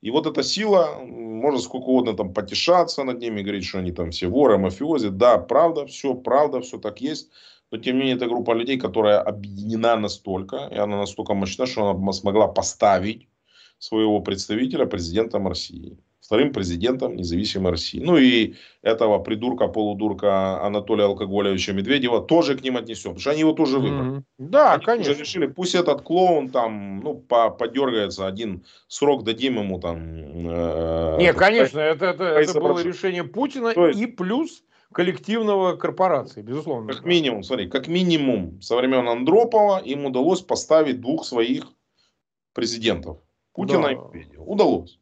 И 0.00 0.10
вот 0.10 0.26
эта 0.26 0.42
сила, 0.42 1.00
можно 1.04 1.58
сколько 1.60 1.86
угодно 1.86 2.16
там 2.16 2.32
потешаться 2.32 3.04
над 3.04 3.18
ними, 3.18 3.42
говорить, 3.42 3.64
что 3.64 3.78
они 3.78 3.92
там 3.92 4.10
все 4.10 4.28
воры, 4.28 4.58
мафиози. 4.58 5.08
Да, 5.08 5.38
правда, 5.38 5.86
все, 5.86 6.14
правда, 6.14 6.60
все 6.60 6.78
так 6.78 7.00
есть. 7.00 7.30
но 7.70 7.78
тем 7.78 7.96
не 7.96 8.00
менее 8.00 8.16
это 8.16 8.26
группа 8.26 8.54
людей, 8.54 8.78
которая 8.78 9.20
объединена 9.20 9.96
настолько, 9.96 10.68
и 10.70 10.76
она 10.76 10.98
настолько 10.98 11.34
мощна, 11.34 11.66
что 11.66 11.90
она 11.90 12.12
смогла 12.12 12.48
поставить 12.48 13.28
своего 13.78 14.20
представителя 14.20 14.86
президентом 14.86 15.48
России 15.48 15.98
вторым 16.28 16.52
президентом 16.52 17.16
независимой 17.16 17.70
России. 17.70 18.00
Ну 18.04 18.18
и 18.18 18.54
этого 18.82 19.18
придурка-полудурка 19.18 20.62
Анатолия 20.62 21.04
Алкоголевича 21.04 21.72
Медведева 21.72 22.20
тоже 22.20 22.54
к 22.54 22.62
ним 22.62 22.76
отнесем, 22.76 23.12
потому 23.12 23.20
что 23.20 23.30
они 23.30 23.40
его 23.40 23.54
тоже 23.54 23.78
выбрали. 23.78 24.18
Mm-hmm. 24.18 24.22
Да, 24.36 24.74
они 24.74 24.84
конечно. 24.84 25.12
Уже 25.12 25.20
решили, 25.22 25.46
пусть 25.46 25.74
этот 25.74 26.02
клоун 26.02 26.50
там, 26.50 27.00
ну, 27.00 27.14
по 27.14 27.48
подергается, 27.48 28.26
один 28.26 28.66
срок 28.88 29.24
дадим 29.24 29.58
ему 29.58 29.80
там. 29.80 30.02
Э, 30.50 31.16
Не, 31.18 31.32
конечно, 31.32 31.78
это, 31.78 32.04
это, 32.04 32.24
это 32.24 32.60
было 32.60 32.82
решение 32.82 33.24
Путина 33.24 33.72
есть, 33.74 33.98
и 33.98 34.06
плюс 34.06 34.64
коллективного 34.92 35.76
корпорации, 35.76 36.42
безусловно. 36.42 36.92
Как 36.92 37.06
минимум, 37.06 37.42
смотри, 37.42 37.70
как 37.70 37.88
минимум 37.88 38.60
со 38.60 38.76
времен 38.76 39.08
Андропова 39.08 39.78
им 39.78 40.04
удалось 40.04 40.42
поставить 40.42 41.00
двух 41.00 41.24
своих 41.24 41.64
президентов. 42.52 43.16
Путина 43.54 43.84
да. 43.84 43.92
и 43.92 43.96
Медведева. 43.96 44.42
Удалось. 44.44 44.98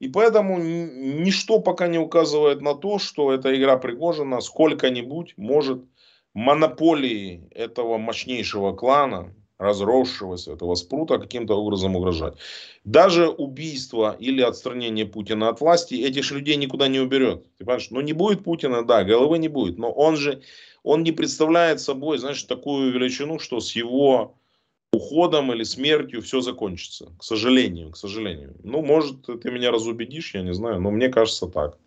И 0.00 0.08
поэтому 0.08 0.58
ничто 0.58 1.60
пока 1.60 1.86
не 1.86 1.98
указывает 1.98 2.62
на 2.62 2.74
то, 2.74 2.98
что 2.98 3.32
эта 3.32 3.54
игра 3.54 3.76
Пригожина 3.76 4.40
сколько-нибудь 4.40 5.34
может 5.36 5.84
монополии 6.32 7.48
этого 7.50 7.98
мощнейшего 7.98 8.72
клана, 8.72 9.34
разросшегося 9.58 10.52
этого 10.52 10.74
спрута, 10.74 11.18
каким-то 11.18 11.54
образом 11.54 11.96
угрожать. 11.96 12.34
Даже 12.84 13.28
убийство 13.28 14.16
или 14.18 14.40
отстранение 14.40 15.04
Путина 15.04 15.50
от 15.50 15.60
власти 15.60 15.94
этих 15.96 16.30
людей 16.30 16.56
никуда 16.56 16.88
не 16.88 16.98
уберет. 16.98 17.44
Ты 17.58 17.66
понимаешь? 17.66 17.90
Ну 17.90 18.00
не 18.00 18.14
будет 18.14 18.42
Путина, 18.42 18.82
да, 18.82 19.04
головы 19.04 19.38
не 19.38 19.48
будет. 19.48 19.76
Но 19.76 19.92
он 19.92 20.16
же, 20.16 20.40
он 20.82 21.02
не 21.02 21.12
представляет 21.12 21.78
собой, 21.78 22.16
знаешь, 22.16 22.42
такую 22.44 22.90
величину, 22.90 23.38
что 23.38 23.60
с 23.60 23.76
его 23.76 24.39
уходом 24.92 25.52
или 25.52 25.62
смертью 25.62 26.22
все 26.22 26.40
закончится. 26.40 27.12
К 27.18 27.22
сожалению, 27.22 27.90
к 27.90 27.96
сожалению. 27.96 28.54
Ну, 28.62 28.82
может, 28.82 29.22
ты 29.22 29.50
меня 29.50 29.70
разубедишь, 29.70 30.34
я 30.34 30.42
не 30.42 30.54
знаю, 30.54 30.80
но 30.80 30.90
мне 30.90 31.08
кажется 31.08 31.46
так. 31.46 31.78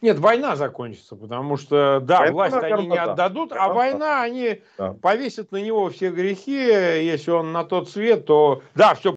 Нет, 0.00 0.18
война 0.18 0.56
закончится, 0.56 1.14
потому 1.14 1.56
что, 1.56 2.00
да, 2.02 2.20
война, 2.20 2.32
власть 2.32 2.54
наверное, 2.54 2.78
они 2.78 2.88
не 2.88 2.96
да. 2.96 3.12
отдадут, 3.12 3.52
а 3.52 3.72
война, 3.72 4.22
они 4.22 4.62
да. 4.76 4.92
повесят 4.94 5.52
на 5.52 5.58
него 5.58 5.88
все 5.90 6.10
грехи, 6.10 6.52
если 6.52 7.30
он 7.30 7.52
на 7.52 7.64
тот 7.64 7.88
свет, 7.88 8.26
то, 8.26 8.62
да, 8.74 8.94
все 8.94 9.14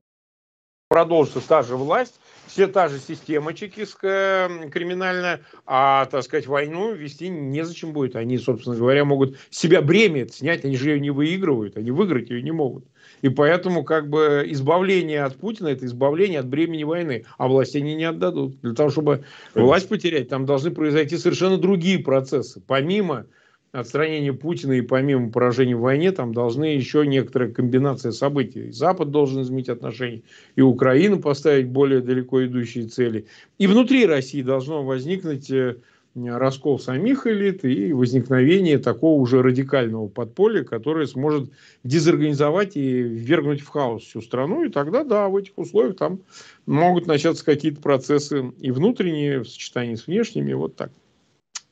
продолжится 0.88 1.48
та 1.48 1.64
же 1.64 1.78
власть, 1.78 2.20
все 2.52 2.68
та 2.68 2.90
же 2.90 3.00
система 3.00 3.54
чекистская 3.54 4.70
криминальная, 4.70 5.40
а, 5.66 6.06
так 6.08 6.24
сказать, 6.24 6.48
войну 6.48 6.94
вести 6.94 7.30
незачем 7.30 7.94
будет. 7.94 8.18
Они, 8.18 8.38
собственно 8.38 8.76
говоря, 8.76 9.06
могут 9.06 9.38
себя 9.50 9.82
бремя 9.82 10.28
снять, 10.28 10.66
они 10.66 10.76
же 10.76 10.90
ее 10.90 11.00
не 11.00 11.12
выигрывают, 11.12 11.78
они 11.78 11.92
выиграть 11.92 12.30
ее 12.30 12.42
не 12.42 12.52
могут. 12.52 12.86
И 13.22 13.30
поэтому 13.30 13.86
как 13.86 14.10
бы 14.10 14.44
избавление 14.48 15.24
от 15.24 15.38
Путина– 15.38 15.68
это 15.70 15.86
избавление 15.86 16.40
от 16.40 16.48
бремени 16.48 16.84
войны. 16.84 17.26
А 17.38 17.48
власть 17.48 17.76
они 17.76 17.96
не 17.96 18.04
отдадут. 18.04 18.60
Для 18.62 18.74
того, 18.74 18.90
чтобы 18.90 19.24
власть 19.54 19.88
потерять, 19.88 20.28
там 20.28 20.46
должны 20.46 20.72
произойти 20.72 21.18
совершенно 21.18 21.58
другие 21.58 22.00
процессы. 22.00 22.62
Помимо 22.66 23.28
отстранения 23.72 24.34
Путина 24.34 24.74
и 24.74 24.82
помимо 24.82 25.32
поражения 25.32 25.76
в 25.76 25.82
войне, 25.82 26.12
там 26.12 26.34
должны 26.34 26.66
еще 26.66 27.08
некоторая 27.08 27.52
комбинация 27.52 28.12
событий. 28.12 28.72
Запад 28.72 29.12
должен 29.12 29.42
изменить 29.42 29.70
отношения, 29.70 30.24
и 30.56 30.62
Украина 30.62 31.18
поставить 31.18 31.68
более 31.68 32.02
далеко 32.02 32.46
идущие 32.46 32.88
цели. 32.88 33.26
И 33.58 33.68
внутри 33.68 34.06
России 34.06 34.42
должно 34.42 34.84
возникнуть 34.84 35.50
э, 35.50 35.78
раскол 36.16 36.80
самих 36.80 37.26
элит 37.26 37.64
и 37.64 37.94
возникновение 37.94 38.78
такого 38.78 39.22
уже 39.22 39.42
радикального 39.42 40.10
подполья, 40.10 40.64
которое 40.64 41.08
сможет 41.08 41.50
дезорганизовать 41.86 42.76
и 42.76 43.02
ввергнуть 43.02 43.62
в 43.62 43.70
хаос 43.70 44.04
всю 44.04 44.22
страну. 44.22 44.66
И 44.66 44.70
тогда, 44.70 45.06
да, 45.06 45.30
в 45.30 45.38
этих 45.38 45.58
условиях 45.58 45.96
там 45.96 46.20
могут 46.66 47.08
начаться 47.08 47.46
какие-то 47.46 47.82
процессы 47.82 48.52
и 48.60 48.72
внутренние 48.72 49.40
в 49.40 49.48
сочетании 49.48 49.96
с 49.96 50.08
внешними. 50.08 50.52
Вот 50.52 50.76
так. 50.76 50.92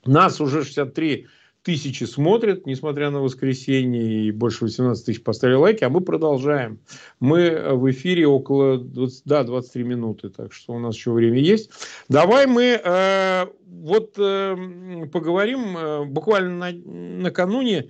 Нас 0.05 0.39
уже 0.39 0.63
63 0.63 1.27
тысячи 1.63 2.05
смотрят, 2.05 2.65
несмотря 2.65 3.09
на 3.09 3.21
воскресенье, 3.21 4.27
и 4.27 4.31
больше 4.31 4.65
18 4.65 5.05
тысяч 5.05 5.23
поставили 5.23 5.55
лайки, 5.55 5.83
а 5.83 5.89
мы 5.89 6.01
продолжаем. 6.01 6.79
Мы 7.19 7.49
в 7.73 7.89
эфире 7.91 8.27
около 8.27 8.77
20, 8.77 9.23
да, 9.25 9.43
23 9.43 9.83
минуты, 9.83 10.29
так 10.29 10.53
что 10.53 10.73
у 10.73 10.79
нас 10.79 10.95
еще 10.95 11.11
время 11.11 11.39
есть. 11.39 11.71
Давай 12.07 12.47
мы 12.47 12.79
э, 12.83 13.45
вот 13.65 14.13
э, 14.17 15.05
поговорим 15.11 15.77
э, 15.77 16.05
буквально 16.05 16.71
на, 16.71 16.71
накануне 16.71 17.89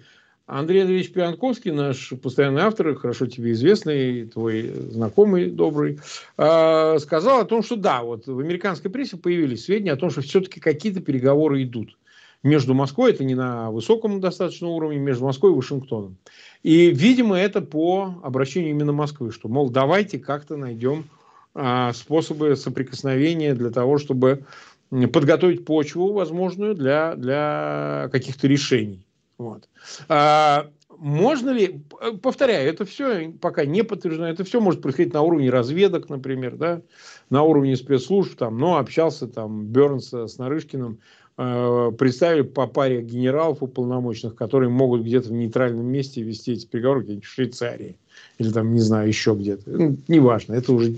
Андрей 0.50 0.82
Андреевич 0.82 1.12
Пианковский, 1.12 1.70
наш 1.70 2.12
постоянный 2.24 2.64
автор, 2.64 2.96
хорошо 2.96 3.28
тебе 3.28 3.52
известный, 3.52 4.26
твой 4.26 4.64
знакомый 4.90 5.52
добрый, 5.52 6.00
э, 6.38 6.98
сказал 7.00 7.42
о 7.42 7.46
том, 7.46 7.62
что 7.62 7.76
да, 7.76 8.02
вот 8.02 8.26
в 8.26 8.40
американской 8.40 8.90
прессе 8.90 9.16
появились 9.16 9.66
сведения 9.66 9.92
о 9.92 9.98
том, 9.98 10.10
что 10.10 10.22
все-таки 10.22 10.60
какие-то 10.60 11.02
переговоры 11.02 11.62
идут 11.62 11.99
между 12.44 12.74
Москвой, 12.74 13.12
это 13.12 13.24
не 13.24 13.36
на 13.36 13.72
высоком 13.72 14.22
достаточно 14.22 14.68
уровне, 14.68 14.98
между 14.98 15.26
Москвой 15.26 15.52
и 15.52 15.56
Вашингтоном. 15.56 16.18
И, 16.64 16.92
видимо, 16.92 17.38
это 17.38 17.62
по 17.62 18.16
обращению 18.24 18.72
именно 18.72 18.94
Москвы, 18.94 19.32
что, 19.32 19.50
мол, 19.50 19.70
давайте 19.70 20.20
как-то 20.20 20.56
найдем 20.56 21.06
а, 21.54 21.94
способы 21.94 22.56
соприкосновения 22.56 23.54
для 23.54 23.72
того, 23.72 23.98
чтобы 23.98 24.46
подготовить 24.90 25.66
почву 25.66 26.14
возможную 26.14 26.76
для, 26.76 27.16
для 27.16 28.10
каких-то 28.12 28.48
решений. 28.48 29.06
Вот. 29.38 29.70
А, 30.08 30.68
можно 31.00 31.52
ли, 31.52 31.82
повторяю, 32.22 32.70
это 32.70 32.86
все 32.86 33.32
пока 33.42 33.66
не 33.66 33.84
подтверждено, 33.84 34.28
это 34.28 34.44
все 34.44 34.60
может 34.60 34.82
происходить 34.82 35.14
на 35.14 35.22
уровне 35.22 35.50
разведок, 35.50 36.10
например, 36.10 36.58
да, 36.58 36.82
на 37.30 37.44
уровне 37.44 37.76
спецслужб, 37.76 38.36
там, 38.38 38.58
но 38.58 38.78
общался 38.78 39.28
там 39.28 39.66
Бернс 39.66 40.14
с 40.14 40.38
Нарышкиным, 40.38 41.00
представили 41.40 42.42
по 42.42 42.68
паре 42.68 43.02
генералов 43.02 43.64
уполномоченных, 43.64 44.36
которые 44.36 44.70
могут 44.70 45.04
где-то 45.04 45.30
в 45.30 45.32
нейтральном 45.32 45.86
месте 45.86 46.22
вести 46.22 46.52
эти 46.52 46.66
переговоры, 46.66 47.04
где-нибудь 47.04 47.26
в 47.26 47.32
Швейцарии 47.32 47.98
или 48.40 48.52
там, 48.52 48.74
не 48.74 48.80
знаю, 48.82 49.08
еще 49.08 49.34
где-то. 49.34 49.70
Ну, 49.70 49.98
неважно, 50.10 50.54
это 50.54 50.74
уже 50.74 50.96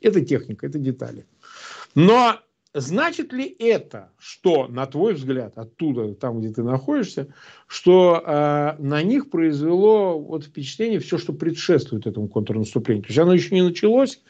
это 0.00 0.24
техника, 0.24 0.66
это 0.66 0.78
детали. 0.78 1.24
Но 1.94 2.40
значит 2.74 3.32
ли 3.32 3.54
это, 3.58 4.10
что, 4.18 4.66
на 4.66 4.86
твой 4.86 5.14
взгляд, 5.14 5.56
оттуда, 5.56 6.12
там, 6.14 6.40
где 6.40 6.50
ты 6.50 6.62
находишься, 6.62 7.28
что 7.66 8.22
э, 8.24 8.82
на 8.82 9.02
них 9.02 9.30
произвело 9.30 10.18
вот 10.18 10.44
впечатление 10.44 10.98
все, 10.98 11.18
что 11.18 11.32
предшествует 11.32 12.06
этому 12.06 12.28
контрнаступлению? 12.28 13.04
То 13.04 13.08
есть 13.08 13.18
оно 13.18 13.32
еще 13.32 13.54
не 13.54 13.62
началось, 13.62 14.20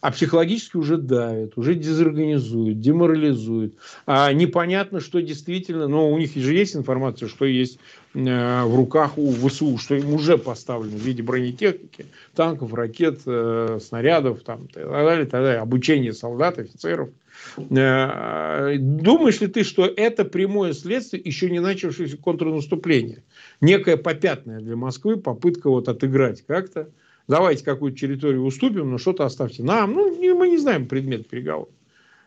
а 0.00 0.12
психологически 0.12 0.76
уже 0.76 0.96
давят, 0.96 1.54
уже 1.56 1.74
дезорганизуют, 1.74 2.80
деморализуют. 2.80 3.74
А 4.06 4.32
непонятно, 4.32 5.00
что 5.00 5.20
действительно, 5.20 5.88
но 5.88 6.10
у 6.10 6.18
них 6.18 6.34
же 6.36 6.54
есть 6.54 6.76
информация, 6.76 7.28
что 7.28 7.44
есть 7.44 7.80
э, 8.14 8.62
в 8.64 8.76
руках 8.76 9.18
у 9.18 9.32
ВСУ, 9.32 9.76
что 9.78 9.96
им 9.96 10.14
уже 10.14 10.38
поставлено 10.38 10.96
в 10.96 11.00
виде 11.00 11.22
бронетехники, 11.22 12.06
танков, 12.36 12.74
ракет, 12.74 13.22
э, 13.26 13.80
снарядов, 13.82 14.42
там, 14.42 14.68
так 14.68 14.88
далее, 14.88 15.26
так 15.26 15.42
далее, 15.42 15.60
обучение 15.60 16.12
солдат, 16.12 16.60
офицеров. 16.60 17.10
Э, 17.56 18.76
думаешь 18.78 19.40
ли 19.40 19.48
ты, 19.48 19.64
что 19.64 19.84
это 19.84 20.24
прямое 20.24 20.74
следствие 20.74 21.22
еще 21.24 21.50
не 21.50 21.58
начавшегося 21.58 22.16
контрнаступления? 22.18 23.24
Некая 23.60 23.96
попятная 23.96 24.60
для 24.60 24.76
Москвы 24.76 25.16
попытка 25.16 25.70
вот 25.70 25.88
отыграть 25.88 26.44
как-то 26.46 26.88
давайте 27.28 27.64
какую-то 27.64 27.98
территорию 27.98 28.44
уступим, 28.44 28.90
но 28.90 28.98
что-то 28.98 29.24
оставьте 29.24 29.62
нам. 29.62 29.92
Ну, 29.92 30.34
мы 30.34 30.48
не 30.48 30.58
знаем 30.58 30.88
предмет 30.88 31.28
переговоров. 31.28 31.74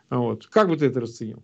Вот. 0.09 0.47
Как 0.47 0.69
бы 0.69 0.77
ты 0.77 0.85
это 0.85 1.01
расценил? 1.01 1.43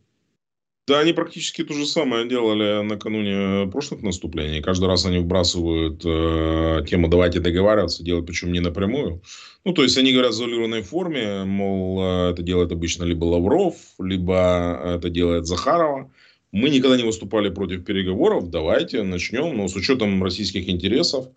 Да, 0.88 1.00
они 1.00 1.12
практически 1.12 1.66
то 1.66 1.74
же 1.74 1.86
самое 1.86 2.30
делали 2.30 2.82
накануне 2.82 3.70
прошлых 3.70 4.04
наступлений. 4.04 4.62
Каждый 4.62 4.86
раз 4.86 5.06
они 5.06 5.20
вбрасывают 5.20 6.02
э, 6.06 6.86
тему 6.88 7.10
«давайте 7.10 7.42
договариваться», 7.42 8.06
делают 8.06 8.26
причем 8.26 8.54
не 8.54 8.62
напрямую. 8.62 9.22
Ну, 9.66 9.74
то 9.74 9.84
есть, 9.84 9.98
они 9.98 10.14
говорят 10.14 10.32
в 10.32 10.36
изолированной 10.36 10.84
форме, 10.84 11.44
мол, 11.44 12.02
э, 12.02 12.32
это 12.32 12.42
делает 12.42 12.72
обычно 12.72 13.04
либо 13.04 13.26
Лавров, 13.26 13.76
либо 14.00 14.80
это 14.96 15.10
делает 15.10 15.46
Захарова. 15.46 16.10
Мы 16.54 16.70
никогда 16.70 16.96
не 16.96 17.04
выступали 17.04 17.50
против 17.50 17.84
переговоров. 17.84 18.50
Давайте 18.50 19.04
начнем, 19.04 19.58
но 19.58 19.68
с 19.68 19.76
учетом 19.76 20.24
российских 20.24 20.70
интересов 20.70 21.28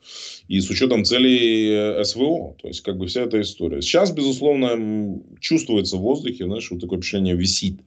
и 0.47 0.61
с 0.61 0.71
учетом 0.71 1.05
целей 1.05 1.71
э, 1.71 2.05
СВО. 2.05 2.55
То 2.63 2.69
есть, 2.69 2.83
как 2.83 2.97
бы 2.97 3.07
вся 3.07 3.23
эта 3.23 3.41
история. 3.41 3.83
Сейчас, 3.83 4.13
безусловно, 4.13 5.21
чувствуется 5.41 5.97
в 5.97 6.01
воздухе, 6.01 6.45
знаешь, 6.45 6.71
вот 6.71 6.81
такое 6.81 6.99
впечатление 6.99 7.35
висит. 7.35 7.81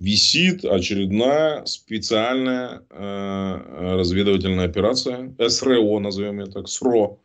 Висит 0.00 0.64
очередная 0.64 1.64
специальная 1.66 2.82
э, 2.88 3.94
разведывательная 3.96 4.64
операция, 4.64 5.34
СРО, 5.48 6.00
назовем 6.00 6.40
ее 6.40 6.46
так, 6.46 6.68
СРО, 6.68 7.18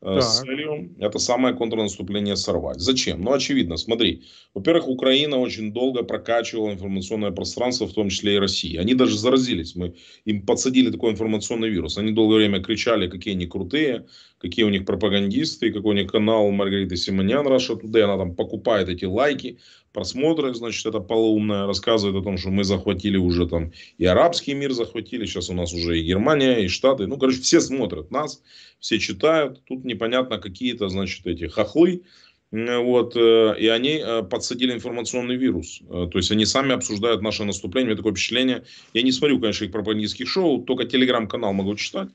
Э, 0.00 0.20
с 0.20 0.40
целью 0.40 0.94
это 1.00 1.18
самое 1.18 1.56
контрнаступление 1.56 2.36
сорвать. 2.36 2.80
Зачем? 2.80 3.20
Ну, 3.22 3.32
очевидно, 3.32 3.76
смотри. 3.76 4.22
Во-первых, 4.54 4.88
Украина 4.88 5.38
очень 5.38 5.72
долго 5.72 6.04
прокачивала 6.04 6.72
информационное 6.72 7.32
пространство, 7.32 7.86
в 7.86 7.92
том 7.92 8.08
числе 8.08 8.36
и 8.36 8.38
Россия. 8.38 8.80
Они 8.80 8.94
даже 8.94 9.18
заразились. 9.18 9.74
Мы 9.74 9.94
им 10.24 10.46
подсадили 10.46 10.90
такой 10.90 11.12
информационный 11.12 11.68
вирус. 11.68 11.98
Они 11.98 12.12
долгое 12.12 12.36
время 12.36 12.62
кричали, 12.62 13.08
какие 13.08 13.34
они 13.34 13.46
крутые, 13.46 14.06
какие 14.38 14.64
у 14.64 14.68
них 14.68 14.84
пропагандисты, 14.84 15.72
какой 15.72 15.94
у 15.94 15.98
них 15.98 16.10
канал 16.10 16.50
Маргариты 16.50 16.96
Симонян 16.96 17.46
Раша 17.46 17.74
Today. 17.74 18.02
Она 18.02 18.16
там 18.16 18.34
покупает 18.34 18.88
эти 18.88 19.04
лайки, 19.04 19.58
просмотры, 19.92 20.54
значит, 20.54 20.86
это 20.86 21.00
полоумная, 21.00 21.66
рассказывает 21.66 22.20
о 22.20 22.24
том, 22.24 22.38
что 22.38 22.50
мы 22.50 22.64
захватили 22.64 23.16
уже 23.16 23.48
там 23.48 23.72
и 23.98 24.04
арабский 24.04 24.54
мир 24.54 24.72
захватили, 24.72 25.26
сейчас 25.26 25.50
у 25.50 25.54
нас 25.54 25.72
уже 25.72 25.98
и 25.98 26.04
Германия, 26.04 26.64
и 26.64 26.68
Штаты. 26.68 27.06
Ну, 27.06 27.16
короче, 27.16 27.40
все 27.40 27.60
смотрят 27.60 28.10
нас, 28.10 28.42
все 28.78 28.98
читают. 28.98 29.62
Тут 29.64 29.84
непонятно 29.84 30.38
какие-то, 30.38 30.88
значит, 30.88 31.26
эти 31.26 31.46
хохлы, 31.48 32.02
вот, 32.50 33.14
э, 33.14 33.56
и 33.58 33.68
они 33.68 34.00
э, 34.02 34.22
подсадили 34.22 34.72
информационный 34.72 35.36
вирус. 35.36 35.82
Э, 35.82 36.08
то 36.10 36.16
есть 36.16 36.30
они 36.30 36.46
сами 36.46 36.72
обсуждают 36.72 37.20
наше 37.20 37.44
наступление. 37.44 37.88
У 37.88 37.90
меня 37.90 37.96
такое 37.96 38.12
впечатление. 38.12 38.64
Я 38.94 39.02
не 39.02 39.12
смотрю, 39.12 39.38
конечно, 39.38 39.66
их 39.66 39.72
пропагандистских 39.72 40.26
шоу, 40.28 40.62
только 40.62 40.84
телеграм-канал 40.84 41.52
могу 41.52 41.74
читать. 41.76 42.08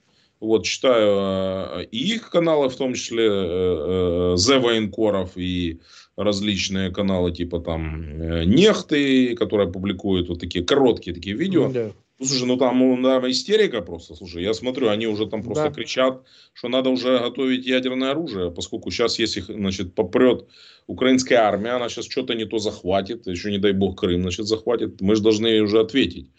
Вот, 0.43 0.65
читаю 0.65 1.87
и 1.89 1.97
их 2.15 2.29
каналы, 2.29 2.67
в 2.67 2.75
том 2.75 2.93
числе 2.95 3.27
The 3.27 4.59
Военкоров 4.59 5.37
и 5.37 5.79
различные 6.17 6.91
каналы 6.91 7.31
типа 7.31 7.59
там 7.59 8.45
Нехты, 8.45 9.35
которые 9.37 9.71
публикуют 9.71 10.27
вот 10.27 10.41
такие 10.41 10.65
короткие 10.65 11.13
такие 11.13 11.33
видео. 11.37 11.71
Да. 11.71 11.91
Ну, 12.19 12.25
слушай, 12.25 12.45
ну 12.45 12.57
там, 12.57 12.79
ну, 12.79 12.97
наверное, 12.97 13.31
истерика 13.31 13.81
просто. 13.81 14.15
Слушай, 14.15 14.43
я 14.43 14.53
смотрю, 14.53 14.89
они 14.89 15.07
уже 15.07 15.27
там 15.27 15.43
просто 15.43 15.63
да. 15.63 15.71
кричат, 15.71 16.21
что 16.53 16.67
надо 16.67 16.89
уже 16.89 17.19
готовить 17.19 17.65
ядерное 17.65 18.11
оружие, 18.11 18.51
поскольку 18.51 18.91
сейчас, 18.91 19.19
если, 19.19 19.41
значит, 19.41 19.95
попрет 19.95 20.45
украинская 20.87 21.39
армия, 21.39 21.71
она 21.71 21.87
сейчас 21.87 22.05
что-то 22.05 22.33
не 22.33 22.45
то 22.45 22.59
захватит, 22.59 23.27
еще 23.27 23.49
не 23.49 23.59
дай 23.59 23.71
бог 23.71 23.97
Крым, 23.97 24.23
значит, 24.23 24.45
захватит, 24.45 24.99
мы 24.99 25.15
же 25.15 25.21
должны 25.23 25.61
уже 25.61 25.79
ответить. 25.79 26.29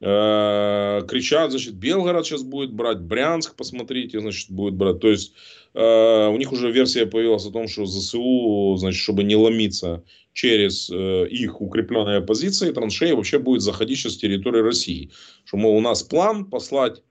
Э, 0.00 1.02
кричат, 1.08 1.50
значит, 1.50 1.74
Белгород 1.74 2.24
сейчас 2.24 2.44
будет 2.44 2.72
брать, 2.72 3.00
Брянск, 3.00 3.56
посмотрите, 3.56 4.20
значит, 4.20 4.50
будет 4.50 4.74
брать. 4.74 5.00
То 5.00 5.08
есть, 5.08 5.32
э, 5.74 6.28
у 6.28 6.36
них 6.36 6.52
уже 6.52 6.70
версия 6.70 7.04
появилась 7.04 7.46
о 7.46 7.50
том, 7.50 7.66
что 7.66 7.84
ЗСУ, 7.84 8.76
значит, 8.76 9.00
чтобы 9.00 9.24
не 9.24 9.34
ломиться 9.34 10.04
через 10.32 10.88
э, 10.88 11.26
их 11.28 11.60
укрепленные 11.60 12.20
позиции, 12.20 12.70
траншеи 12.70 13.10
вообще 13.10 13.40
будет 13.40 13.62
заходить 13.62 13.98
сейчас 13.98 14.12
с 14.12 14.18
территории 14.18 14.60
России. 14.60 15.10
Что, 15.44 15.56
мол, 15.56 15.76
у 15.76 15.80
нас 15.80 16.04
план 16.04 16.44
послать 16.44 17.02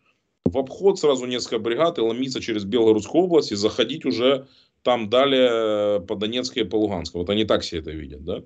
в 0.46 0.58
обход 0.58 0.98
сразу 0.98 1.26
несколько 1.26 1.60
бригад 1.60 1.98
и 1.98 2.02
ломиться 2.02 2.40
через 2.40 2.64
Белгородскую 2.64 3.26
область 3.26 3.52
и 3.52 3.56
заходить 3.56 4.06
уже 4.06 4.48
там 4.82 5.10
далее 5.10 6.00
по 6.00 6.16
Донецкой 6.16 6.64
и 6.64 6.66
по 6.66 6.78
Луганской. 6.78 7.20
Вот 7.20 7.30
они 7.30 7.44
так 7.44 7.66
себе 7.66 7.82
это 7.82 7.92
видят, 7.92 8.24
да? 8.24 8.44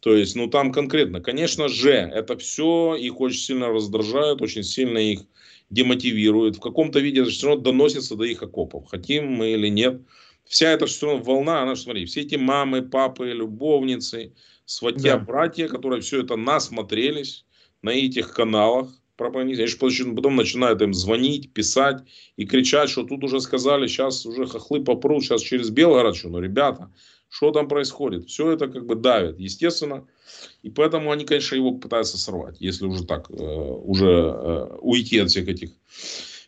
То 0.00 0.14
есть, 0.14 0.34
ну 0.34 0.48
там 0.48 0.72
конкретно, 0.72 1.20
конечно 1.20 1.68
же, 1.68 1.90
это 1.90 2.36
все 2.38 2.94
их 2.94 3.20
очень 3.20 3.40
сильно 3.40 3.68
раздражает, 3.68 4.40
очень 4.40 4.62
сильно 4.62 4.98
их 4.98 5.20
демотивирует. 5.68 6.56
В 6.56 6.60
каком-то 6.60 7.00
виде 7.00 7.22
все 7.24 7.48
равно 7.48 7.62
доносится 7.62 8.16
до 8.16 8.24
их 8.24 8.42
окопов. 8.42 8.88
Хотим 8.88 9.32
мы 9.32 9.50
или 9.50 9.68
нет. 9.68 10.00
Вся 10.44 10.70
эта 10.70 10.86
все 10.86 11.06
равно 11.06 11.22
волна, 11.22 11.62
она, 11.62 11.76
смотри, 11.76 12.06
все 12.06 12.22
эти 12.22 12.34
мамы, 12.34 12.82
папы, 12.82 13.26
любовницы, 13.26 14.32
сватья, 14.64 15.16
да. 15.16 15.24
братья, 15.24 15.68
которые 15.68 16.00
все 16.00 16.22
это 16.22 16.36
насмотрелись 16.36 17.44
на 17.82 17.90
этих 17.90 18.32
каналах, 18.32 18.88
пропагандисты, 19.16 19.64
они 19.64 20.16
потом 20.16 20.34
начинают 20.34 20.80
им 20.80 20.94
звонить, 20.94 21.52
писать 21.52 22.02
и 22.36 22.46
кричать, 22.46 22.88
что 22.88 23.04
тут 23.04 23.22
уже 23.22 23.40
сказали, 23.40 23.86
сейчас 23.86 24.24
уже 24.24 24.46
хохлы 24.46 24.82
попрут, 24.82 25.22
сейчас 25.22 25.42
через 25.42 25.70
Белгород, 25.70 26.16
что, 26.16 26.30
ну, 26.30 26.40
ребята, 26.40 26.90
что 27.30 27.52
там 27.52 27.68
происходит. 27.68 28.28
Все 28.28 28.50
это 28.50 28.68
как 28.68 28.84
бы 28.84 28.96
давит, 28.96 29.38
естественно. 29.38 30.06
И 30.62 30.68
поэтому 30.68 31.12
они, 31.12 31.24
конечно, 31.24 31.54
его 31.54 31.72
пытаются 31.72 32.18
сорвать, 32.18 32.56
если 32.60 32.86
уже 32.86 33.04
так, 33.04 33.30
э, 33.30 33.34
уже 33.34 34.10
э, 34.10 34.76
уйти 34.80 35.18
от 35.20 35.30
всех 35.30 35.48
этих 35.48 35.70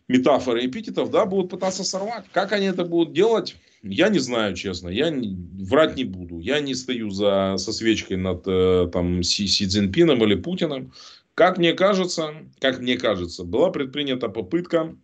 метафор 0.08 0.56
и 0.56 0.66
эпитетов, 0.66 1.10
да, 1.10 1.24
будут 1.24 1.50
пытаться 1.50 1.84
сорвать. 1.84 2.24
Как 2.32 2.52
они 2.52 2.66
это 2.66 2.84
будут 2.84 3.14
делать, 3.14 3.56
я 3.82 4.08
не 4.08 4.18
знаю, 4.18 4.54
честно. 4.54 4.88
Я 4.88 5.10
не, 5.10 5.36
врать 5.64 5.96
не 5.96 6.04
буду. 6.04 6.40
Я 6.40 6.60
не 6.60 6.74
стою 6.74 7.10
за, 7.10 7.54
со 7.58 7.72
свечкой 7.72 8.16
над 8.16 8.42
э, 8.46 8.88
там, 8.92 9.22
Си, 9.22 9.46
Си 9.46 9.66
Цзиньпином 9.66 10.22
или 10.24 10.34
Путиным. 10.34 10.92
Как 11.34 11.58
мне 11.58 11.72
кажется, 11.74 12.34
как 12.60 12.80
мне 12.80 12.96
кажется, 12.96 13.44
была 13.44 13.70
предпринята 13.70 14.28
попытка 14.28 14.96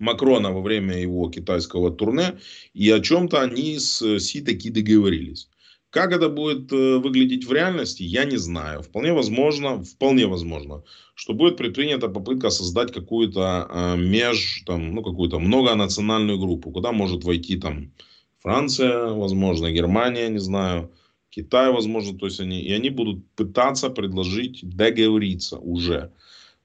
Макрона 0.00 0.50
во 0.50 0.60
время 0.60 0.98
его 0.98 1.30
китайского 1.30 1.90
турне, 1.90 2.38
и 2.74 2.90
о 2.90 3.00
чем-то 3.00 3.40
они 3.40 3.78
с 3.78 4.18
Си 4.18 4.40
таки 4.40 4.70
договорились. 4.70 5.48
Как 5.90 6.12
это 6.12 6.28
будет 6.28 6.72
э, 6.72 6.98
выглядеть 6.98 7.46
в 7.46 7.52
реальности, 7.52 8.04
я 8.04 8.24
не 8.24 8.36
знаю. 8.36 8.82
Вполне 8.82 9.12
возможно, 9.12 9.82
вполне 9.82 10.26
возможно, 10.26 10.84
что 11.14 11.34
будет 11.34 11.56
предпринята 11.56 12.08
попытка 12.08 12.50
создать 12.50 12.92
какую-то 12.92 13.68
э, 13.68 13.96
меж, 13.96 14.62
там, 14.66 14.94
ну, 14.94 15.02
какую-то 15.02 15.40
многонациональную 15.40 16.38
группу, 16.38 16.70
куда 16.70 16.92
может 16.92 17.24
войти 17.24 17.56
там 17.56 17.92
Франция, 18.38 19.08
возможно, 19.08 19.72
Германия, 19.72 20.28
не 20.28 20.38
знаю, 20.38 20.92
Китай, 21.28 21.72
возможно, 21.72 22.16
то 22.16 22.26
есть 22.26 22.40
они, 22.40 22.60
и 22.60 22.72
они 22.72 22.90
будут 22.90 23.28
пытаться 23.34 23.90
предложить 23.90 24.60
договориться 24.62 25.58
уже. 25.58 26.12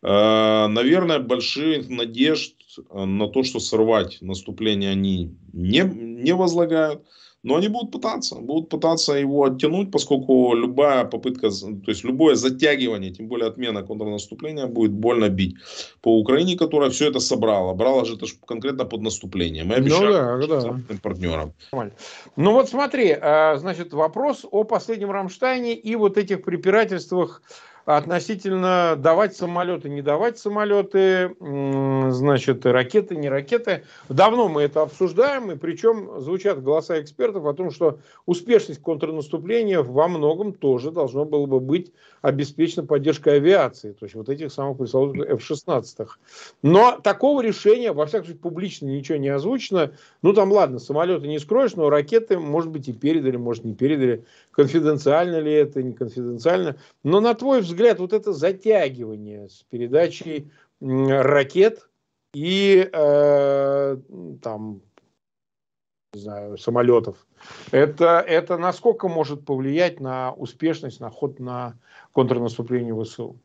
Э, 0.04 0.68
наверное, 0.68 1.18
больших 1.18 1.90
надежд 1.90 2.55
э, 2.55 2.55
на 2.92 3.28
то, 3.28 3.44
что 3.44 3.60
сорвать 3.60 4.18
наступление 4.22 4.92
они 4.92 5.36
не, 5.54 5.82
не 5.82 6.34
возлагают. 6.34 7.02
Но 7.46 7.56
они 7.58 7.68
будут 7.68 7.92
пытаться, 7.92 8.36
будут 8.36 8.70
пытаться 8.70 9.14
его 9.14 9.44
оттянуть, 9.44 9.92
поскольку 9.92 10.56
любая 10.56 11.06
попытка, 11.06 11.52
то 11.52 11.92
есть 11.92 12.04
любое 12.04 12.34
затягивание, 12.34 13.12
тем 13.12 13.28
более 13.28 13.48
отмена 13.48 13.84
контрнаступления 13.84 14.66
будет 14.66 14.94
больно 14.94 15.30
бить 15.30 15.54
по 16.02 16.20
Украине, 16.20 16.58
которая 16.58 16.90
все 16.90 17.08
это 17.08 17.20
собрала. 17.20 17.76
Брала 17.76 18.04
же 18.04 18.16
это 18.16 18.26
конкретно 18.48 18.86
под 18.86 19.02
наступление. 19.02 19.64
Мы 19.64 19.76
обещали 19.76 20.42
ну, 20.42 20.48
да, 20.48 20.62
да. 20.62 20.96
партнерам. 21.04 21.54
Ну 22.36 22.52
вот 22.52 22.68
смотри, 22.68 23.16
а, 23.22 23.58
значит, 23.58 23.94
вопрос 23.94 24.44
о 24.50 24.64
последнем 24.64 25.12
Рамштайне 25.12 25.76
и 25.76 25.96
вот 25.96 26.18
этих 26.18 26.44
препирательствах 26.44 27.44
относительно 27.86 28.96
давать 28.98 29.36
самолеты, 29.36 29.90
не 29.90 30.02
давать 30.02 30.40
самолеты, 30.40 31.36
значит, 31.40 32.66
ракеты, 32.66 33.16
не 33.16 33.30
ракеты. 33.30 33.84
Давно 34.10 34.50
мы 34.50 34.64
это 34.64 34.82
обсуждаем, 34.82 35.52
и 35.52 35.56
причем 35.56 36.20
звучат 36.20 36.64
голоса 36.64 37.00
экспертов 37.00 37.46
о 37.46 37.54
том, 37.54 37.72
что 37.72 38.00
успешность 38.26 38.82
контрнаступления 38.82 39.82
во 39.82 40.08
многом 40.08 40.54
тоже 40.54 40.92
должно 40.92 41.26
было 41.26 41.46
бы 41.46 41.60
быть 41.60 41.92
обеспечена 42.24 42.88
поддержкой 42.88 43.36
авиации, 43.36 43.92
то 43.92 44.06
есть 44.06 44.16
вот 44.16 44.30
этих 44.30 44.52
самых 44.52 44.80
пресловутых 44.80 45.30
F-16. 45.30 46.08
Но 46.64 47.00
такого 47.04 47.42
решения, 47.42 47.92
во 47.92 48.08
всяком 48.08 48.26
случае, 48.26 48.42
публично 48.42 48.88
ничего 48.88 49.20
не 49.20 49.30
озвучено. 49.30 49.92
Ну, 50.24 50.34
там, 50.34 50.52
ладно, 50.52 50.80
самолеты 50.80 51.28
не 51.28 51.38
скроешь, 51.38 51.76
но 51.76 51.92
ракеты, 51.92 52.40
может 52.40 52.72
быть, 52.72 52.88
и 52.88 52.94
передали, 52.94 53.38
может, 53.38 53.64
не 53.64 53.76
передали. 53.76 54.26
Конфиденциально 54.50 55.40
ли 55.40 55.52
это, 55.52 55.84
не 55.84 55.94
конфиденциально. 55.94 56.78
Но, 57.04 57.20
на 57.20 57.36
твой 57.36 57.62
взгляд, 57.62 57.75
вот 58.00 58.14
это 58.14 58.34
затягивание 58.34 59.50
с 59.50 59.64
передачей 59.70 60.52
ракет 60.82 61.90
и 62.34 62.90
э, 62.92 63.98
там 64.42 64.82
не 66.16 66.22
знаю, 66.22 66.58
самолетов. 66.58 67.28
Это, 67.72 68.24
это 68.26 68.58
насколько 68.58 69.08
может 69.08 69.46
повлиять 69.46 70.00
на 70.00 70.32
успешность, 70.32 71.00
на 71.00 71.10
ход 71.10 71.40
на 71.40 71.78
контрнаступление 72.14 72.96
ВСУ? 73.04 73.38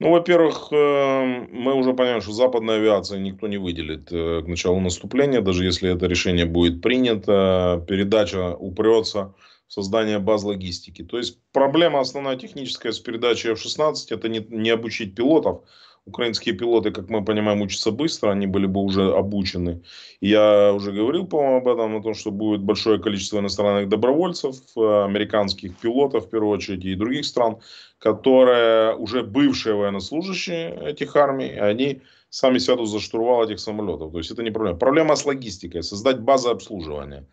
Ну, 0.00 0.10
во-первых, 0.10 0.72
э, 0.72 1.46
мы 1.52 1.74
уже 1.74 1.92
понимаем, 1.92 2.22
что 2.22 2.32
западная 2.32 2.76
авиация 2.76 3.20
никто 3.20 3.46
не 3.46 3.58
выделит 3.58 4.10
э, 4.10 4.42
к 4.42 4.48
началу 4.48 4.80
наступления, 4.80 5.40
даже 5.40 5.64
если 5.64 5.94
это 5.94 6.06
решение 6.06 6.44
будет 6.44 6.82
принято, 6.82 7.84
передача 7.86 8.56
упрется 8.56 9.34
в 9.72 9.74
создание 9.74 10.18
баз 10.18 10.44
логистики. 10.44 11.02
То 11.02 11.16
есть 11.16 11.38
проблема 11.50 12.00
основная 12.00 12.36
техническая 12.36 12.92
с 12.92 13.00
передачей 13.00 13.52
F-16 13.52 13.94
это 14.10 14.28
не, 14.28 14.46
не 14.50 14.68
обучить 14.68 15.14
пилотов, 15.14 15.62
Украинские 16.04 16.56
пилоты, 16.56 16.90
как 16.90 17.08
мы 17.08 17.24
понимаем, 17.24 17.62
учатся 17.62 17.92
быстро, 17.92 18.32
они 18.32 18.48
были 18.48 18.66
бы 18.66 18.80
уже 18.80 19.12
обучены. 19.12 19.82
Я 20.20 20.72
уже 20.74 20.90
говорил, 20.90 21.28
по-моему, 21.28 21.58
об 21.58 21.68
этом, 21.68 21.96
о 21.96 22.02
том, 22.02 22.14
что 22.14 22.32
будет 22.32 22.60
большое 22.60 22.98
количество 23.00 23.38
иностранных 23.38 23.88
добровольцев, 23.88 24.56
э, 24.76 25.04
американских 25.04 25.78
пилотов, 25.78 26.26
в 26.26 26.30
первую 26.30 26.50
очередь, 26.50 26.84
и 26.84 26.96
других 26.96 27.24
стран, 27.24 27.58
которые 28.00 28.96
уже 28.96 29.22
бывшие 29.22 29.76
военнослужащие 29.76 30.76
этих 30.90 31.14
армий, 31.14 31.56
они 31.56 32.00
сами 32.30 32.58
сядут 32.58 32.88
за 32.88 32.98
штурвал 32.98 33.44
этих 33.44 33.60
самолетов. 33.60 34.10
То 34.10 34.18
есть 34.18 34.32
это 34.32 34.42
не 34.42 34.50
проблема. 34.50 34.78
Проблема 34.78 35.14
с 35.14 35.24
логистикой, 35.24 35.84
создать 35.84 36.18
базы 36.18 36.48
обслуживания. 36.48 37.26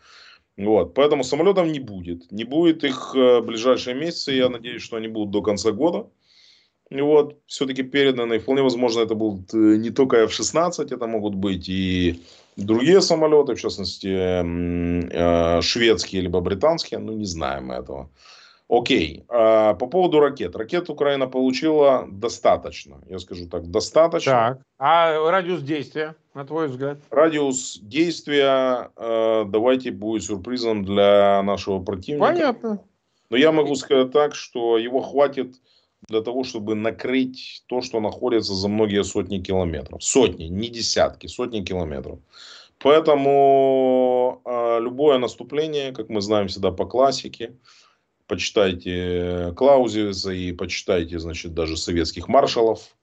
Вот, 0.60 0.92
поэтому 0.92 1.24
самолетов 1.24 1.66
не 1.68 1.80
будет. 1.80 2.30
Не 2.30 2.44
будет 2.44 2.84
их 2.84 3.14
э, 3.14 3.40
в 3.40 3.46
ближайшие 3.46 3.96
месяцы. 3.96 4.32
Я 4.32 4.50
надеюсь, 4.50 4.82
что 4.82 4.96
они 4.96 5.08
будут 5.08 5.30
до 5.30 5.40
конца 5.40 5.72
года. 5.72 6.06
вот, 6.90 7.38
все-таки 7.46 7.82
переданный. 7.82 8.38
Вполне 8.38 8.62
возможно, 8.62 9.00
это 9.00 9.14
был 9.14 9.42
э, 9.54 9.56
не 9.56 9.90
только 9.90 10.18
F-16, 10.24 10.94
это 10.94 11.06
могут 11.06 11.34
быть 11.34 11.68
и 11.70 12.20
другие 12.56 13.00
самолеты, 13.00 13.54
в 13.54 13.60
частности, 13.60 14.08
э, 14.08 15.62
шведские 15.62 16.22
либо 16.22 16.40
британские, 16.40 17.00
ну, 17.00 17.12
не 17.14 17.24
знаем 17.24 17.72
этого. 17.72 18.10
Окей, 18.70 19.24
а, 19.28 19.74
по 19.74 19.88
поводу 19.88 20.20
ракет. 20.20 20.54
Ракет 20.54 20.88
Украина 20.90 21.26
получила 21.26 22.06
достаточно, 22.08 23.00
я 23.08 23.18
скажу 23.18 23.48
так, 23.48 23.68
достаточно. 23.68 24.32
Так, 24.32 24.58
а 24.78 25.28
радиус 25.28 25.62
действия, 25.62 26.14
на 26.34 26.44
твой 26.44 26.68
взгляд? 26.68 26.98
Радиус 27.10 27.80
действия, 27.82 28.92
э, 28.96 29.44
давайте, 29.48 29.90
будет 29.90 30.22
сюрпризом 30.22 30.84
для 30.84 31.42
нашего 31.42 31.80
противника. 31.80 32.26
Понятно. 32.26 32.80
Но 33.28 33.36
я 33.36 33.50
могу 33.50 33.74
сказать 33.74 34.12
так, 34.12 34.36
что 34.36 34.78
его 34.78 35.00
хватит 35.00 35.56
для 36.08 36.20
того, 36.20 36.44
чтобы 36.44 36.76
накрыть 36.76 37.64
то, 37.66 37.82
что 37.82 37.98
находится 37.98 38.54
за 38.54 38.68
многие 38.68 39.02
сотни 39.02 39.40
километров. 39.40 40.04
Сотни, 40.04 40.44
не 40.44 40.68
десятки, 40.68 41.26
сотни 41.26 41.62
километров. 41.62 42.20
Поэтому 42.78 44.40
э, 44.44 44.78
любое 44.80 45.18
наступление, 45.18 45.90
как 45.90 46.08
мы 46.08 46.20
знаем 46.20 46.46
всегда 46.46 46.70
по 46.70 46.86
классике, 46.86 47.56
почитайте 48.30 49.52
Клаузевица 49.56 50.30
и 50.30 50.52
почитайте, 50.52 51.18
значит, 51.18 51.52
даже 51.52 51.76
советских 51.76 52.28
маршалов, 52.28 52.96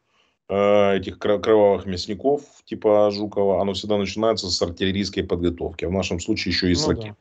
э, 0.48 0.98
этих 0.98 1.20
кровавых 1.20 1.86
мясников 1.86 2.44
типа 2.64 3.12
Жукова, 3.12 3.62
оно 3.62 3.74
всегда 3.74 3.98
начинается 3.98 4.50
с 4.50 4.62
артиллерийской 4.62 5.26
подготовки, 5.26 5.84
а 5.84 5.90
в 5.90 5.92
нашем 5.92 6.22
случае 6.22 6.54
еще 6.54 6.72
и 6.72 6.76
с 6.76 6.88
ну, 6.88 6.94
ракет. 6.94 7.06
Да. 7.06 7.16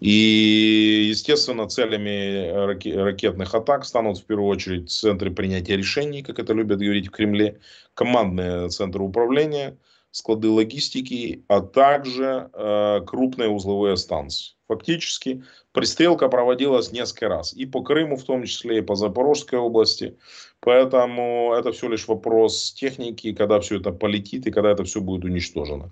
И, 0.00 1.06
естественно, 1.08 1.66
целями 1.66 2.50
ракетных 2.94 3.54
атак 3.54 3.86
станут 3.86 4.18
в 4.18 4.24
первую 4.24 4.48
очередь 4.48 4.90
центры 4.90 5.30
принятия 5.30 5.78
решений, 5.78 6.22
как 6.22 6.38
это 6.38 6.52
любят 6.52 6.80
говорить 6.80 7.08
в 7.08 7.10
Кремле, 7.10 7.58
командные 7.94 8.68
центры 8.68 9.02
управления, 9.02 9.78
склады 10.14 10.48
логистики, 10.48 11.44
а 11.48 11.60
также 11.60 12.48
э, 12.52 13.00
крупные 13.04 13.48
узловые 13.48 13.96
станции. 13.96 14.54
Фактически 14.68 15.42
пристрелка 15.72 16.28
проводилась 16.28 16.92
несколько 16.92 17.28
раз. 17.28 17.52
И 17.52 17.66
по 17.66 17.82
Крыму 17.82 18.16
в 18.16 18.22
том 18.22 18.44
числе, 18.44 18.78
и 18.78 18.80
по 18.80 18.94
Запорожской 18.94 19.58
области. 19.58 20.16
Поэтому 20.60 21.52
это 21.58 21.72
все 21.72 21.88
лишь 21.88 22.06
вопрос 22.06 22.72
техники, 22.74 23.32
когда 23.32 23.58
все 23.58 23.80
это 23.80 23.90
полетит 23.90 24.46
и 24.46 24.52
когда 24.52 24.70
это 24.70 24.84
все 24.84 25.00
будет 25.00 25.24
уничтожено. 25.24 25.90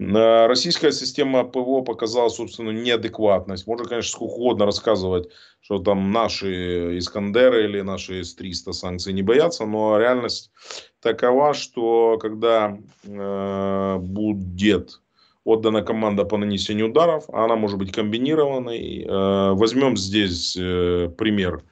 Российская 0.00 0.92
система 0.92 1.42
ПВО 1.42 1.82
показала 1.82 2.28
собственно 2.28 2.70
неадекватность. 2.70 3.66
Можно, 3.66 3.88
конечно, 3.88 4.12
сколько 4.12 4.34
угодно 4.34 4.64
рассказывать, 4.66 5.28
что 5.60 5.80
там 5.80 6.12
наши 6.12 6.98
Искандеры 6.98 7.64
или 7.64 7.80
наши 7.80 8.22
С-300 8.22 8.72
санкций 8.72 9.12
не 9.12 9.22
боятся, 9.22 9.66
но 9.66 9.98
реальность 9.98 10.52
такова, 11.00 11.52
что 11.52 12.16
когда 12.20 12.78
э, 13.04 13.96
будет 13.98 15.00
отдана 15.44 15.82
команда 15.82 16.24
по 16.24 16.36
нанесению 16.36 16.90
ударов, 16.90 17.24
она 17.30 17.56
может 17.56 17.78
быть 17.78 17.90
комбинированной. 17.90 19.04
Э, 19.04 19.52
возьмем 19.54 19.96
здесь 19.96 20.56
э, 20.56 21.10
пример 21.16 21.64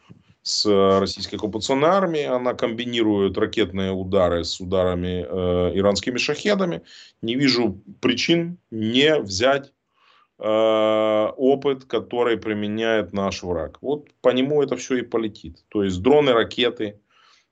с 0.47 0.65
российской 1.01 1.35
оккупационной 1.35 1.89
армией. 1.89 2.27
Она 2.27 2.55
комбинирует 2.55 3.37
ракетные 3.37 3.91
удары 3.91 4.45
с 4.45 4.61
ударами 4.61 5.27
э, 5.29 5.73
иранскими 5.77 6.19
шахедами. 6.19 6.83
Не 7.21 7.35
вижу 7.35 7.83
причин 8.01 8.59
не 8.71 9.19
взять 9.19 9.73
э, 10.39 11.29
опыт, 11.37 11.85
который 11.87 12.37
применяет 12.37 13.13
наш 13.13 13.43
враг. 13.43 13.79
Вот 13.81 14.07
по 14.21 14.29
нему 14.29 14.63
это 14.63 14.77
все 14.77 14.99
и 14.99 15.03
полетит. 15.03 15.65
То 15.69 15.83
есть 15.83 16.01
дроны, 16.01 16.33
ракеты, 16.33 17.01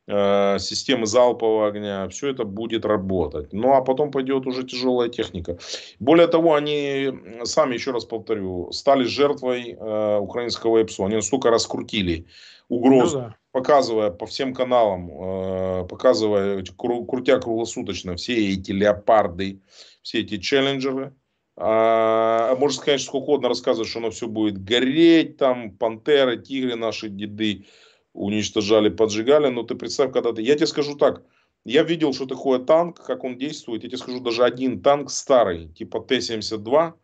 э, 0.07 0.59
системы 0.61 1.07
залпового 1.07 1.67
огня, 1.67 2.09
все 2.11 2.29
это 2.29 2.45
будет 2.45 2.85
работать. 2.85 3.53
Ну 3.53 3.73
а 3.73 3.81
потом 3.81 4.13
пойдет 4.13 4.47
уже 4.47 4.63
тяжелая 4.63 5.09
техника. 5.09 5.59
Более 5.99 6.29
того, 6.29 6.55
они 6.55 7.13
сами, 7.43 7.75
еще 7.75 7.91
раз 7.91 8.05
повторю, 8.05 8.71
стали 8.71 9.03
жертвой 9.03 9.73
э, 9.73 10.19
украинского 10.19 10.81
ЭПСО. 10.81 11.07
Они 11.07 11.17
настолько 11.17 11.51
раскрутили 11.51 12.27
угрозу, 12.69 13.17
ну, 13.17 13.25
да. 13.29 13.37
показывая 13.53 14.11
по 14.11 14.27
всем 14.27 14.55
каналам, 14.55 15.11
э, 15.11 15.87
показывая, 15.89 16.65
крутя 16.65 17.39
круглосуточно 17.39 18.17
все 18.17 18.53
эти 18.53 18.73
леопарды, 18.73 19.61
все 20.03 20.21
эти 20.21 20.39
челленджеры. 20.39 21.15
А, 21.57 22.57
можно 22.57 22.77
сказать, 22.77 23.01
что 23.01 23.11
сколько 23.11 23.25
угодно 23.25 23.49
рассказывать, 23.49 23.89
что 23.89 24.01
оно 24.01 24.11
все 24.11 24.27
будет 24.27 24.63
гореть, 24.63 25.37
там 25.37 25.71
пантеры, 25.71 26.37
тигры 26.37 26.75
наши 26.75 27.09
деды 27.09 27.67
уничтожали, 28.13 28.89
поджигали. 28.89 29.49
Но 29.49 29.63
ты 29.63 29.75
представь, 29.75 30.13
когда 30.13 30.33
ты... 30.33 30.43
Я 30.43 30.57
тебе 30.57 30.67
скажу 30.67 30.97
так, 30.97 31.23
я 31.65 31.83
видел, 31.83 32.13
что 32.13 32.27
такое 32.27 32.59
танк, 32.59 33.05
как 33.05 33.25
он 33.25 33.39
действует. 33.39 33.85
Я 33.85 33.89
тебе 33.89 33.99
скажу, 33.99 34.21
даже 34.21 34.45
один 34.45 34.83
танк 34.83 35.11
старый, 35.11 35.69
типа 35.69 36.01
Т-72, 36.01 36.95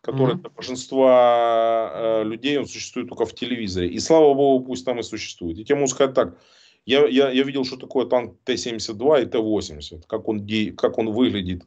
который 0.00 0.36
mm-hmm. 0.36 0.40
для 0.40 0.50
большинства 0.50 1.92
э, 1.94 2.24
людей 2.24 2.58
он 2.58 2.66
существует 2.66 3.08
только 3.08 3.26
в 3.26 3.34
телевизоре. 3.34 3.88
И 3.88 3.98
слава 3.98 4.34
богу, 4.34 4.66
пусть 4.66 4.84
там 4.84 5.00
и 5.00 5.02
существует. 5.02 5.58
И 5.58 5.64
я 5.68 5.74
могу 5.74 5.88
сказать 5.88 6.14
так. 6.14 6.38
Я, 6.86 7.06
я, 7.06 7.30
я 7.30 7.42
видел, 7.42 7.64
что 7.64 7.76
такое 7.76 8.06
танк 8.06 8.38
Т-72 8.44 9.22
и 9.22 9.26
Т-80. 9.26 10.04
Как 10.06 10.28
он, 10.28 10.46
как 10.76 10.98
он 10.98 11.12
выглядит. 11.12 11.64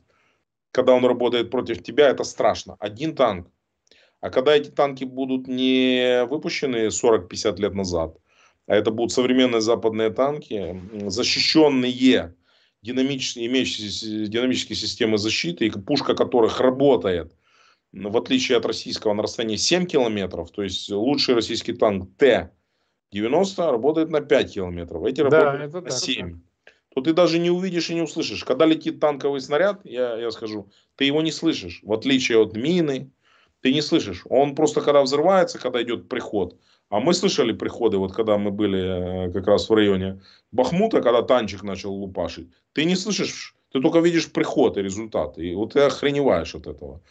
Когда 0.72 0.94
он 0.94 1.06
работает 1.06 1.52
против 1.52 1.84
тебя, 1.84 2.10
это 2.10 2.24
страшно. 2.24 2.78
Один 2.80 3.16
танк. 3.16 3.48
А 4.22 4.30
когда 4.30 4.56
эти 4.56 4.70
танки 4.70 5.04
будут 5.04 5.48
не 5.48 6.26
выпущены 6.26 6.88
40-50 6.88 7.58
лет 7.58 7.74
назад, 7.74 8.18
а 8.68 8.76
это 8.76 8.92
будут 8.92 9.12
современные 9.12 9.62
западные 9.62 10.12
танки, 10.12 10.80
защищенные 11.08 12.36
динамические, 12.82 13.48
имеющие 13.48 14.28
динамические 14.28 14.76
системы 14.76 15.18
защиты, 15.18 15.66
и 15.66 15.72
пушка 15.72 16.16
которых 16.16 16.62
работает 16.62 17.34
в 17.94 18.18
отличие 18.18 18.58
от 18.58 18.66
российского 18.66 19.14
на 19.14 19.24
расстоянии 19.24 19.58
7 19.58 19.86
километров, 19.86 20.52
то 20.52 20.64
есть 20.64 20.90
лучший 20.90 21.36
российский 21.36 21.74
танк 21.74 22.10
Т-90 22.18 23.72
работает 23.72 24.10
на 24.10 24.22
5 24.22 24.54
километров, 24.54 25.04
эти 25.06 25.22
да, 25.22 25.54
работают 25.54 25.86
на 25.86 25.92
7. 25.92 26.32
Так. 26.32 26.40
То 26.94 27.02
ты 27.02 27.14
даже 27.14 27.40
не 27.40 27.50
увидишь 27.50 27.90
и 27.90 27.96
не 27.96 28.02
услышишь. 28.02 28.44
Когда 28.44 28.66
летит 28.66 29.00
танковый 29.00 29.40
снаряд, 29.40 29.82
я, 29.86 30.18
я 30.18 30.30
скажу, 30.32 30.70
ты 30.96 31.06
его 31.06 31.22
не 31.22 31.32
слышишь. 31.32 31.80
В 31.84 31.94
отличие 31.94 32.38
от 32.38 32.56
мины, 32.56 33.12
ты 33.62 33.74
не 33.74 33.82
слышишь. 33.82 34.24
Он 34.30 34.56
просто 34.56 34.82
когда 34.82 35.02
взрывается, 35.02 35.58
когда 35.58 35.82
идет 35.82 36.10
приход. 36.10 36.58
А 36.90 37.00
мы 37.00 37.14
слышали 37.14 37.54
приходы, 37.54 37.98
вот 37.98 38.14
когда 38.14 38.38
мы 38.38 38.52
были 38.52 39.28
э, 39.28 39.32
как 39.32 39.48
раз 39.48 39.70
в 39.70 39.74
районе 39.74 40.22
Бахмута, 40.52 41.02
когда 41.02 41.22
танчик 41.22 41.64
начал 41.64 41.94
лупашить. 41.94 42.50
Ты 42.74 42.84
не 42.84 42.98
слышишь, 42.98 43.56
ты 43.72 43.80
только 43.80 44.00
видишь 44.00 44.30
приход 44.30 44.78
и 44.78 44.82
результат. 44.82 45.38
И 45.38 45.56
вот 45.56 45.74
ты 45.74 45.80
охреневаешь 45.80 46.54
от 46.54 46.68
этого. 46.68 47.02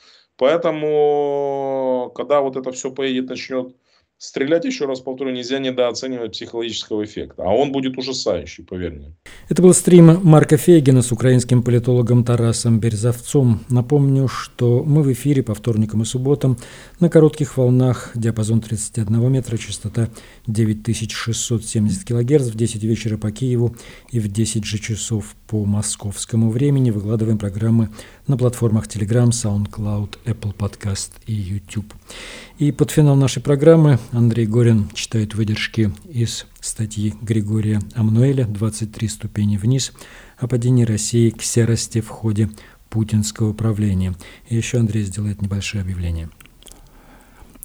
Поэтому, 0.41 2.11
когда 2.14 2.41
вот 2.41 2.57
это 2.57 2.72
все 2.72 2.91
поедет, 2.91 3.28
начнет 3.28 3.76
стрелять, 4.16 4.64
еще 4.64 4.86
раз 4.86 5.01
повторю, 5.01 5.32
нельзя 5.32 5.59
недооценивать 5.59 6.32
психологического 6.32 7.05
эффекта. 7.05 7.43
А 7.43 7.55
он 7.55 7.72
будет 7.72 7.99
ужасающий, 7.99 8.64
поверь 8.64 8.93
мне. 8.93 9.14
Это 9.51 9.62
был 9.62 9.74
стрим 9.74 10.18
Марка 10.22 10.57
Фейгина 10.57 11.03
с 11.03 11.12
украинским 11.12 11.62
политологом 11.62 12.24
Тарасом 12.24 12.80
Березовцом. 12.80 13.61
Напомню, 13.68 14.28
что 14.28 14.82
мы 14.82 15.03
в 15.03 15.12
эфире 15.12 15.43
по 15.43 15.55
вторникам 15.55 16.03
и 16.03 16.05
субботам 16.07 16.57
на 17.01 17.11
коротких 17.11 17.57
волнах, 17.57 18.12
диапазон 18.14 18.62
31 18.62 19.32
метра, 19.32 19.59
частота 19.59 20.09
9670 20.47 22.05
кГц 22.05 22.49
в 22.49 22.57
10 22.57 22.84
вечера 22.84 23.16
по 23.16 23.30
Киеву 23.30 23.74
и 24.11 24.20
в 24.20 24.28
10 24.28 24.64
же 24.64 24.78
часов 24.78 25.34
по 25.47 25.64
московскому 25.64 26.51
времени. 26.51 26.91
Выкладываем 26.91 27.38
программы 27.38 27.88
на 28.31 28.37
платформах 28.37 28.87
Telegram, 28.87 29.28
SoundCloud, 29.28 30.18
Apple 30.24 30.55
Podcast 30.55 31.11
и 31.26 31.33
YouTube. 31.33 31.93
И 32.59 32.72
под 32.72 32.91
финал 32.91 33.16
нашей 33.16 33.43
программы 33.43 33.99
Андрей 34.12 34.47
Горин 34.47 34.89
читает 34.95 35.35
выдержки 35.35 35.93
из 36.09 36.47
статьи 36.61 37.14
Григория 37.20 37.81
Амнуэля 37.95 38.45
«23 38.45 39.09
ступени 39.09 39.57
вниз» 39.57 39.93
о 40.39 40.47
падении 40.47 40.85
России 40.85 41.31
к 41.31 41.43
серости 41.43 42.01
в 42.01 42.09
ходе 42.09 42.49
путинского 42.89 43.53
правления. 43.53 44.14
И 44.49 44.57
еще 44.57 44.78
Андрей 44.78 45.03
сделает 45.03 45.43
небольшое 45.43 45.83
объявление– 45.83 46.31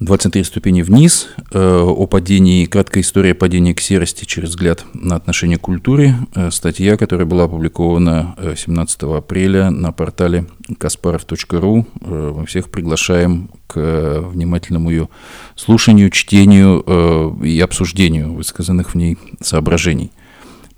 23 0.02 0.44
ступени 0.44 0.82
вниз, 0.82 1.30
э, 1.54 1.58
о 1.58 2.06
падении, 2.06 2.66
краткая 2.66 3.02
история 3.02 3.34
падения 3.34 3.74
к 3.74 3.80
серости 3.80 4.26
через 4.26 4.50
взгляд 4.50 4.84
на 4.94 5.16
отношение 5.16 5.58
к 5.58 5.62
культуре, 5.62 6.16
э, 6.36 6.52
статья, 6.52 6.98
которая 6.98 7.26
была 7.26 7.46
опубликована 7.46 8.36
17 8.58 9.04
э, 9.04 9.18
апреля 9.18 9.70
на 9.70 9.94
портале 9.94 10.48
kasparov.ru. 10.80 11.86
Мы 12.02 12.46
всех 12.46 12.70
приглашаем 12.72 13.50
к 13.68 14.22
внимательному 14.34 14.90
ее 14.90 15.08
слушанию, 15.56 16.10
чтению 16.10 17.40
и 17.42 17.58
обсуждению 17.62 18.34
высказанных 18.34 18.92
в 18.92 18.96
ней 18.96 19.18
соображений. 19.42 20.12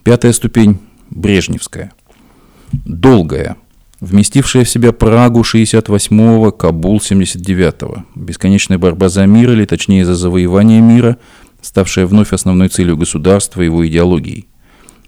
Пятая 0.04 0.32
ступень– 0.32 0.78
Брежневская. 1.10 1.92
Долгая– 2.86 3.58
вместившая 4.00 4.64
в 4.64 4.70
себя 4.70 4.92
Прагу 4.92 5.42
68-го, 5.42 6.52
Кабул 6.52 6.98
79-го. 6.98 8.06
Бесконечная 8.16 8.78
борьба 8.78 9.10
за 9.10 9.26
мир, 9.26 9.52
или 9.52 9.66
точнее 9.66 10.06
за 10.06 10.16
завоевание 10.16 10.82
мира, 10.82 11.18
ставшая 11.62 12.06
вновь 12.06 12.34
основной 12.34 12.70
целью 12.70 12.98
государства 12.98 13.62
и 13.62 13.66
его 13.66 13.88
идеологией. 13.88 14.48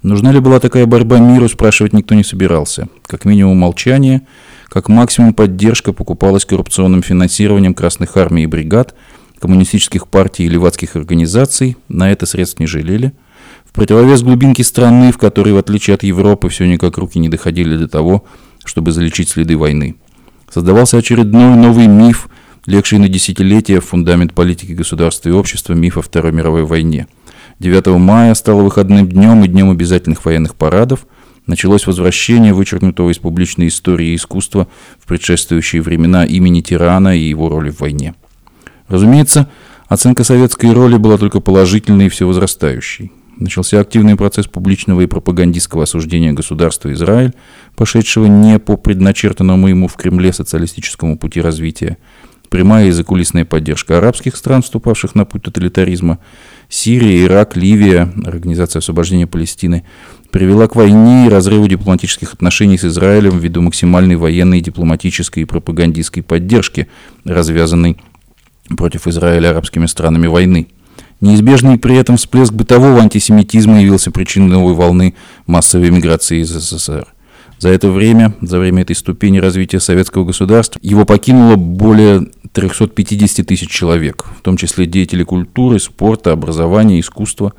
Нужна 0.02 0.32
ли 0.32 0.40
была 0.40 0.60
такая 0.60 0.86
борьба 0.86 1.20
миру, 1.20 1.50
спрашивать 1.50 1.94
никто 1.94 2.16
не 2.16 2.24
собирался. 2.24 2.88
Как 3.06 3.26
минимум 3.26 3.58
молчание, 3.58 4.22
как 4.70 4.88
максимум 4.88 5.34
поддержка 5.34 5.92
покупалась 5.92 6.46
коррупционным 6.46 7.04
финансированием 7.04 7.74
красных 7.74 8.16
армий 8.16 8.44
и 8.44 8.48
бригад, 8.48 8.96
коммунистических 9.40 10.08
партий 10.08 10.46
и 10.46 10.50
левацких 10.50 10.96
организаций, 10.96 11.76
на 11.90 12.12
это 12.12 12.26
средств 12.26 12.60
не 12.60 12.68
жалели. 12.68 13.14
В 13.66 13.74
противовес 13.74 14.22
глубинке 14.24 14.64
страны, 14.64 15.12
в 15.12 15.18
которой, 15.18 15.54
в 15.54 15.58
отличие 15.58 15.96
от 15.96 16.04
Европы, 16.04 16.50
все 16.50 16.66
никак 16.66 16.98
руки 16.98 17.20
не 17.20 17.30
доходили 17.30 17.76
до 17.78 17.88
того, 17.88 18.26
чтобы 18.66 18.92
залечить 18.92 19.30
следы 19.30 19.58
войны. 19.58 19.96
Создавался 20.50 20.98
очередной 20.98 21.56
новый 21.56 21.88
миф, 21.88 22.30
легший 22.66 23.00
на 23.00 23.08
десятилетия 23.08 23.80
в 23.80 23.86
фундамент 23.86 24.34
политики 24.34 24.72
государства 24.72 25.30
и 25.30 25.34
общества 25.34 25.74
миф 25.74 25.98
о 25.98 26.02
Второй 26.02 26.32
мировой 26.32 26.64
войне– 26.64 27.08
9 27.60 27.88
мая 28.00 28.34
стало 28.36 28.62
выходным 28.62 29.08
днем 29.08 29.44
и 29.44 29.48
днем 29.48 29.70
обязательных 29.70 30.24
военных 30.24 30.56
парадов. 30.56 31.06
Началось 31.46 31.88
возвращение 31.88 32.54
вычеркнутого 32.54 33.10
из 33.10 33.18
публичной 33.18 33.68
истории 33.68 34.16
искусства 34.16 34.70
в 34.98 35.08
предшествующие 35.08 35.82
времена 35.82 36.26
имени 36.26 36.62
тирана 36.62 37.18
и 37.18 37.22
его 37.22 37.50
роли 37.50 37.70
в 37.70 37.82
войне. 37.82 38.16
Разумеется, 38.88 39.50
оценка 39.88 40.24
советской 40.24 40.72
роли 40.72 40.96
была 40.96 41.18
только 41.18 41.42
положительной 41.42 42.06
и 42.06 42.10
всевозрастающей. 42.10 43.12
Начался 43.40 43.80
активный 43.80 44.18
процесс 44.18 44.48
публичного 44.48 45.00
и 45.00 45.06
пропагандистского 45.08 45.84
осуждения 45.84 46.34
государства 46.34 46.92
Израиль, 46.92 47.34
пошедшего 47.78 48.26
не 48.26 48.60
по 48.60 48.76
предначертанному 48.76 49.70
ему 49.70 49.88
в 49.88 49.96
Кремле 49.96 50.34
социалистическому 50.34 51.18
пути 51.18 51.40
развития, 51.40 51.98
прямая 52.50 52.88
и 52.88 52.92
закулисная 52.92 53.46
поддержка 53.46 53.98
арабских 53.98 54.36
стран, 54.36 54.62
вступавших 54.62 55.16
на 55.16 55.24
путь 55.24 55.44
тоталитаризма, 55.44 56.20
Сирия, 56.68 57.24
Ирак, 57.24 57.56
Ливия, 57.56 58.12
Организация 58.26 58.82
освобождения 58.82 59.26
Палестины, 59.26 59.86
привела 60.32 60.68
к 60.68 60.76
войне 60.76 61.28
и 61.28 61.30
разрыву 61.30 61.70
дипломатических 61.70 62.34
отношений 62.34 62.78
с 62.78 62.84
Израилем 62.84 63.40
ввиду 63.40 63.62
максимальной 63.62 64.18
военной, 64.18 64.60
дипломатической 64.60 65.44
и 65.44 65.46
пропагандистской 65.46 66.24
поддержки, 66.24 66.90
развязанной 67.24 67.96
против 68.68 69.08
Израиля 69.08 69.52
арабскими 69.52 69.86
странами 69.86 70.28
войны. 70.28 70.68
Неизбежный 71.22 71.78
при 71.78 71.98
этом 71.98 72.16
всплеск 72.16 72.54
бытового 72.54 73.02
антисемитизма 73.02 73.82
явился 73.82 74.10
причиной 74.12 74.48
новой 74.48 74.74
волны 74.74 75.16
массовой 75.48 75.92
миграции 75.92 76.42
из 76.42 76.50
СССР. 76.50 77.08
За 77.60 77.68
это 77.68 77.92
время, 77.92 78.34
за 78.40 78.58
время 78.58 78.84
этой 78.84 78.96
ступени 78.96 79.38
развития 79.38 79.82
советского 79.82 80.24
государства, 80.24 80.80
его 80.82 81.04
покинуло 81.04 81.58
более 81.58 82.28
350 82.54 83.46
тысяч 83.46 83.70
человек, 83.70 84.26
в 84.38 84.42
том 84.42 84.56
числе 84.56 84.86
деятели 84.86 85.24
культуры, 85.24 85.78
спорта, 85.80 86.32
образования, 86.32 87.02
искусства. 87.02 87.54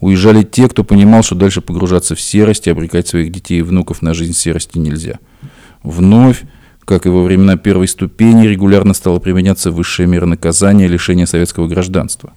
Уезжали 0.00 0.42
те, 0.42 0.68
кто 0.68 0.84
понимал, 0.84 1.22
что 1.22 1.36
дальше 1.36 1.62
погружаться 1.62 2.14
в 2.14 2.20
серость 2.20 2.66
и 2.66 2.70
обрекать 2.70 3.08
своих 3.08 3.32
детей 3.32 3.60
и 3.60 3.62
внуков 3.62 4.02
на 4.02 4.12
жизнь 4.12 4.34
серости 4.34 4.76
нельзя. 4.76 5.20
Вновь, 5.82 6.42
как 6.84 7.06
и 7.06 7.08
во 7.08 7.22
времена 7.22 7.56
первой 7.56 7.88
ступени, 7.88 8.46
регулярно 8.46 8.92
стало 8.92 9.20
применяться 9.20 9.70
высшая 9.70 10.06
мера 10.06 10.26
наказания 10.26 10.86
лишения 10.86 11.24
советского 11.24 11.66
гражданства. 11.66 12.34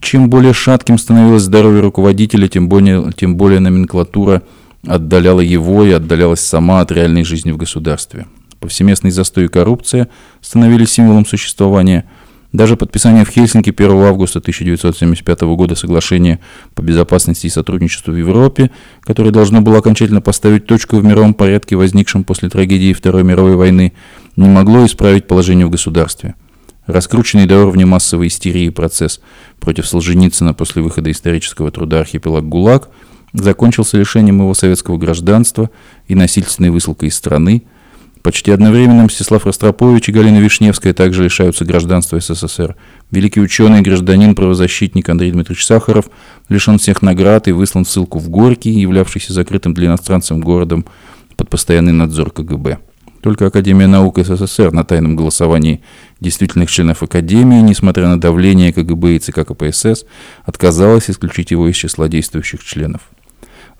Чем 0.00 0.30
более 0.30 0.52
шатким 0.52 0.98
становилось 0.98 1.42
здоровье 1.42 1.80
руководителя, 1.80 2.48
тем 2.48 2.68
более, 2.68 3.12
тем 3.12 3.36
более 3.36 3.60
номенклатура– 3.60 4.42
отдаляла 4.86 5.40
его 5.40 5.84
и 5.84 5.90
отдалялась 5.90 6.40
сама 6.40 6.80
от 6.80 6.92
реальной 6.92 7.24
жизни 7.24 7.52
в 7.52 7.56
государстве. 7.56 8.26
Повсеместный 8.60 9.10
застой 9.10 9.46
и 9.46 9.48
коррупция 9.48 10.08
становились 10.40 10.90
символом 10.90 11.26
существования. 11.26 12.04
Даже 12.52 12.76
подписание 12.76 13.24
в 13.24 13.28
Хельсинки 13.28 13.70
1 13.70 13.90
августа 14.02 14.40
1975 14.40 15.42
года 15.42 15.76
соглашения 15.76 16.40
по 16.74 16.82
безопасности 16.82 17.46
и 17.46 17.50
сотрудничеству 17.50 18.12
в 18.12 18.16
Европе, 18.16 18.70
которое 19.02 19.30
должно 19.30 19.60
было 19.60 19.78
окончательно 19.78 20.20
поставить 20.20 20.66
точку 20.66 20.96
в 20.96 21.04
мировом 21.04 21.32
порядке, 21.32 21.76
возникшем 21.76 22.24
после 22.24 22.48
трагедии 22.48 22.92
Второй 22.92 23.22
мировой 23.22 23.54
войны, 23.54 23.92
не 24.34 24.48
могло 24.48 24.84
исправить 24.84 25.28
положение 25.28 25.66
в 25.66 25.70
государстве. 25.70 26.34
Раскрученный 26.86 27.46
до 27.46 27.60
уровня 27.60 27.86
массовой 27.86 28.28
истерии 28.28 28.68
процесс 28.70 29.20
против 29.60 29.86
Солженицына 29.86 30.54
после 30.54 30.82
выхода 30.82 31.10
исторического 31.10 31.70
труда 31.70 32.00
«Архипелаг 32.00 32.48
ГУЛАГ» 32.48 32.88
закончился 33.32 33.96
лишением 33.96 34.40
его 34.40 34.54
советского 34.54 34.96
гражданства 34.96 35.70
и 36.08 36.14
насильственной 36.14 36.70
высылкой 36.70 37.10
из 37.10 37.14
страны. 37.14 37.62
Почти 38.22 38.50
одновременно 38.50 39.04
Мстислав 39.04 39.46
Ростропович 39.46 40.08
и 40.08 40.12
Галина 40.12 40.38
Вишневская 40.38 40.92
также 40.92 41.24
лишаются 41.24 41.64
гражданства 41.64 42.20
СССР. 42.20 42.76
Великий 43.10 43.40
ученый 43.40 43.80
гражданин, 43.80 44.34
правозащитник 44.34 45.08
Андрей 45.08 45.30
Дмитриевич 45.30 45.64
Сахаров 45.64 46.06
лишен 46.48 46.78
всех 46.78 47.00
наград 47.02 47.48
и 47.48 47.52
выслан 47.52 47.84
в 47.84 47.88
ссылку 47.88 48.18
в 48.18 48.28
Горький, 48.28 48.72
являвшийся 48.72 49.32
закрытым 49.32 49.72
для 49.72 49.86
иностранцев 49.86 50.38
городом 50.38 50.84
под 51.36 51.48
постоянный 51.48 51.92
надзор 51.92 52.30
КГБ. 52.30 52.78
Только 53.20 53.46
Академия 53.46 53.86
наук 53.86 54.18
СССР 54.18 54.72
на 54.72 54.84
тайном 54.84 55.14
голосовании 55.14 55.82
действительных 56.20 56.70
членов 56.70 57.02
Академии, 57.02 57.60
несмотря 57.60 58.08
на 58.08 58.18
давление 58.18 58.72
КГБ 58.72 59.16
и 59.16 59.18
ЦК 59.18 59.46
КПСС, 59.46 60.06
отказалась 60.44 61.10
исключить 61.10 61.50
его 61.50 61.68
из 61.68 61.76
числа 61.76 62.08
действующих 62.08 62.64
членов. 62.64 63.02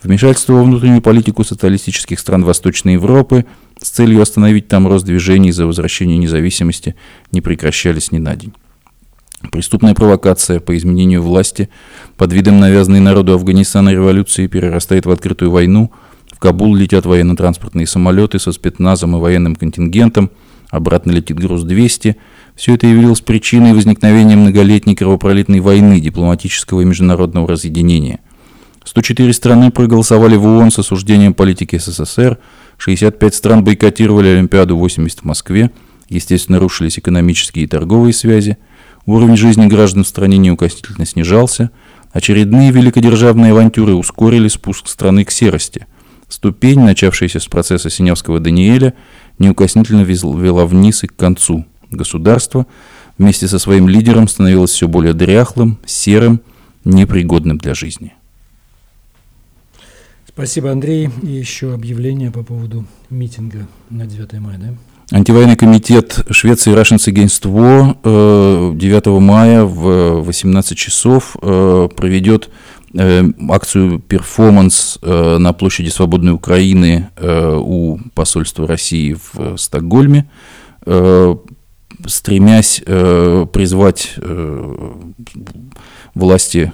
Вмешательство 0.02 0.54
во 0.54 0.62
внутреннюю 0.62 1.02
политику 1.02 1.44
социалистических 1.44 2.18
стран 2.18 2.44
Восточной 2.44 2.94
Европы 2.94 3.44
с 3.80 3.90
целью 3.90 4.22
остановить 4.22 4.68
там 4.68 4.86
рост 4.86 5.04
движений 5.04 5.52
за 5.52 5.66
возвращение 5.66 6.18
независимости 6.18 6.94
не 7.32 7.40
прекращались 7.40 8.12
ни 8.12 8.18
на 8.18 8.34
день. 8.36 8.54
Преступная 9.52 9.94
провокация 9.94 10.60
по 10.60 10.76
изменению 10.76 11.22
власти 11.22 11.70
под 12.16 12.32
видом 12.32 12.60
навязанной 12.60 13.00
народу 13.00 13.32
Афганистана 13.32 13.90
революции 13.90 14.46
перерастает 14.46 15.06
в 15.06 15.10
открытую 15.10 15.50
войну. 15.50 15.90
Кабул 16.40 16.74
летят 16.74 17.06
военно-транспортные 17.06 17.86
самолеты 17.86 18.40
со 18.40 18.50
спецназом 18.50 19.16
и 19.16 19.20
военным 19.20 19.54
контингентом. 19.54 20.32
Обратно 20.70 21.12
летит 21.12 21.38
груз-200. 21.38 22.16
Все 22.56 22.74
это 22.74 22.88
явилось 22.88 23.20
причиной 23.20 23.74
возникновения 23.74 24.34
многолетней 24.34 24.96
кровопролитной 24.96 25.60
войны, 25.60 26.00
дипломатического 26.00 26.80
и 26.80 26.84
международного 26.84 27.46
разъединения– 27.46 28.18
104 28.84 29.32
страны 29.32 29.70
проголосовали 29.70 30.36
в 30.36 30.46
ООН 30.46 30.70
с 30.70 30.78
осуждением 30.78 31.34
политики 31.34 31.78
СССР, 31.78 32.38
65 32.78 33.34
стран 33.34 33.62
бойкотировали 33.62 34.28
Олимпиаду 34.28 34.76
80 34.76 35.20
в 35.20 35.24
Москве, 35.24 35.70
естественно, 36.08 36.58
рушились 36.58 36.98
экономические 36.98 37.64
и 37.64 37.68
торговые 37.68 38.12
связи, 38.12 38.56
уровень 39.06 39.36
жизни 39.36 39.66
граждан 39.66 40.04
в 40.04 40.08
стране 40.08 40.38
неукоснительно 40.38 41.06
снижался, 41.06 41.70
очередные 42.12 42.70
великодержавные 42.70 43.52
авантюры 43.52 43.94
ускорили 43.94 44.48
спуск 44.48 44.88
страны 44.88 45.24
к 45.24 45.30
серости. 45.30 45.86
Ступень, 46.30 46.80
начавшаяся 46.80 47.40
с 47.40 47.46
процесса 47.48 47.90
Синявского 47.90 48.38
Даниэля, 48.38 48.94
неукоснительно 49.40 50.02
вела 50.02 50.64
вниз 50.64 51.02
и 51.02 51.08
к 51.08 51.16
концу. 51.16 51.66
Государство 51.90 52.66
вместе 53.18 53.48
со 53.48 53.58
своим 53.58 53.88
лидером 53.88 54.28
становилось 54.28 54.70
все 54.70 54.86
более 54.86 55.12
дряхлым, 55.12 55.78
серым, 55.84 56.40
непригодным 56.84 57.58
для 57.58 57.74
жизни. 57.74 58.14
Спасибо, 60.28 60.70
Андрей. 60.70 61.10
И 61.22 61.26
еще 61.26 61.74
объявление 61.74 62.30
по 62.30 62.44
поводу 62.44 62.84
митинга 63.10 63.66
на 63.90 64.06
9 64.06 64.32
мая, 64.34 64.58
да? 64.58 64.74
Антивоенный 65.12 65.56
комитет 65.56 66.24
Швеции 66.30 66.72
Russians 66.72 67.12
Against 67.12 67.42
War 67.42 68.76
9 68.76 69.06
мая 69.20 69.64
в 69.64 70.22
18 70.22 70.78
часов 70.78 71.36
э, 71.42 71.88
проведет 71.96 72.46
э, 72.46 72.50
акцию 72.94 73.98
«Перформанс» 74.00 74.98
э, 75.02 75.38
на 75.38 75.52
площади 75.52 75.88
Свободной 75.88 76.32
Украины 76.32 77.10
у 77.20 77.98
посольства 78.14 78.66
России 78.66 79.16
в 79.32 79.56
Стокгольме, 79.56 80.28
стремясь 82.06 82.82
призвать 82.84 84.14
власти 86.14 86.72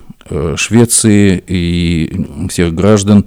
Швеции 0.57 1.43
и 1.47 2.49
всех 2.49 2.75
граждан 2.75 3.27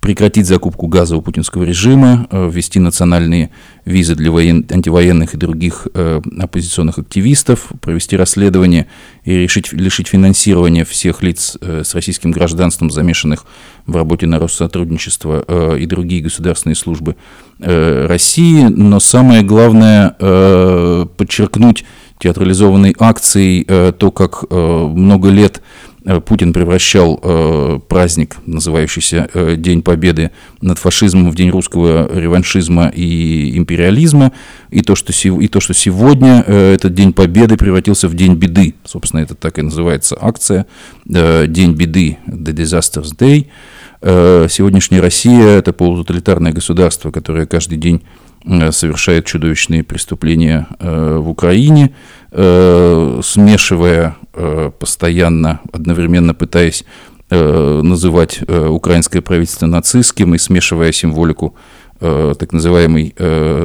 прекратить 0.00 0.46
закупку 0.46 0.86
газа 0.86 1.16
у 1.16 1.22
путинского 1.22 1.64
режима, 1.64 2.26
э, 2.30 2.50
ввести 2.50 2.78
национальные 2.78 3.50
визы 3.84 4.14
для 4.14 4.30
воен... 4.30 4.66
антивоенных 4.70 5.34
и 5.34 5.36
других 5.36 5.88
э, 5.94 6.20
оппозиционных 6.38 6.98
активистов, 6.98 7.72
провести 7.80 8.16
расследование 8.16 8.86
и 9.24 9.34
решить, 9.34 9.72
лишить 9.72 10.08
финансирования 10.08 10.84
всех 10.84 11.22
лиц 11.22 11.56
э, 11.60 11.82
с 11.84 11.94
российским 11.94 12.30
гражданством, 12.30 12.90
замешанных 12.90 13.44
в 13.86 13.96
работе 13.96 14.26
на 14.26 14.38
Россотрудничество 14.38 15.44
э, 15.46 15.78
и 15.78 15.86
другие 15.86 16.22
государственные 16.22 16.76
службы 16.76 17.16
э, 17.58 18.06
России. 18.06 18.64
Но 18.64 19.00
самое 19.00 19.42
главное 19.42 20.14
э, 20.18 21.06
подчеркнуть 21.16 21.84
театрализованной 22.18 22.94
акцией 22.98 23.64
э, 23.66 23.92
то, 23.96 24.10
как 24.10 24.44
э, 24.48 24.54
много 24.54 25.30
лет 25.30 25.62
Путин 26.26 26.52
превращал 26.52 27.82
праздник, 27.88 28.36
называющийся 28.46 29.28
День 29.56 29.82
Победы 29.82 30.30
над 30.60 30.78
фашизмом 30.78 31.30
в 31.30 31.34
День 31.34 31.50
русского 31.50 32.08
реваншизма 32.12 32.88
и 32.88 33.56
империализма, 33.56 34.32
и 34.70 34.82
то, 34.82 34.94
что, 34.94 35.12
и 35.12 35.48
то, 35.48 35.60
что 35.60 35.74
сегодня 35.74 36.40
этот 36.40 36.94
День 36.94 37.12
Победы 37.12 37.56
превратился 37.56 38.08
в 38.08 38.14
День 38.14 38.34
беды. 38.34 38.74
Собственно, 38.84 39.20
это 39.20 39.34
так 39.34 39.58
и 39.58 39.62
называется 39.62 40.16
акция 40.20 40.66
«День 41.04 41.74
беды» 41.74 42.18
The 42.26 42.52
Disasters 42.54 43.16
Day. 43.16 43.46
Сегодняшняя 44.48 45.00
Россия– 45.00 45.46
это 45.58 45.72
полутоталитарное 45.72 46.52
государство, 46.52 47.10
которое 47.10 47.46
каждый 47.46 47.78
день 47.78 48.02
Э, 48.02 48.27
совершает 48.70 49.26
чудовищные 49.26 49.82
преступления 49.82 50.66
э, 50.78 51.18
в 51.18 51.28
Украине, 51.28 51.92
э, 52.30 53.20
смешивая 53.22 54.16
постоянно, 54.78 55.60
одновременно 55.72 56.32
пытаясь 56.32 56.84
называть 57.28 58.40
украинское 58.48 59.20
правительство 59.20 59.66
нацистским 59.66 60.36
и 60.36 60.38
смешивая 60.38 60.92
символику 60.92 61.56
так 61.98 62.52
называемой 62.52 63.12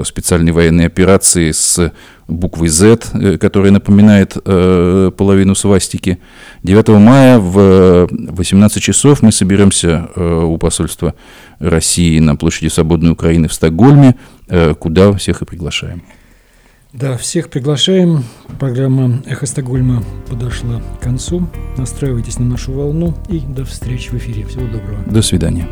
специальной 0.03 0.51
военной 0.51 0.87
операции 0.87 1.51
с 1.51 1.93
буквой 2.27 2.69
Z, 2.69 3.37
которая 3.39 3.71
напоминает 3.71 4.33
половину 4.33 5.53
свастики. 5.53 6.17
9 6.63 6.87
мая 6.99 7.37
в 7.37 8.07
18 8.09 8.81
часов 8.81 9.21
мы 9.21 9.31
соберемся 9.31 10.09
у 10.15 10.57
посольства 10.57 11.13
России 11.59 12.17
на 12.17 12.35
площади 12.35 12.69
Свободной 12.69 13.11
Украины 13.11 13.47
в 13.47 13.53
Стокгольме– 13.53 14.15
Э, 14.25 14.32
куда 14.79 15.13
всех 15.13 15.41
и 15.41 15.45
приглашаем. 15.45 16.03
Да, 16.93 17.17
всех 17.17 17.49
приглашаем. 17.49 18.23
Программа 18.59 19.23
«Эхо 19.25 19.47
Стокгольма» 19.47 20.03
подошла 20.29 20.79
к 20.79 21.01
концу. 21.01 21.49
Настраивайтесь 21.75 22.37
на 22.37 22.45
нашу 22.45 22.71
волну 22.71 23.17
и 23.29 23.39
до 23.39 23.65
встречи 23.65 24.09
в 24.09 24.13
эфире. 24.13 24.45
Всего 24.45 24.67
доброго. 24.67 25.03
До 25.07 25.23
свидания. 25.23 25.67